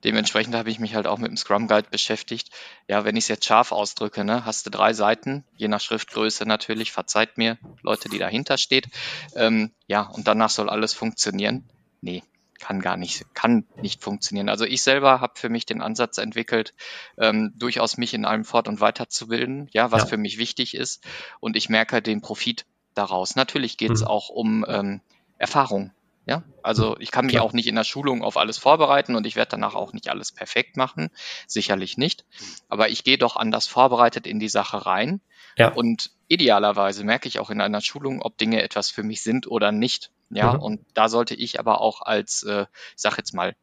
Dementsprechend 0.05 0.55
habe 0.55 0.71
ich 0.71 0.79
mich 0.79 0.95
halt 0.95 1.07
auch 1.07 1.19
mit 1.19 1.29
dem 1.29 1.37
Scrum 1.37 1.69
Guide 1.69 1.89
beschäftigt. 1.91 2.51
Ja, 2.89 3.05
wenn 3.05 3.17
ich 3.17 3.25
es 3.25 3.29
jetzt 3.29 3.45
scharf 3.45 3.73
ausdrücke, 3.73 4.25
ne, 4.25 4.47
hast 4.47 4.65
du 4.65 4.71
drei 4.71 4.95
Seiten, 4.95 5.45
je 5.57 5.69
nach 5.69 5.81
Schriftgröße 5.81 6.47
natürlich, 6.47 6.93
verzeiht 6.93 7.37
mir, 7.37 7.59
Leute, 7.83 8.09
die 8.09 8.19
dahinter 8.19 8.57
steht. 8.57 8.89
Ähm, 9.37 9.71
ja, 9.87 10.03
und 10.03 10.27
danach 10.27 10.51
soll 10.51 10.71
alles 10.71 10.95
funktionieren. 10.95 11.69
Nee, 12.01 12.23
kann 12.59 12.81
gar 12.81 12.97
nicht, 12.97 13.27
kann 13.35 13.67
nicht 13.77 14.03
funktionieren. 14.03 14.49
Also 14.49 14.65
ich 14.65 14.83
selber 14.83 15.21
habe 15.21 15.35
für 15.37 15.51
mich 15.51 15.67
den 15.67 15.83
Ansatz 15.83 16.17
entwickelt, 16.17 16.73
ähm, 17.19 17.53
durchaus 17.57 17.99
mich 17.99 18.15
in 18.15 18.25
allem 18.25 18.45
fort- 18.45 18.69
und 18.69 18.81
weiterzubilden, 18.81 19.69
ja, 19.73 19.93
was 19.93 20.05
ja. 20.05 20.09
für 20.09 20.17
mich 20.17 20.39
wichtig 20.39 20.75
ist. 20.75 21.05
Und 21.41 21.57
ich 21.57 21.69
merke 21.69 22.01
den 22.01 22.23
Profit 22.23 22.65
daraus. 22.95 23.37
Natürlich 23.37 23.77
geht 23.77 23.91
es 23.91 24.01
mhm. 24.01 24.07
auch 24.07 24.31
um 24.31 24.65
ähm, 24.67 25.01
Erfahrung. 25.37 25.93
Ja, 26.27 26.43
also 26.63 26.97
ich 27.01 27.11
kann 27.11 27.27
mich 27.27 27.39
auch 27.39 27.53
nicht 27.53 27.67
in 27.67 27.75
der 27.75 27.85
Schulung 27.85 28.23
auf 28.23 28.39
alles 28.39 28.57
vorbereiten 28.57 29.15
und 29.15 29.27
ich 29.27 29.37
werde 29.37 29.51
danach 29.51 29.75
auch 29.75 29.93
nicht 29.93 30.09
alles 30.09 30.33
perfekt 30.33 30.77
machen, 30.77 31.11
sicherlich 31.47 31.99
nicht. 31.99 32.25
Aber 32.69 32.89
ich 32.89 33.05
gehe 33.05 33.19
doch 33.19 33.37
anders 33.37 33.67
vorbereitet 33.67 34.27
in 34.27 34.41
die 34.41 34.49
Sache 34.49 34.87
rein. 34.87 35.21
Ja. 35.57 35.73
Und 35.73 36.11
idealerweise 36.29 37.05
merke 37.05 37.29
ich 37.29 37.39
auch 37.41 37.51
in 37.51 37.61
einer 37.61 37.83
Schulung, 37.83 38.23
ob 38.23 38.39
Dinge 38.39 38.63
etwas 38.63 38.91
für 38.91 39.03
mich 39.03 39.23
sind 39.23 39.47
oder 39.47 39.71
nicht. 39.71 40.11
Ja, 40.31 40.55
mhm. 40.55 40.61
und 40.61 40.87
da 40.95 41.09
sollte 41.09 41.35
ich 41.35 41.61
aber 41.61 41.81
auch 41.81 42.01
als, 42.01 42.43
äh, 42.43 42.63
ich 42.63 43.03
sag 43.03 43.19
jetzt 43.19 43.35
mal, 43.35 43.55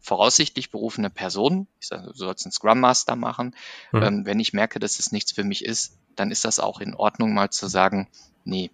voraussichtlich 0.00 0.70
berufene 0.70 1.10
Person, 1.10 1.66
ich 1.80 1.88
sage, 1.88 2.06
du 2.06 2.12
sollst 2.12 2.46
einen 2.46 2.52
Scrum 2.52 2.80
Master 2.80 3.16
machen, 3.16 3.54
mhm. 3.92 4.02
ähm, 4.02 4.26
wenn 4.26 4.40
ich 4.40 4.52
merke, 4.52 4.78
dass 4.78 4.98
es 4.98 5.12
nichts 5.12 5.32
für 5.32 5.44
mich 5.44 5.64
ist, 5.64 5.98
dann 6.16 6.30
ist 6.30 6.44
das 6.44 6.58
auch 6.58 6.80
in 6.80 6.94
Ordnung, 6.94 7.34
mal 7.34 7.50
zu 7.50 7.66
sagen, 7.66 8.08
nee. 8.44 8.70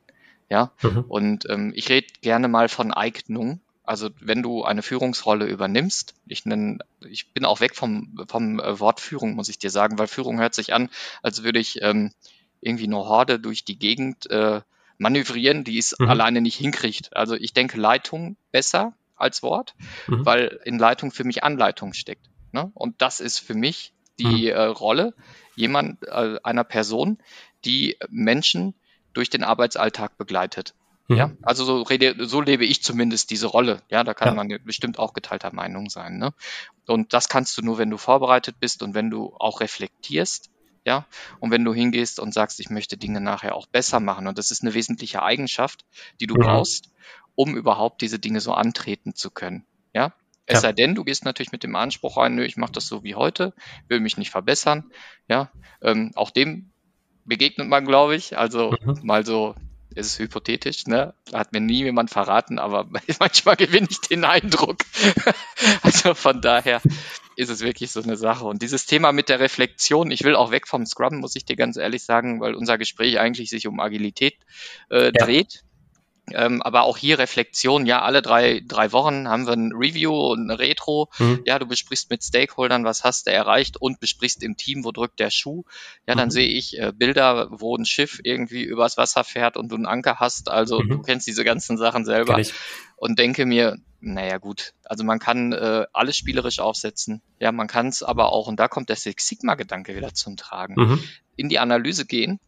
Ja, 0.49 0.73
mhm. 0.83 1.05
und 1.09 1.51
ähm, 1.51 1.73
ich 1.75 1.89
rede 1.89 2.07
gerne 2.21 2.49
mal 2.49 2.69
von 2.69 2.93
Eignung. 2.93 3.61
Also 3.83 4.11
wenn 4.21 4.43
du 4.43 4.65
eine 4.65 4.83
Führungsrolle 4.83 5.47
übernimmst, 5.47 6.15
ich 6.27 6.45
nenne, 6.45 6.79
ich 7.09 7.33
bin 7.33 7.45
auch 7.45 7.61
weg 7.61 7.77
vom, 7.77 8.17
vom 8.29 8.61
äh, 8.61 8.81
Wort 8.81 9.01
Führung, 9.01 9.35
muss 9.35 9.49
ich 9.49 9.59
dir 9.59 9.71
sagen, 9.71 9.99
weil 9.99 10.09
Führung 10.09 10.39
hört 10.39 10.55
sich 10.55 10.73
an, 10.73 10.89
als 11.23 11.43
würde 11.43 11.59
ich 11.59 11.83
ähm, 11.83 12.13
irgendwie 12.61 12.85
eine 12.85 12.97
Horde 12.97 13.39
durch 13.39 13.65
die 13.65 13.79
Gegend 13.79 14.29
äh, 14.31 14.61
manövrieren, 14.99 15.65
die 15.65 15.79
es 15.79 15.95
mhm. 15.99 16.09
alleine 16.09 16.41
nicht 16.41 16.57
hinkriegt. 16.57 17.15
Also 17.17 17.35
ich 17.35 17.53
denke 17.53 17.79
Leitung 17.79 18.37
besser, 18.51 18.95
als 19.17 19.43
Wort, 19.43 19.75
mhm. 20.07 20.25
weil 20.25 20.61
in 20.65 20.79
Leitung 20.79 21.11
für 21.11 21.25
mich 21.25 21.43
Anleitung 21.43 21.95
steckt. 21.95 22.29
Ne? 22.53 22.71
Und 22.75 23.01
das 23.03 23.21
ist 23.21 23.39
für 23.39 23.55
mich 23.55 23.93
die 24.19 24.47
mhm. 24.47 24.57
äh, 24.57 24.63
Rolle 24.65 25.15
jemand, 25.57 26.03
äh, 26.05 26.39
einer 26.43 26.65
Person, 26.65 27.19
die 27.65 27.97
Menschen 28.09 28.75
durch 29.17 29.31
den 29.31 29.45
Arbeitsalltag 29.45 30.19
begleitet. 30.19 30.75
Mhm. 31.09 31.17
Ja, 31.17 31.31
also 31.43 31.65
so, 31.65 31.83
rede, 31.83 32.27
so 32.27 32.41
lebe 32.41 32.65
ich 32.65 32.83
zumindest 32.83 33.31
diese 33.31 33.47
Rolle. 33.47 33.83
Ja, 33.89 34.05
da 34.05 34.15
kann 34.15 34.29
ja. 34.29 34.35
man 34.35 34.59
bestimmt 34.65 34.99
auch 34.99 35.13
geteilter 35.13 35.53
Meinung 35.55 35.89
sein. 35.89 36.19
Ne? 36.19 36.33
Und 36.87 37.13
das 37.13 37.29
kannst 37.29 37.57
du 37.57 37.63
nur, 37.63 37.79
wenn 37.79 37.91
du 37.91 37.97
vorbereitet 37.97 38.57
bist 38.61 38.83
und 38.83 38.95
wenn 38.95 39.11
du 39.11 39.35
auch 39.39 39.61
reflektierst. 39.61 40.51
Ja, 40.85 41.05
und 41.41 41.51
wenn 41.51 41.65
du 41.65 41.75
hingehst 41.75 42.21
und 42.21 42.33
sagst, 42.33 42.61
ich 42.61 42.71
möchte 42.71 42.97
Dinge 42.97 43.21
nachher 43.21 43.57
auch 43.57 43.67
besser 43.67 43.99
machen. 43.99 44.29
Und 44.29 44.39
das 44.39 44.53
ist 44.53 44.63
eine 44.63 44.73
wesentliche 44.73 45.21
Eigenschaft, 45.21 45.85
die 46.21 46.29
du 46.29 46.37
mhm. 46.37 46.43
brauchst, 46.43 46.91
um 47.35 47.57
überhaupt 47.57 48.03
diese 48.03 48.21
Dinge 48.21 48.41
so 48.41 48.53
antreten 48.53 49.13
zu 49.13 49.33
können. 49.33 49.67
Ja, 49.93 50.13
es 50.47 50.55
ja. 50.55 50.61
sei 50.61 50.73
denn, 50.73 50.95
du 50.95 51.03
gehst 51.03 51.25
natürlich 51.25 51.51
mit 51.51 51.65
dem 51.65 51.75
Anspruch 51.75 52.17
rein, 52.17 52.37
nö, 52.37 52.45
ich 52.45 52.57
mache 52.57 52.71
das 52.71 52.87
so 52.87 53.03
wie 53.03 53.17
heute, 53.17 53.53
will 53.89 53.99
mich 53.99 54.17
nicht 54.17 54.31
verbessern. 54.31 54.93
Ja, 55.29 55.51
ähm, 55.83 56.13
auch 56.15 56.31
dem 56.31 56.71
begegnet 57.27 57.69
man, 57.69 57.85
glaube 57.85 58.17
ich. 58.17 58.39
Also 58.39 58.75
mhm. 58.83 59.01
mal 59.03 59.27
so, 59.27 59.55
es 59.95 60.09
ist 60.09 60.19
hypothetisch, 60.19 60.87
ne? 60.87 61.15
Hat 61.33 61.53
mir 61.53 61.61
nie 61.61 61.85
jemand 61.85 62.11
verraten, 62.11 62.59
aber 62.59 62.89
manchmal 63.21 63.57
gewinne 63.57 63.89
ich 63.91 64.01
den 64.01 64.25
Eindruck. 64.25 64.79
also 65.83 66.15
von 66.15 66.41
daher 66.41 66.81
ist 67.37 67.51
es 67.51 67.61
wirklich 67.61 67.93
so 67.93 68.03
eine 68.03 68.17
Sache. 68.17 68.45
Und 68.45 68.63
dieses 68.63 68.87
Thema 68.87 69.13
mit 69.13 69.29
der 69.29 69.41
Reflexion, 69.41 70.11
ich 70.11 70.25
will 70.25 70.35
auch 70.35 70.51
weg 70.51 70.67
vom 70.67 70.87
Scrum, 70.87 71.19
muss 71.19 71.37
ich 71.37 71.45
dir 71.45 71.57
ganz 71.57 71.77
ehrlich 71.77 72.03
sagen, 72.03 72.41
weil 72.41 72.55
unser 72.55 72.79
Gespräch 72.79 73.19
eigentlich 73.19 73.51
sich 73.51 73.67
um 73.67 73.81
Agilität 73.81 74.37
äh, 74.91 75.07
ja. 75.07 75.11
dreht. 75.13 75.63
Ähm, 76.33 76.61
aber 76.63 76.83
auch 76.83 76.97
hier 76.97 77.19
Reflexion, 77.19 77.87
ja, 77.87 78.03
alle 78.03 78.21
drei, 78.21 78.61
drei 78.67 78.91
Wochen 78.91 79.29
haben 79.29 79.47
wir 79.47 79.53
ein 79.53 79.73
Review 79.73 80.13
und 80.13 80.51
eine 80.51 80.59
Retro. 80.59 81.09
Mhm. 81.19 81.43
Ja, 81.47 81.59
du 81.59 81.67
besprichst 81.67 82.11
mit 82.11 82.25
Stakeholdern, 82.25 82.85
was 82.85 83.05
hast 83.05 83.27
du 83.27 83.33
erreicht 83.33 83.77
und 83.77 84.01
besprichst 84.01 84.43
im 84.43 84.57
Team, 84.57 84.85
wo 84.85 84.91
drückt 84.91 85.21
der 85.21 85.31
Schuh. 85.31 85.63
Ja, 86.07 86.17
dann 86.17 86.29
mhm. 86.29 86.33
sehe 86.33 86.49
ich 86.49 86.79
äh, 86.79 86.93
Bilder, 86.93 87.49
wo 87.51 87.77
ein 87.77 87.85
Schiff 87.85 88.21
irgendwie 88.25 88.65
übers 88.65 88.97
Wasser 88.97 89.23
fährt 89.23 89.57
und 89.57 89.71
du 89.71 89.77
einen 89.77 89.87
Anker 89.87 90.17
hast. 90.19 90.51
Also 90.51 90.81
mhm. 90.81 90.89
du 90.89 91.03
kennst 91.03 91.27
diese 91.29 91.45
ganzen 91.45 91.79
Sachen 91.79 92.05
selber. 92.05 92.41
Und 92.97 93.19
denke 93.19 93.45
mir, 93.45 93.77
naja 94.01 94.39
gut, 94.39 94.73
also 94.85 95.05
man 95.05 95.19
kann 95.19 95.53
äh, 95.53 95.87
alles 95.93 96.17
spielerisch 96.17 96.61
aufsetzen. 96.61 97.21
Ja, 97.39 97.53
man 97.53 97.67
kann 97.67 97.89
es 97.89 98.03
aber 98.03 98.33
auch, 98.33 98.49
und 98.49 98.59
da 98.59 98.69
kommt 98.69 98.89
der 98.89 98.97
Six 98.97 99.29
Sigma-Gedanke 99.29 99.95
wieder 99.95 100.15
zum 100.15 100.37
Tragen, 100.37 100.75
mhm. 100.77 101.03
in 101.37 101.51
die 101.51 101.59
Analyse 101.59 102.07
gehen 102.07 102.41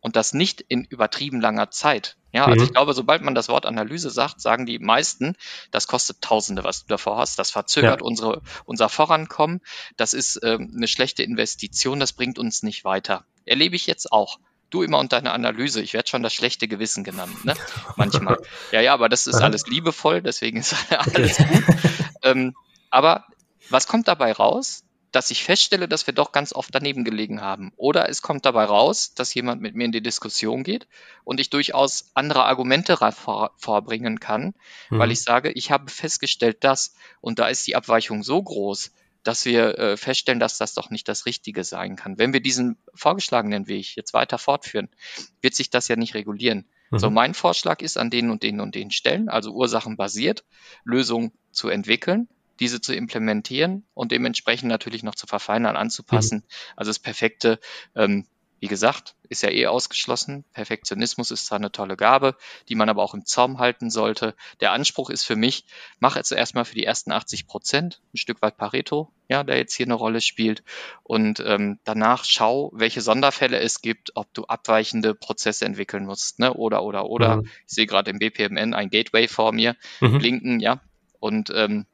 und 0.00 0.16
das 0.16 0.32
nicht 0.32 0.60
in 0.60 0.84
übertrieben 0.84 1.40
langer 1.40 1.70
Zeit. 1.70 2.16
Ja, 2.32 2.44
also 2.44 2.60
mhm. 2.60 2.66
ich 2.66 2.72
glaube, 2.72 2.94
sobald 2.94 3.22
man 3.22 3.34
das 3.34 3.48
Wort 3.48 3.66
Analyse 3.66 4.10
sagt, 4.10 4.40
sagen 4.40 4.64
die 4.64 4.78
meisten, 4.78 5.34
das 5.70 5.88
kostet 5.88 6.20
Tausende, 6.20 6.64
was 6.64 6.82
du 6.82 6.88
davor 6.88 7.18
hast. 7.18 7.38
Das 7.38 7.50
verzögert 7.50 8.00
ja. 8.00 8.06
unsere, 8.06 8.42
unser 8.64 8.88
Vorankommen. 8.88 9.60
Das 9.96 10.12
ist 10.12 10.40
ähm, 10.42 10.72
eine 10.76 10.86
schlechte 10.86 11.22
Investition. 11.22 11.98
Das 11.98 12.12
bringt 12.12 12.38
uns 12.38 12.62
nicht 12.62 12.84
weiter. 12.84 13.24
Erlebe 13.44 13.76
ich 13.76 13.86
jetzt 13.86 14.12
auch. 14.12 14.38
Du 14.70 14.82
immer 14.84 15.00
und 15.00 15.12
deine 15.12 15.32
Analyse. 15.32 15.82
Ich 15.82 15.92
werde 15.92 16.08
schon 16.08 16.22
das 16.22 16.32
schlechte 16.32 16.68
Gewissen 16.68 17.02
genannt, 17.02 17.44
ne? 17.44 17.54
Manchmal. 17.96 18.38
Ja, 18.70 18.80
ja, 18.80 18.94
aber 18.94 19.08
das 19.08 19.26
ist 19.26 19.40
alles 19.40 19.66
liebevoll, 19.66 20.22
deswegen 20.22 20.58
ist 20.58 20.76
alles 20.90 21.36
gut. 21.38 21.64
ähm, 22.22 22.54
aber 22.90 23.24
was 23.68 23.88
kommt 23.88 24.06
dabei 24.06 24.32
raus? 24.32 24.84
Dass 25.12 25.30
ich 25.30 25.42
feststelle, 25.42 25.88
dass 25.88 26.06
wir 26.06 26.14
doch 26.14 26.32
ganz 26.32 26.52
oft 26.52 26.74
daneben 26.74 27.04
gelegen 27.04 27.40
haben. 27.40 27.72
Oder 27.76 28.08
es 28.08 28.22
kommt 28.22 28.46
dabei 28.46 28.64
raus, 28.64 29.14
dass 29.14 29.34
jemand 29.34 29.60
mit 29.60 29.74
mir 29.74 29.84
in 29.84 29.92
die 29.92 30.02
Diskussion 30.02 30.62
geht 30.62 30.86
und 31.24 31.40
ich 31.40 31.50
durchaus 31.50 32.10
andere 32.14 32.44
Argumente 32.44 32.96
vor, 33.12 33.52
vorbringen 33.56 34.20
kann, 34.20 34.54
mhm. 34.90 34.98
weil 34.98 35.10
ich 35.10 35.22
sage, 35.22 35.50
ich 35.50 35.70
habe 35.70 35.90
festgestellt, 35.90 36.62
dass 36.64 36.94
und 37.20 37.38
da 37.38 37.48
ist 37.48 37.66
die 37.66 37.76
Abweichung 37.76 38.22
so 38.22 38.40
groß, 38.42 38.92
dass 39.22 39.44
wir 39.44 39.78
äh, 39.78 39.96
feststellen, 39.96 40.40
dass 40.40 40.58
das 40.58 40.74
doch 40.74 40.90
nicht 40.90 41.06
das 41.08 41.26
Richtige 41.26 41.64
sein 41.64 41.96
kann. 41.96 42.18
Wenn 42.18 42.32
wir 42.32 42.40
diesen 42.40 42.78
vorgeschlagenen 42.94 43.66
Weg 43.66 43.96
jetzt 43.96 44.14
weiter 44.14 44.38
fortführen, 44.38 44.88
wird 45.42 45.54
sich 45.54 45.70
das 45.70 45.88
ja 45.88 45.96
nicht 45.96 46.14
regulieren. 46.14 46.66
Mhm. 46.90 46.98
So, 46.98 47.10
mein 47.10 47.34
Vorschlag 47.34 47.82
ist, 47.82 47.98
an 47.98 48.10
denen 48.10 48.30
und 48.30 48.42
denen 48.42 48.60
und 48.60 48.74
den 48.74 48.90
Stellen, 48.90 49.28
also 49.28 49.50
ursachenbasiert, 49.52 50.44
Lösungen 50.84 51.32
zu 51.52 51.68
entwickeln 51.68 52.28
diese 52.60 52.80
zu 52.80 52.94
implementieren 52.94 53.84
und 53.94 54.12
dementsprechend 54.12 54.68
natürlich 54.68 55.02
noch 55.02 55.14
zu 55.14 55.26
verfeinern, 55.26 55.76
anzupassen. 55.76 56.38
Mhm. 56.38 56.54
Also 56.76 56.90
das 56.90 56.98
perfekte, 56.98 57.58
ähm, 57.96 58.26
wie 58.60 58.68
gesagt, 58.68 59.14
ist 59.30 59.42
ja 59.42 59.50
eh 59.50 59.66
ausgeschlossen. 59.66 60.44
Perfektionismus 60.52 61.30
ist 61.30 61.46
zwar 61.46 61.56
eine 61.56 61.72
tolle 61.72 61.96
Gabe, 61.96 62.36
die 62.68 62.74
man 62.74 62.90
aber 62.90 63.02
auch 63.02 63.14
im 63.14 63.24
Zaum 63.24 63.58
halten 63.58 63.88
sollte. 63.88 64.34
Der 64.60 64.72
Anspruch 64.72 65.08
ist 65.08 65.24
für 65.24 65.36
mich, 65.36 65.64
mach 65.98 66.16
jetzt 66.16 66.30
erstmal 66.30 66.66
für 66.66 66.74
die 66.74 66.84
ersten 66.84 67.10
80 67.10 67.46
Prozent 67.46 68.02
ein 68.12 68.18
Stück 68.18 68.42
weit 68.42 68.58
Pareto, 68.58 69.10
ja, 69.28 69.44
der 69.44 69.56
jetzt 69.56 69.74
hier 69.74 69.86
eine 69.86 69.94
Rolle 69.94 70.20
spielt. 70.20 70.62
Und 71.02 71.40
ähm, 71.40 71.78
danach 71.84 72.24
schau, 72.24 72.70
welche 72.74 73.00
Sonderfälle 73.00 73.58
es 73.58 73.80
gibt, 73.80 74.12
ob 74.14 74.32
du 74.34 74.44
abweichende 74.44 75.14
Prozesse 75.14 75.64
entwickeln 75.64 76.04
musst, 76.04 76.38
ne? 76.38 76.52
Oder, 76.52 76.82
oder, 76.82 77.06
oder. 77.06 77.36
Mhm. 77.36 77.46
Ich 77.66 77.74
sehe 77.74 77.86
gerade 77.86 78.10
im 78.10 78.18
BPMN 78.18 78.74
ein 78.74 78.90
Gateway 78.90 79.26
vor 79.26 79.52
mir 79.52 79.74
mhm. 80.00 80.18
blinken, 80.18 80.60
ja. 80.60 80.82
Und 81.18 81.50
ähm, 81.54 81.86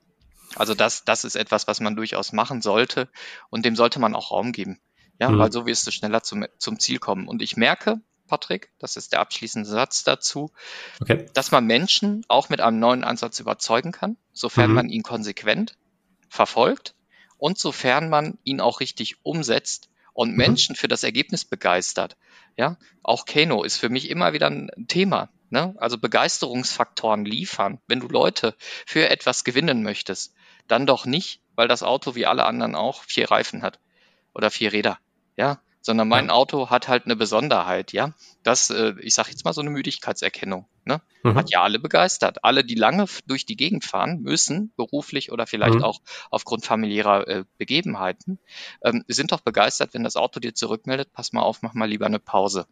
also 0.55 0.75
das, 0.75 1.05
das 1.05 1.25
ist 1.25 1.37
etwas, 1.37 1.67
was 1.67 1.81
man 1.81 1.97
durchaus 1.97 2.33
machen 2.33 2.63
sollte 2.63 3.09
und 3.51 3.65
dem 3.65 3.77
sollte 3.77 3.99
man 3.99 4.15
auch 4.15 4.31
Raum 4.31 4.53
geben. 4.53 4.81
Ja, 5.19 5.31
mhm. 5.31 5.39
weil 5.39 5.53
so 5.53 5.67
wirst 5.67 5.87
du 5.87 5.91
schneller 5.91 6.23
zum, 6.23 6.45
zum 6.59 6.79
Ziel 6.79 6.99
kommen. 6.99 7.27
Und 7.27 7.41
ich 7.41 7.57
merke, 7.57 8.01
Patrick, 8.27 8.71
das 8.79 8.97
ist 8.97 9.13
der 9.13 9.21
abschließende 9.21 9.69
Satz 9.69 10.05
dazu, 10.05 10.51
okay. 11.01 11.27
dass 11.33 11.53
man 11.53 11.65
Menschen 11.65 12.25
auch 12.29 12.49
mit 12.49 12.61
einem 12.61 12.79
neuen 12.79 13.05
Ansatz 13.05 13.39
überzeugen 13.41 13.93
kann, 13.93 14.17
sofern 14.33 14.71
mhm. 14.71 14.75
man 14.75 14.89
ihn 14.89 15.03
konsequent 15.03 15.77
verfolgt 16.29 16.95
und 17.39 17.59
sofern 17.59 18.09
man 18.09 18.39
ihn 18.45 18.61
auch 18.61 18.81
richtig 18.81 19.25
umsetzt 19.25 19.89
und 20.13 20.33
mhm. 20.33 20.37
Menschen 20.37 20.77
für 20.77 20.89
das 20.89 21.03
Ergebnis 21.03 21.45
begeistert. 21.45 22.17
Ja, 22.57 22.79
auch 23.03 23.27
Kano 23.27 23.63
ist 23.63 23.77
für 23.77 23.91
mich 23.91 24.11
immer 24.11 24.33
wieder 24.33 24.49
ein 24.49 24.71
Thema. 24.89 25.29
Ne? 25.51 25.75
Also 25.79 25.99
Begeisterungsfaktoren 25.99 27.25
liefern, 27.25 27.81
wenn 27.87 28.01
du 28.01 28.09
Leute 28.09 28.55
für 28.87 29.09
etwas 29.09 29.45
gewinnen 29.45 29.83
möchtest 29.83 30.33
dann 30.69 30.87
doch 30.87 31.07
nicht, 31.07 31.41
weil 31.55 31.69
das 31.69 31.83
Auto 31.83 32.15
wie 32.15 32.27
alle 32.27 32.45
anderen 32.45 32.75
auch 32.75 33.03
vier 33.05 33.31
Reifen 33.31 33.63
hat 33.63 33.79
oder 34.35 34.51
vier 34.51 34.73
Räder, 34.73 34.99
ja, 35.37 35.61
sondern 35.81 36.09
mein 36.09 36.27
ja. 36.27 36.33
Auto 36.33 36.71
hat 36.71 36.89
halt 36.89 37.05
eine 37.05 37.17
Besonderheit, 37.17 37.93
ja. 37.93 38.13
Das, 38.43 38.71
äh, 38.71 38.95
ich 39.01 39.15
sage 39.15 39.31
jetzt 39.31 39.45
mal 39.45 39.53
so 39.53 39.61
eine 39.61 39.71
Müdigkeitserkennung, 39.71 40.67
ne? 40.85 41.01
Mhm. 41.23 41.35
Hat 41.37 41.51
ja 41.51 41.63
alle 41.63 41.79
begeistert. 41.79 42.45
Alle, 42.45 42.65
die 42.65 42.75
lange 42.75 43.07
durch 43.27 43.47
die 43.47 43.57
Gegend 43.57 43.85
fahren 43.85 44.21
müssen, 44.21 44.73
beruflich 44.77 45.31
oder 45.31 45.47
vielleicht 45.47 45.77
mhm. 45.77 45.85
auch 45.85 46.01
aufgrund 46.31 46.65
familiärer 46.67 47.29
äh, 47.29 47.45
Begebenheiten, 47.57 48.39
ähm, 48.83 49.05
sind 49.09 49.33
doch 49.33 49.41
begeistert, 49.41 49.95
wenn 49.95 50.05
das 50.05 50.17
Auto 50.17 50.41
dir 50.41 50.55
zurückmeldet, 50.55 51.13
pass 51.13 51.33
mal 51.33 51.43
auf, 51.43 51.63
mach 51.63 51.75
mal 51.75 51.89
lieber 51.89 52.07
eine 52.07 52.19
Pause. 52.19 52.67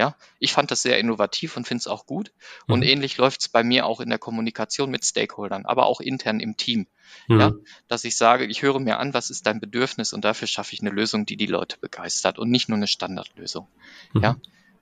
Ja, 0.00 0.16
ich 0.38 0.54
fand 0.54 0.70
das 0.70 0.80
sehr 0.80 0.98
innovativ 0.98 1.58
und 1.58 1.68
finde 1.68 1.80
es 1.80 1.86
auch 1.86 2.06
gut. 2.06 2.32
Mhm. 2.66 2.72
Und 2.72 2.82
ähnlich 2.84 3.18
läuft 3.18 3.42
es 3.42 3.48
bei 3.50 3.62
mir 3.62 3.84
auch 3.84 4.00
in 4.00 4.08
der 4.08 4.18
Kommunikation 4.18 4.90
mit 4.90 5.04
Stakeholdern, 5.04 5.66
aber 5.66 5.84
auch 5.84 6.00
intern 6.00 6.40
im 6.40 6.56
Team. 6.56 6.86
Mhm. 7.28 7.40
Ja, 7.40 7.52
dass 7.86 8.04
ich 8.04 8.16
sage, 8.16 8.46
ich 8.46 8.62
höre 8.62 8.80
mir 8.80 8.98
an, 8.98 9.12
was 9.12 9.28
ist 9.28 9.46
dein 9.46 9.60
Bedürfnis 9.60 10.14
und 10.14 10.24
dafür 10.24 10.48
schaffe 10.48 10.72
ich 10.72 10.80
eine 10.80 10.88
Lösung, 10.88 11.26
die 11.26 11.36
die 11.36 11.44
Leute 11.44 11.76
begeistert 11.78 12.38
und 12.38 12.50
nicht 12.50 12.70
nur 12.70 12.78
eine 12.78 12.86
Standardlösung. 12.86 13.68
Mhm. 14.14 14.22
Ja, 14.22 14.36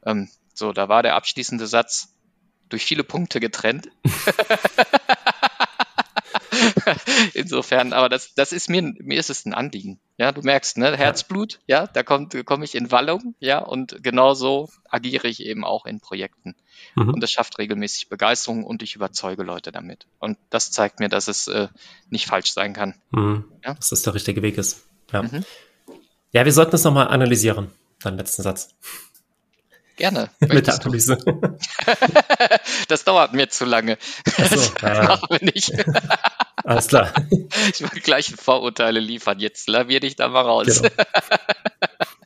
ähm, 0.06 0.28
so, 0.54 0.72
da 0.72 0.88
war 0.88 1.02
der 1.02 1.16
abschließende 1.16 1.66
Satz 1.66 2.14
durch 2.68 2.84
viele 2.84 3.02
Punkte 3.02 3.40
getrennt. 3.40 3.88
Insofern, 7.34 7.92
aber 7.92 8.09
das, 8.09 8.34
das 8.34 8.52
ist 8.52 8.68
mir, 8.68 8.82
mir 8.82 9.18
ist 9.18 9.30
es 9.30 9.44
ein 9.44 9.54
Anliegen. 9.54 9.98
Ja, 10.16 10.32
du 10.32 10.42
merkst, 10.42 10.78
ne, 10.78 10.96
Herzblut, 10.96 11.61
ja, 11.66 11.86
da 11.86 12.02
kommt, 12.02 12.44
komme 12.44 12.64
ich 12.64 12.74
in 12.74 12.90
Wallung, 12.90 13.34
ja, 13.38 13.59
und 13.59 14.02
genauso 14.02 14.68
agiere 14.88 15.28
ich 15.28 15.40
eben 15.40 15.64
auch 15.64 15.86
in 15.86 16.00
Projekten. 16.00 16.54
Mhm. 16.94 17.11
Und 17.14 17.20
das 17.20 17.30
schafft 17.30 17.59
regelmäßig 17.59 18.09
Begeisterung 18.09 18.64
und 18.64 18.82
ich 18.82 18.94
überzeuge 18.94 19.42
Leute 19.42 19.72
damit. 19.72 20.06
Und 20.18 20.38
das 20.50 20.70
zeigt 20.70 21.00
mir, 21.00 21.09
dass 21.09 21.28
es 21.28 21.48
äh, 21.48 21.68
nicht 22.11 22.26
falsch 22.26 22.52
sein 22.52 22.72
kann. 22.72 22.94
Mhm. 23.11 23.44
Ja? 23.64 23.74
Dass 23.74 23.90
das 23.90 24.02
der 24.02 24.14
richtige 24.14 24.42
Weg 24.42 24.59
ist. 24.59 24.84
Ja, 25.12 25.22
mhm. 25.22 25.44
ja 26.32 26.44
wir 26.44 26.52
sollten 26.52 26.72
das 26.72 26.84
nochmal 26.84 27.09
analysieren, 27.09 27.70
deinen 28.02 28.18
letzten 28.18 28.42
Satz. 28.42 28.74
Gerne. 29.98 30.30
Mit 30.40 30.66
der 30.66 30.74
Analyse. 30.74 31.18
das 32.88 33.04
dauert 33.04 33.34
mir 33.34 33.48
zu 33.48 33.64
lange. 33.64 33.98
So, 34.24 34.72
ja. 34.86 35.02
machen 35.02 35.26
wir 35.30 35.44
nicht. 35.52 35.72
Alles 36.64 36.88
klar. 36.88 37.12
Ich 37.72 37.80
will 37.80 38.00
gleich 38.02 38.34
Vorurteile 38.34 39.00
liefern. 39.00 39.38
Jetzt 39.38 39.68
lavier 39.68 40.00
dich 40.00 40.16
da 40.16 40.28
mal 40.28 40.42
raus. 40.42 40.82
Genau. 40.82 40.94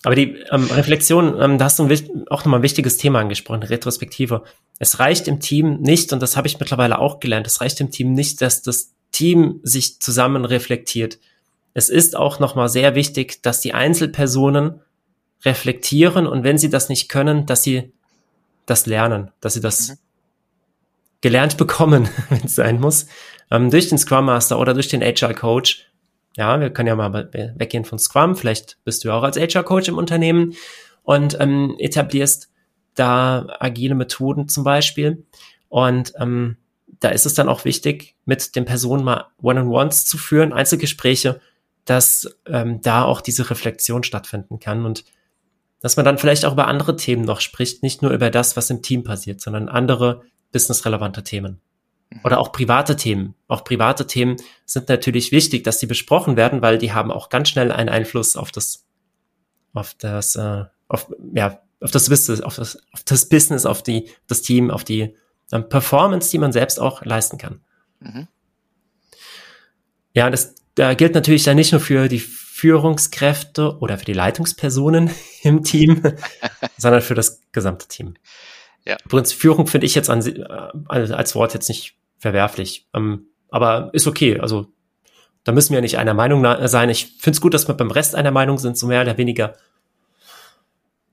Aber 0.04 0.14
die 0.16 0.36
ähm, 0.50 0.64
Reflexion, 0.64 1.40
ähm, 1.40 1.58
da 1.58 1.66
hast 1.66 1.78
du 1.78 1.84
ein, 1.84 2.26
auch 2.28 2.40
nochmal 2.40 2.60
ein 2.60 2.64
wichtiges 2.64 2.96
Thema 2.96 3.20
angesprochen, 3.20 3.62
Retrospektive. 3.62 4.42
Es 4.78 4.98
reicht 4.98 5.28
im 5.28 5.40
Team 5.40 5.80
nicht, 5.80 6.12
und 6.12 6.20
das 6.20 6.36
habe 6.36 6.48
ich 6.48 6.58
mittlerweile 6.58 6.98
auch 6.98 7.20
gelernt, 7.20 7.46
es 7.46 7.60
reicht 7.60 7.80
im 7.80 7.90
Team 7.90 8.12
nicht, 8.12 8.40
dass 8.40 8.62
das 8.62 8.92
Team 9.12 9.60
sich 9.62 10.00
zusammen 10.00 10.44
reflektiert. 10.44 11.18
Es 11.74 11.88
ist 11.88 12.16
auch 12.16 12.40
nochmal 12.40 12.68
sehr 12.68 12.94
wichtig, 12.94 13.42
dass 13.42 13.60
die 13.60 13.74
Einzelpersonen 13.74 14.80
reflektieren 15.44 16.26
und 16.26 16.44
wenn 16.44 16.58
sie 16.58 16.70
das 16.70 16.88
nicht 16.88 17.08
können, 17.08 17.46
dass 17.46 17.62
sie 17.62 17.92
das 18.66 18.86
lernen, 18.86 19.30
dass 19.40 19.54
sie 19.54 19.60
das 19.60 19.88
mhm. 19.88 19.94
gelernt 21.20 21.56
bekommen, 21.56 22.08
wenn 22.28 22.44
es 22.44 22.54
sein 22.54 22.80
muss, 22.80 23.06
ähm, 23.52 23.70
durch 23.70 23.88
den 23.88 23.98
Scrum 23.98 24.24
Master 24.24 24.58
oder 24.58 24.72
durch 24.72 24.88
den 24.88 25.02
HR 25.02 25.34
Coach. 25.34 25.86
Ja, 26.36 26.58
wir 26.58 26.70
können 26.70 26.88
ja 26.88 26.96
mal 26.96 27.12
weggehen 27.12 27.84
von 27.84 27.98
Scrum. 27.98 28.34
Vielleicht 28.34 28.78
bist 28.84 29.04
du 29.04 29.08
ja 29.08 29.14
auch 29.14 29.22
als 29.22 29.36
HR 29.36 29.62
Coach 29.62 29.88
im 29.88 29.98
Unternehmen 29.98 30.54
und 31.02 31.36
ähm, 31.38 31.76
etablierst 31.78 32.50
da 32.94 33.46
agile 33.60 33.94
Methoden 33.94 34.48
zum 34.48 34.64
Beispiel. 34.64 35.26
Und 35.68 36.14
ähm, 36.18 36.56
da 37.00 37.10
ist 37.10 37.26
es 37.26 37.34
dann 37.34 37.50
auch 37.50 37.66
wichtig, 37.66 38.16
mit 38.24 38.56
den 38.56 38.64
Personen 38.64 39.04
mal 39.04 39.26
One-on-Ones 39.42 40.06
zu 40.06 40.16
führen, 40.16 40.54
Einzelgespräche, 40.54 41.40
dass 41.84 42.34
ähm, 42.46 42.80
da 42.80 43.04
auch 43.04 43.20
diese 43.20 43.50
Reflexion 43.50 44.02
stattfinden 44.02 44.60
kann 44.60 44.86
und 44.86 45.04
dass 45.80 45.96
man 45.96 46.06
dann 46.06 46.16
vielleicht 46.16 46.46
auch 46.46 46.52
über 46.52 46.68
andere 46.68 46.96
Themen 46.96 47.24
noch 47.24 47.40
spricht, 47.40 47.82
nicht 47.82 48.00
nur 48.00 48.12
über 48.12 48.30
das, 48.30 48.56
was 48.56 48.70
im 48.70 48.82
Team 48.82 49.04
passiert, 49.04 49.40
sondern 49.40 49.68
andere 49.68 50.22
businessrelevante 50.52 51.24
Themen. 51.24 51.60
Oder 52.24 52.38
auch 52.38 52.52
private 52.52 52.96
Themen. 52.96 53.34
Auch 53.48 53.64
private 53.64 54.06
Themen 54.06 54.36
sind 54.64 54.88
natürlich 54.88 55.32
wichtig, 55.32 55.64
dass 55.64 55.80
sie 55.80 55.86
besprochen 55.86 56.36
werden, 56.36 56.62
weil 56.62 56.78
die 56.78 56.92
haben 56.92 57.10
auch 57.10 57.28
ganz 57.28 57.48
schnell 57.48 57.72
einen 57.72 57.88
Einfluss 57.88 58.36
auf 58.36 58.52
das, 58.52 58.84
auf 59.72 59.94
das, 59.94 60.36
äh, 60.36 60.64
auf, 60.88 61.10
ja, 61.34 61.60
auf 61.80 61.90
das 61.90 62.08
Business, 62.08 62.40
auf 62.40 62.56
das, 62.56 62.78
auf 62.92 63.02
das 63.04 63.28
Business, 63.28 63.66
auf 63.66 63.82
die, 63.82 64.10
das 64.26 64.42
Team, 64.42 64.70
auf 64.70 64.84
die 64.84 65.16
ähm, 65.52 65.68
Performance, 65.68 66.30
die 66.30 66.38
man 66.38 66.52
selbst 66.52 66.80
auch 66.80 67.04
leisten 67.04 67.38
kann. 67.38 67.60
Mhm. 68.00 68.28
Ja, 70.14 70.28
das 70.28 70.54
da 70.74 70.94
gilt 70.94 71.14
natürlich 71.14 71.44
dann 71.44 71.56
nicht 71.56 71.72
nur 71.72 71.80
für 71.80 72.08
die 72.08 72.18
Führungskräfte 72.18 73.78
oder 73.78 73.98
für 73.98 74.04
die 74.04 74.12
Leitungspersonen 74.12 75.10
im 75.42 75.62
Team, 75.64 76.02
sondern 76.78 77.02
für 77.02 77.14
das 77.14 77.42
gesamte 77.52 77.88
Team. 77.88 78.14
Ja. 78.84 78.96
Übrigens, 79.04 79.32
Führung 79.32 79.66
finde 79.66 79.86
ich 79.86 79.94
jetzt 79.94 80.10
an, 80.10 80.24
äh, 80.24 80.44
als 80.88 81.34
Wort 81.34 81.54
jetzt 81.54 81.68
nicht 81.68 81.96
verwerflich, 82.22 82.86
ähm, 82.94 83.26
aber 83.50 83.90
ist 83.92 84.06
okay. 84.06 84.38
Also 84.38 84.68
da 85.44 85.50
müssen 85.50 85.74
wir 85.74 85.80
nicht 85.80 85.98
einer 85.98 86.14
Meinung 86.14 86.46
sein. 86.68 86.88
Ich 86.88 87.16
finde 87.18 87.36
es 87.36 87.40
gut, 87.40 87.52
dass 87.52 87.66
wir 87.66 87.74
beim 87.74 87.90
Rest 87.90 88.14
einer 88.14 88.30
Meinung 88.30 88.58
sind, 88.58 88.78
so 88.78 88.86
mehr 88.86 89.02
oder 89.02 89.18
weniger. 89.18 89.56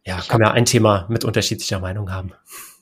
Ja, 0.06 0.22
kann 0.22 0.40
ja 0.40 0.52
ein 0.52 0.66
Thema 0.66 1.08
mit 1.10 1.26
unterschiedlicher 1.26 1.80
Meinung 1.80 2.12
haben. 2.12 2.34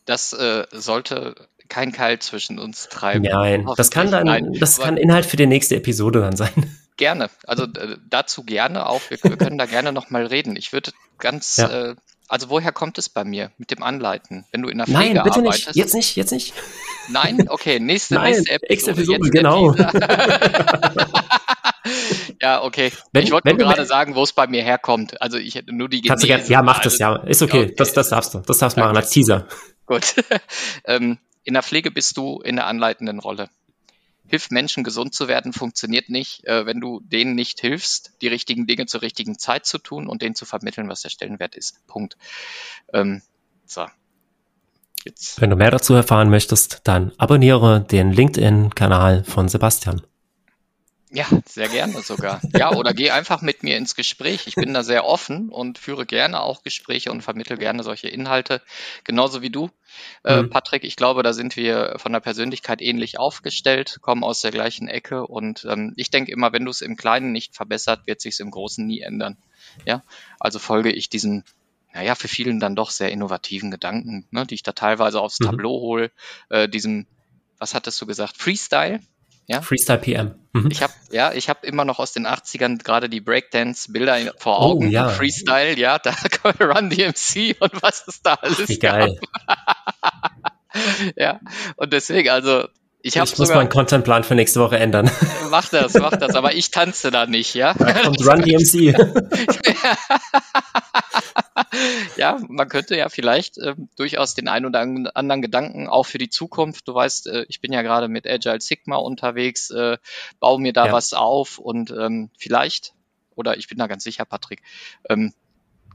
Das 0.05 0.33
äh, 0.33 0.65
sollte 0.71 1.35
kein 1.69 1.93
Keil 1.93 2.19
zwischen 2.19 2.59
uns 2.59 2.89
treiben. 2.89 3.23
Nein, 3.23 3.67
das 3.77 3.91
kann 3.91 4.11
dann, 4.11 4.25
Nein, 4.25 4.53
das 4.59 4.77
kann 4.77 4.97
Inhalt 4.97 5.25
für 5.25 5.37
die 5.37 5.47
nächste 5.47 5.75
Episode 5.75 6.19
dann 6.19 6.35
sein. 6.35 6.51
Gerne, 6.97 7.29
also 7.45 7.63
äh, 7.63 7.97
dazu 8.09 8.43
gerne 8.43 8.87
auch. 8.87 9.01
Wir, 9.09 9.19
wir 9.21 9.37
können 9.37 9.57
da 9.57 9.65
gerne 9.65 9.93
nochmal 9.93 10.25
reden. 10.25 10.55
Ich 10.55 10.73
würde 10.73 10.91
ganz, 11.17 11.57
ja. 11.57 11.91
äh, 11.91 11.95
also 12.27 12.49
woher 12.49 12.71
kommt 12.71 12.97
es 12.97 13.09
bei 13.09 13.23
mir 13.23 13.51
mit 13.57 13.71
dem 13.71 13.83
Anleiten? 13.83 14.45
Wenn 14.51 14.61
du 14.61 14.69
in 14.69 14.77
der 14.77 14.87
Pflege 14.87 15.15
Nein, 15.15 15.23
bitte 15.23 15.39
arbeitest, 15.39 15.67
nicht, 15.67 15.75
jetzt 15.75 15.93
nicht, 15.93 16.15
jetzt 16.15 16.31
nicht. 16.31 16.53
Nein, 17.09 17.47
okay, 17.49 17.79
nächste, 17.79 18.15
Nein, 18.15 18.33
nächste 18.33 18.91
Episode. 18.91 19.15
Episode 19.15 19.29
genau. 19.29 19.75
ja, 22.41 22.63
okay. 22.63 22.91
Wenn, 23.13 23.23
ich 23.23 23.31
wollte 23.31 23.53
nur 23.53 23.59
gerade 23.59 23.85
sagen, 23.85 24.15
wo 24.15 24.23
es 24.23 24.33
bei 24.33 24.47
mir 24.47 24.63
herkommt. 24.63 25.21
Also 25.21 25.37
ich 25.37 25.55
hätte 25.55 25.73
nur 25.73 25.89
die 25.89 26.01
Genese. 26.01 26.27
Kannst 26.27 26.49
du, 26.49 26.53
ja, 26.53 26.61
mach 26.61 26.81
das, 26.81 26.99
ja. 26.99 27.15
Ist 27.23 27.41
okay. 27.41 27.63
okay. 27.63 27.73
Das, 27.77 27.93
das 27.93 28.09
darfst 28.09 28.33
du. 28.33 28.39
Das 28.39 28.57
darfst 28.57 28.77
du 28.77 28.81
machen 28.81 28.97
als 28.97 29.09
Teaser. 29.09 29.47
Gut. 29.85 30.15
ähm, 30.85 31.17
in 31.43 31.53
der 31.53 31.63
Pflege 31.63 31.91
bist 31.91 32.17
du 32.17 32.41
in 32.41 32.57
der 32.57 32.67
anleitenden 32.67 33.19
Rolle 33.19 33.49
hilft 34.27 34.51
Menschen 34.51 34.83
gesund 34.83 35.13
zu 35.13 35.27
werden, 35.27 35.53
funktioniert 35.53 36.09
nicht, 36.09 36.45
äh, 36.45 36.65
wenn 36.65 36.79
du 36.79 37.01
denen 37.01 37.35
nicht 37.35 37.59
hilfst, 37.59 38.11
die 38.21 38.27
richtigen 38.27 38.67
Dinge 38.67 38.85
zur 38.85 39.01
richtigen 39.01 39.39
Zeit 39.39 39.65
zu 39.65 39.77
tun 39.77 40.07
und 40.07 40.21
denen 40.21 40.35
zu 40.35 40.45
vermitteln, 40.45 40.89
was 40.89 41.01
der 41.01 41.09
Stellenwert 41.09 41.55
ist. 41.55 41.85
Punkt. 41.87 42.17
Ähm, 42.93 43.21
so. 43.65 43.85
Jetzt. 45.05 45.39
Wenn 45.39 45.49
du 45.49 45.55
mehr 45.55 45.71
dazu 45.71 45.93
erfahren 45.93 46.29
möchtest, 46.29 46.81
dann 46.83 47.13
abonniere 47.17 47.81
den 47.81 48.11
LinkedIn-Kanal 48.11 49.23
von 49.23 49.47
Sebastian. 49.47 50.01
Ja, 51.09 51.25
sehr 51.45 51.69
gerne 51.69 52.01
sogar. 52.01 52.41
Ja, 52.53 52.73
oder 52.73 52.93
geh 52.93 53.11
einfach 53.11 53.41
mit 53.41 53.63
mir 53.63 53.77
ins 53.77 53.95
Gespräch. 53.95 54.45
Ich 54.45 54.55
bin 54.55 54.73
da 54.73 54.83
sehr 54.83 55.05
offen 55.05 55.49
und 55.49 55.77
führe 55.77 56.05
gerne 56.05 56.41
auch 56.41 56.63
Gespräche 56.63 57.11
und 57.11 57.21
vermittle 57.21 57.57
gerne 57.57 57.83
solche 57.83 58.09
Inhalte, 58.09 58.61
genauso 59.05 59.41
wie 59.41 59.49
du. 59.49 59.69
Äh, 60.25 60.41
mhm. 60.41 60.49
Patrick, 60.49 60.83
ich 60.83 60.97
glaube, 60.97 61.23
da 61.23 61.31
sind 61.31 61.55
wir 61.55 61.95
von 61.97 62.11
der 62.11 62.19
Persönlichkeit 62.19 62.81
ähnlich 62.81 63.19
aufgestellt, 63.19 63.99
kommen 64.01 64.25
aus 64.25 64.41
der 64.41 64.51
gleichen 64.51 64.89
Ecke 64.89 65.25
und 65.25 65.65
ähm, 65.69 65.93
ich 65.95 66.11
denke 66.11 66.31
immer, 66.31 66.51
wenn 66.51 66.65
du 66.65 66.71
es 66.71 66.81
im 66.81 66.97
Kleinen 66.97 67.31
nicht 67.31 67.55
verbessert, 67.55 68.01
wird 68.05 68.19
sich 68.19 68.37
im 68.41 68.51
Großen 68.51 68.85
nie 68.85 68.99
ändern. 68.99 69.37
Ja, 69.85 70.03
also 70.39 70.59
folge 70.59 70.91
ich 70.91 71.09
diesen 71.09 71.45
naja, 71.93 72.15
für 72.15 72.27
vielen 72.27 72.59
dann 72.59 72.75
doch 72.75 72.91
sehr 72.91 73.11
innovativen 73.11 73.71
Gedanken, 73.71 74.27
ne, 74.29 74.45
die 74.45 74.55
ich 74.55 74.63
da 74.63 74.73
teilweise 74.73 75.19
aufs 75.19 75.39
mhm. 75.39 75.45
Tableau 75.45 75.79
hole, 75.79 76.11
äh, 76.49 76.69
diesem, 76.69 77.07
was 77.57 77.73
hattest 77.73 77.99
du 78.01 78.05
gesagt, 78.05 78.37
Freestyle, 78.37 78.99
ja? 79.47 79.61
Freestyle 79.61 79.99
PM. 79.99 80.35
Mhm. 80.53 80.69
Ich 80.71 80.83
habe 80.83 80.93
ja, 81.11 81.33
ich 81.33 81.49
habe 81.49 81.65
immer 81.65 81.85
noch 81.85 81.99
aus 81.99 82.13
den 82.13 82.27
80ern 82.27 82.83
gerade 82.83 83.09
die 83.09 83.21
Breakdance-Bilder 83.21 84.33
vor 84.37 84.59
oh, 84.59 84.63
Augen. 84.63 84.87
Oh, 84.87 84.91
ja. 84.91 85.09
Freestyle, 85.09 85.77
ja, 85.77 85.97
da 85.99 86.13
Run 86.59 86.89
DMC 86.89 87.55
und 87.59 87.81
was 87.81 88.07
ist 88.07 88.25
da 88.25 88.35
alles 88.35 88.67
Wie 88.67 88.79
geil. 88.79 89.19
ja, 91.15 91.39
und 91.77 91.93
deswegen, 91.93 92.29
also 92.29 92.67
ich, 93.01 93.15
ich 93.15 93.37
muss 93.37 93.49
meinen 93.49 93.69
Contentplan 93.69 94.23
für 94.23 94.35
nächste 94.35 94.59
Woche 94.59 94.77
ändern. 94.77 95.09
Mach 95.49 95.69
das, 95.69 95.93
mach 95.93 96.17
das, 96.17 96.35
aber 96.35 96.55
ich 96.55 96.71
tanze 96.71 97.09
da 97.09 97.25
nicht, 97.25 97.53
ja? 97.53 97.73
Da 97.73 97.93
kommt 97.93 98.27
Run 98.27 98.41
DMC. 98.41 98.97
ja, 102.17 102.37
man 102.49 102.67
könnte 102.67 102.97
ja 102.97 103.07
vielleicht 103.07 103.57
äh, 103.59 103.75
durchaus 103.95 104.35
den 104.35 104.49
einen 104.49 104.65
oder 104.65 104.81
anderen 104.81 105.41
Gedanken 105.41 105.87
auch 105.87 106.05
für 106.05 106.17
die 106.17 106.29
Zukunft. 106.29 106.85
Du 106.87 106.93
weißt, 106.93 107.27
äh, 107.27 107.45
ich 107.47 107.61
bin 107.61 107.71
ja 107.71 107.81
gerade 107.81 108.09
mit 108.09 108.27
Agile 108.27 108.59
Sigma 108.59 108.97
unterwegs, 108.97 109.69
äh, 109.69 109.97
baue 110.41 110.59
mir 110.59 110.73
da 110.73 110.87
ja. 110.87 110.91
was 110.91 111.13
auf 111.13 111.59
und 111.59 111.91
ähm, 111.91 112.29
vielleicht, 112.37 112.93
oder 113.35 113.57
ich 113.57 113.69
bin 113.69 113.77
da 113.77 113.87
ganz 113.87 114.03
sicher, 114.03 114.25
Patrick, 114.25 114.61
ähm, 115.09 115.33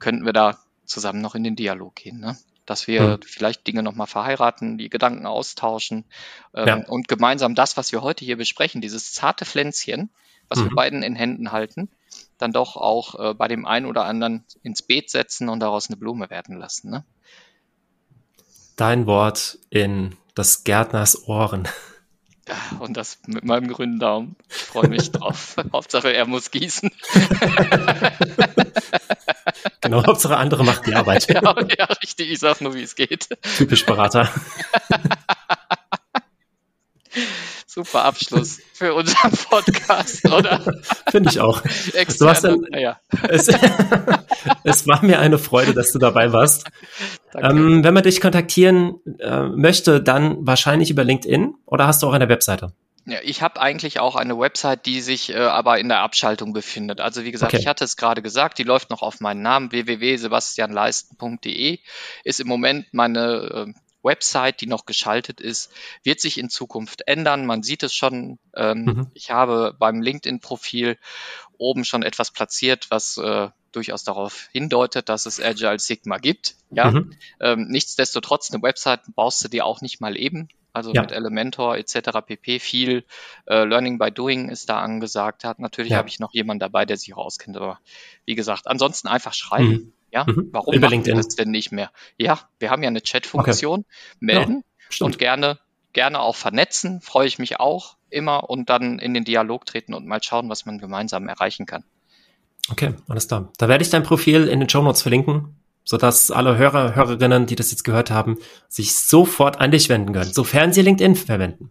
könnten 0.01 0.25
wir 0.25 0.33
da 0.33 0.59
zusammen 0.85 1.21
noch 1.21 1.35
in 1.35 1.45
den 1.45 1.57
Dialog 1.57 1.95
gehen. 1.95 2.21
Ne? 2.21 2.37
Dass 2.67 2.87
wir 2.87 3.03
mhm. 3.03 3.21
vielleicht 3.25 3.67
Dinge 3.67 3.83
nochmal 3.83 4.07
verheiraten, 4.07 4.79
die 4.79 4.89
Gedanken 4.89 5.27
austauschen 5.27 6.05
ähm, 6.55 6.67
ja. 6.67 6.77
und 6.87 7.09
gemeinsam 7.09 7.55
das, 7.55 7.77
was 7.77 7.93
wir 7.93 8.03
heute 8.03 8.25
hier 8.25 8.37
besprechen, 8.37 8.81
dieses 8.81 9.13
zarte 9.13 9.45
Pflänzchen, 9.45 10.11
was 10.49 10.59
mhm. 10.59 10.65
wir 10.65 10.77
beiden 10.77 11.03
in 11.03 11.15
Händen 11.15 11.53
halten, 11.53 11.91
dann 12.39 12.53
doch 12.53 12.77
auch 12.77 13.19
äh, 13.19 13.35
bei 13.35 13.49
dem 13.49 13.67
einen 13.67 13.87
oder 13.87 14.05
anderen 14.05 14.45
ins 14.63 14.83
Beet 14.83 15.11
setzen 15.11 15.49
und 15.49 15.61
daraus 15.61 15.89
eine 15.89 15.97
Blume 15.97 16.31
werden 16.31 16.57
lassen. 16.57 16.91
Ne? 16.91 17.05
Dein 18.77 19.07
Wort 19.07 19.59
in 19.71 20.17
des 20.37 20.65
Gärtners 20.65 21.29
Ohren. 21.29 21.69
Und 22.79 22.97
das 22.97 23.19
mit 23.27 23.45
meinem 23.45 23.69
grünen 23.69 23.99
Daumen. 23.99 24.37
Ich 24.49 24.57
freue 24.57 24.89
mich 24.89 25.11
drauf. 25.13 25.57
Hauptsache, 25.73 26.13
er 26.13 26.27
muss 26.27 26.51
gießen. 26.51 26.91
genau, 29.81 30.05
Hauptsache, 30.07 30.37
andere 30.37 30.65
macht 30.65 30.87
die 30.87 30.95
Arbeit. 30.95 31.29
ja, 31.33 31.41
ja, 31.43 31.85
richtig. 32.03 32.31
Ich 32.31 32.39
sag 32.39 32.61
nur, 32.61 32.75
wie 32.75 32.83
es 32.83 32.95
geht. 32.95 33.29
Typisch 33.57 33.87
Berater. 33.87 34.29
Super 37.75 38.05
Abschluss 38.05 38.61
für 38.75 38.93
unseren 38.93 39.33
Podcast, 39.33 40.31
oder? 40.31 40.61
Finde 41.11 41.31
ich 41.31 41.41
auch. 41.41 41.65
Externe, 41.95 42.39
dann, 42.43 42.67
ja. 42.79 43.01
es, 43.31 43.49
es, 44.65 44.87
war 44.87 45.03
mir 45.03 45.21
eine 45.21 45.39
Freude, 45.39 45.73
dass 45.73 45.91
du 45.91 45.99
dabei 45.99 46.35
warst. 46.35 46.67
Ähm, 47.35 47.83
wenn 47.83 47.95
man 47.95 48.03
dich 48.03 48.21
kontaktieren 48.21 49.01
äh, 49.21 49.45
möchte, 49.45 50.03
dann 50.03 50.47
wahrscheinlich 50.47 50.91
über 50.91 51.03
LinkedIn 51.03 51.55
oder 51.65 51.87
hast 51.87 52.03
du 52.03 52.09
auch 52.09 52.13
eine 52.13 52.29
Webseite? 52.29 52.75
Ja, 53.07 53.21
ich 53.23 53.41
habe 53.41 53.59
eigentlich 53.59 54.01
auch 54.01 54.17
eine 54.17 54.39
Website, 54.39 54.85
die 54.85 55.01
sich 55.01 55.31
äh, 55.31 55.39
aber 55.39 55.79
in 55.79 55.89
der 55.89 56.01
Abschaltung 56.01 56.53
befindet. 56.53 57.01
Also 57.01 57.25
wie 57.25 57.33
gesagt, 57.33 57.55
okay. 57.55 57.63
ich 57.63 57.67
hatte 57.67 57.85
es 57.85 57.97
gerade 57.97 58.21
gesagt, 58.21 58.59
die 58.59 58.65
läuft 58.65 58.91
noch 58.91 59.01
auf 59.01 59.21
meinen 59.21 59.41
Namen 59.41 59.73
www.sebastianleisten.de 59.73 61.79
ist 62.25 62.41
im 62.41 62.49
Moment 62.49 62.93
meine 62.93 63.67
äh, 63.67 63.73
Website, 64.03 64.61
die 64.61 64.67
noch 64.67 64.87
geschaltet 64.87 65.41
ist, 65.41 65.73
wird 66.03 66.21
sich 66.21 66.39
in 66.39 66.51
Zukunft 66.51 67.07
ändern. 67.07 67.47
Man 67.47 67.63
sieht 67.63 67.83
es 67.83 67.95
schon. 67.95 68.39
Ähm, 68.55 68.85
mhm. 68.85 69.11
Ich 69.15 69.31
habe 69.31 69.75
beim 69.79 70.03
LinkedIn-Profil 70.03 70.99
oben 71.59 71.85
schon 71.85 72.03
etwas 72.03 72.31
platziert, 72.31 72.87
was 72.91 73.17
äh, 73.19 73.49
durchaus 73.73 74.05
darauf 74.05 74.49
hindeutet, 74.53 75.09
dass 75.09 75.27
es 75.27 75.41
Agile 75.41 75.79
Sigma 75.79 76.19
gibt. 76.19 76.57
Ja, 76.71 76.91
mhm. 76.91 77.13
ähm, 77.41 77.69
nichtsdestotrotz 77.69 78.53
eine 78.53 78.63
Website 78.63 79.01
baust 79.15 79.45
du 79.45 79.49
dir 79.49 79.65
auch 79.65 79.81
nicht 79.81 80.01
mal 80.01 80.17
eben 80.17 80.49
also 80.73 80.93
ja. 80.93 81.03
mit 81.03 81.13
Elementor 81.13 81.77
etc. 81.77 82.21
pp. 82.27 82.59
Viel 82.59 83.05
äh, 83.47 83.65
Learning 83.65 83.99
by 83.99 84.11
Doing 84.11 84.49
ist 84.49 84.69
da 84.69 84.81
angesagt. 84.81 85.45
Hat 85.45 85.59
natürlich 85.59 85.93
ja. 85.93 85.99
habe 85.99 86.09
ich 86.09 86.19
noch 86.19 86.33
jemanden 86.33 86.61
dabei, 86.61 86.87
der 86.87 86.97
sich 86.97 87.15
auskennt. 87.15 87.57
Aber 87.57 87.79
wie 88.25 88.35
gesagt, 88.35 88.67
ansonsten 88.67 89.09
einfach 89.09 89.35
schreiben. 89.35 89.69
Mhm. 89.69 89.93
Ja, 90.13 90.25
mhm. 90.25 90.49
warum 90.53 90.75
Über 90.75 90.91
machen 90.91 91.05
wir 91.07 91.15
das 91.15 91.29
denn 91.29 91.51
nicht 91.51 91.73
mehr? 91.73 91.91
Ja, 92.19 92.41
wir 92.59 92.71
haben 92.71 92.83
ja 92.83 92.89
eine 92.89 93.03
Chat-Funktion. 93.03 93.81
Okay. 93.81 94.17
Melden 94.21 94.65
ja, 94.91 95.07
und 95.07 95.19
gerne 95.19 95.59
gerne 95.93 96.21
auch 96.21 96.37
vernetzen. 96.37 97.01
Freue 97.01 97.27
ich 97.27 97.39
mich 97.39 97.61
auch 97.61 97.97
immer 98.09 98.49
und 98.49 98.71
dann 98.71 98.99
in 98.99 99.15
den 99.15 99.25
Dialog 99.25 99.67
treten 99.67 99.95
und 99.95 100.07
mal 100.07 100.23
schauen, 100.23 100.49
was 100.49 100.65
man 100.67 100.79
gemeinsam 100.79 101.29
erreichen 101.29 101.67
kann. 101.67 101.85
Okay, 102.71 102.95
alles 103.09 103.29
klar. 103.29 103.51
Da 103.59 103.69
werde 103.69 103.83
ich 103.83 103.91
dein 103.91 104.03
Profil 104.03 104.49
in 104.49 104.61
den 104.61 104.69
Show 104.69 104.83
Notes 104.83 105.03
verlinken 105.03 105.57
sodass 105.85 106.31
alle 106.31 106.57
Hörer, 106.57 106.95
Hörerinnen, 106.95 107.47
die 107.47 107.57
das 107.57 107.71
jetzt 107.71 107.85
gehört 107.85 108.11
haben, 108.11 108.39
sich 108.69 108.95
sofort 108.95 109.61
an 109.61 109.71
dich 109.71 109.89
wenden 109.89 110.13
können, 110.13 110.33
sofern 110.33 110.73
sie 110.73 110.83
LinkedIn 110.83 111.17
verwenden. 111.17 111.71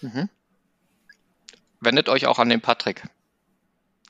Mhm. 0.00 0.28
Wendet 1.80 2.08
euch 2.08 2.26
auch 2.26 2.38
an 2.38 2.48
den 2.48 2.60
Patrick. 2.60 3.04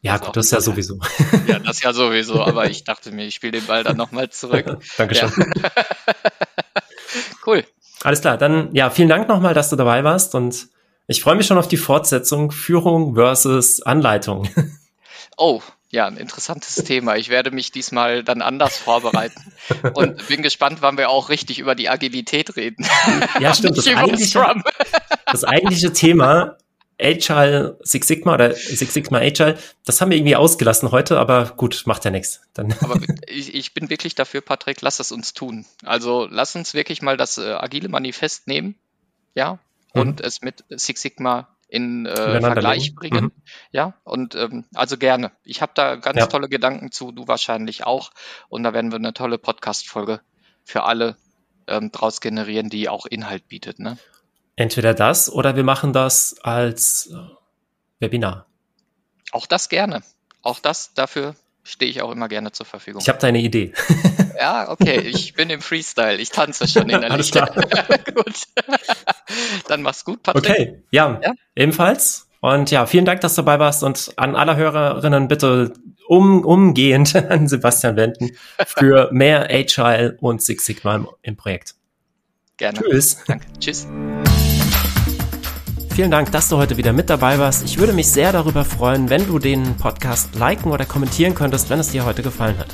Ja, 0.05 0.17
gut, 0.19 0.37
das 0.37 0.47
ist 0.47 0.53
ja 0.53 0.61
sowieso. 0.61 0.99
Ja, 1.47 1.61
das 1.61 1.81
ja 1.81 1.93
sowieso, 1.93 2.43
aber 2.43 2.69
ich 2.69 2.85
dachte 2.85 3.13
mir, 3.13 3.25
ich 3.25 3.37
spiele 3.37 3.53
den 3.53 3.67
Ball 3.67 3.85
dann 3.85 3.97
nochmal 3.97 4.31
zurück. 4.31 4.79
Dankeschön. 4.97 5.31
Ja. 5.63 5.71
cool. 7.47 7.65
Alles 8.03 8.21
klar, 8.21 8.37
dann 8.37 8.75
ja, 8.75 8.91
vielen 8.91 9.09
Dank 9.09 9.29
nochmal, 9.29 9.55
dass 9.55 9.71
du 9.71 9.77
dabei 9.77 10.03
warst 10.03 10.35
und 10.35 10.69
ich 11.07 11.23
freue 11.23 11.37
mich 11.37 11.47
schon 11.47 11.59
auf 11.59 11.69
die 11.69 11.77
Fortsetzung 11.77 12.51
Führung 12.51 13.15
versus 13.15 13.83
Anleitung. 13.83 14.49
Oh, 15.37 15.63
ja, 15.91 16.07
ein 16.07 16.17
interessantes 16.17 16.77
Thema. 16.77 17.17
Ich 17.17 17.29
werde 17.29 17.51
mich 17.51 17.71
diesmal 17.71 18.25
dann 18.25 18.43
anders 18.43 18.77
vorbereiten 18.77 19.53
und 19.95 20.27
bin 20.27 20.43
gespannt, 20.43 20.79
wann 20.81 20.97
wir 20.97 21.11
auch 21.11 21.29
richtig 21.29 21.59
über 21.59 21.75
die 21.75 21.89
Agilität 21.89 22.57
reden. 22.57 22.87
Ja, 23.39 23.55
stimmt. 23.55 23.79
Das 23.79 23.87
eigentliche, 23.87 24.63
das 25.27 25.45
eigentliche 25.45 25.93
Thema 25.93 26.57
Agile 27.03 27.79
Six 27.83 28.07
Sigma 28.07 28.35
oder 28.35 28.55
Six 28.55 28.95
Sigma 28.95 29.19
Agile, 29.19 29.59
das 29.85 30.01
haben 30.01 30.11
wir 30.11 30.17
irgendwie 30.17 30.37
ausgelassen 30.37 30.91
heute, 30.91 31.19
aber 31.19 31.53
gut, 31.57 31.83
macht 31.87 32.05
ja 32.05 32.11
nichts. 32.11 32.41
Dann. 32.55 32.73
Aber 32.81 33.01
ich, 33.27 33.55
ich 33.55 33.75
bin 33.75 33.91
wirklich 33.91 34.15
dafür, 34.15 34.41
Patrick, 34.41 34.81
lass 34.83 35.01
es 35.01 35.13
uns 35.13 35.35
tun. 35.35 35.67
Also 35.85 36.29
lass 36.31 36.55
uns 36.55 36.75
wirklich 36.75 37.03
mal 37.03 37.17
das 37.17 37.39
äh, 37.39 37.53
agile 37.53 37.89
Manifest 37.89 38.47
nehmen, 38.47 38.77
ja, 39.35 39.59
und 39.93 40.21
mhm. 40.21 40.27
es 40.27 40.43
mit 40.43 40.65
Six 40.71 41.03
Sigma 41.03 41.49
in 41.73 42.05
äh, 42.05 42.41
Vergleich 42.41 42.95
bringen. 42.95 43.25
Mhm. 43.25 43.33
Ja, 43.73 43.95
und 44.05 44.35
ähm, 44.35 44.67
also 44.75 44.99
gerne. 44.99 45.33
Ich 45.43 45.63
habe 45.63 45.73
da 45.75 45.97
ganz 45.97 46.19
ja. 46.19 46.27
tolle 46.27 46.51
Gedanken 46.51 46.93
zu, 46.93 47.13
du 47.13 47.27
wahrscheinlich 47.29 47.85
auch. 47.85 48.11
Und 48.51 48.63
da 48.63 48.75
werden 48.75 48.93
wir 48.93 48.97
eine 48.97 49.15
tolle 49.15 49.39
Podcast-Folge 49.39 50.21
für 50.65 50.83
alle 50.83 51.17
ähm, 51.67 51.91
draus 51.91 52.21
generieren, 52.21 52.69
die 52.69 52.91
auch 52.91 53.07
Inhalt 53.07 53.49
bietet. 53.49 53.79
Ne? 53.79 53.97
Entweder 54.57 54.95
das 54.95 55.31
oder 55.31 55.57
wir 55.57 55.65
machen 55.65 55.93
das 55.93 56.37
als 56.43 57.11
äh, 57.13 57.17
Webinar. 58.01 58.47
Auch 59.33 59.47
das 59.47 59.69
gerne. 59.69 60.03
Auch 60.43 60.61
das 60.61 60.95
dafür 60.95 61.35
stehe 61.65 61.91
ich 61.91 62.03
auch 62.03 62.11
immer 62.11 62.29
gerne 62.29 62.53
zur 62.53 62.67
Verfügung. 62.67 63.01
Ich 63.01 63.09
habe 63.09 63.19
deine 63.19 63.41
Idee. 63.41 63.73
Ja, 64.41 64.71
okay, 64.71 64.99
ich 64.99 65.35
bin 65.35 65.51
im 65.51 65.61
Freestyle. 65.61 66.17
Ich 66.17 66.31
tanze 66.31 66.67
schon 66.67 66.89
in 66.89 67.01
der 67.01 67.17
Licht. 67.17 67.35
gut. 68.15 68.35
Dann 69.69 69.83
mach's 69.83 70.05
gut, 70.05 70.23
Patrick. 70.23 70.51
Okay, 70.51 70.83
ja, 70.91 71.21
ja, 71.23 71.35
ebenfalls. 71.55 72.29
Und 72.41 72.73
ja, 72.73 72.87
vielen 72.87 73.05
Dank, 73.05 73.21
dass 73.21 73.37
du 73.37 73.43
dabei 73.43 73.61
warst 73.61 73.85
und 73.85 74.15
an 74.17 74.35
alle 74.35 74.57
Hörerinnen 74.57 75.29
bitte 75.29 75.75
um, 76.09 76.45
umgehend 76.45 77.15
an 77.31 77.47
Sebastian 77.47 77.95
wenden 77.95 78.33
für 78.67 79.11
mehr 79.13 79.49
Agile 79.49 80.17
und 80.21 80.43
Six 80.43 80.65
Sigma 80.65 80.97
im, 80.97 81.09
im 81.23 81.37
Projekt. 81.37 81.77
Gerne. 82.57 82.81
Tschüss. 82.81 83.23
Danke. 83.27 83.47
Tschüss. 83.61 83.87
Vielen 85.95 86.11
Dank, 86.11 86.33
dass 86.33 86.49
du 86.49 86.57
heute 86.57 86.79
wieder 86.79 86.95
mit 86.95 87.11
dabei 87.11 87.39
warst. 87.39 87.65
Ich 87.65 87.77
würde 87.77 87.93
mich 87.93 88.11
sehr 88.11 88.33
darüber 88.33 88.65
freuen, 88.65 89.11
wenn 89.11 89.27
du 89.27 89.39
den 89.39 89.77
Podcast 89.77 90.35
liken 90.35 90.73
oder 90.73 90.87
kommentieren 90.87 91.35
könntest, 91.35 91.69
wenn 91.69 91.79
es 91.79 91.91
dir 91.91 92.07
heute 92.07 92.23
gefallen 92.23 92.57
hat. 92.57 92.69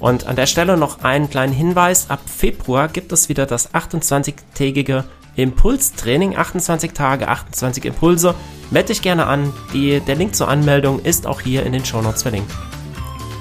Und 0.00 0.26
an 0.26 0.34
der 0.34 0.46
Stelle 0.46 0.76
noch 0.76 1.04
einen 1.04 1.30
kleinen 1.30 1.52
Hinweis. 1.52 2.10
Ab 2.10 2.20
Februar 2.26 2.88
gibt 2.88 3.12
es 3.12 3.28
wieder 3.28 3.46
das 3.46 3.74
28-tägige 3.74 5.04
Impulstraining. 5.36 6.36
28 6.36 6.94
Tage, 6.94 7.28
28 7.28 7.84
Impulse. 7.84 8.34
Melde 8.72 8.88
dich 8.88 9.02
gerne 9.02 9.28
an. 9.28 9.52
Die, 9.72 10.00
der 10.00 10.16
Link 10.16 10.34
zur 10.34 10.48
Anmeldung 10.48 10.98
ist 10.98 11.28
auch 11.28 11.40
hier 11.40 11.64
in 11.64 11.72
den 11.72 11.84
Shownotes 11.84 12.22
verlinkt. 12.22 12.50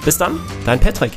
Bis 0.06 0.20
dann, 0.20 0.40
dein 0.64 0.80
Patrick. 0.80 1.14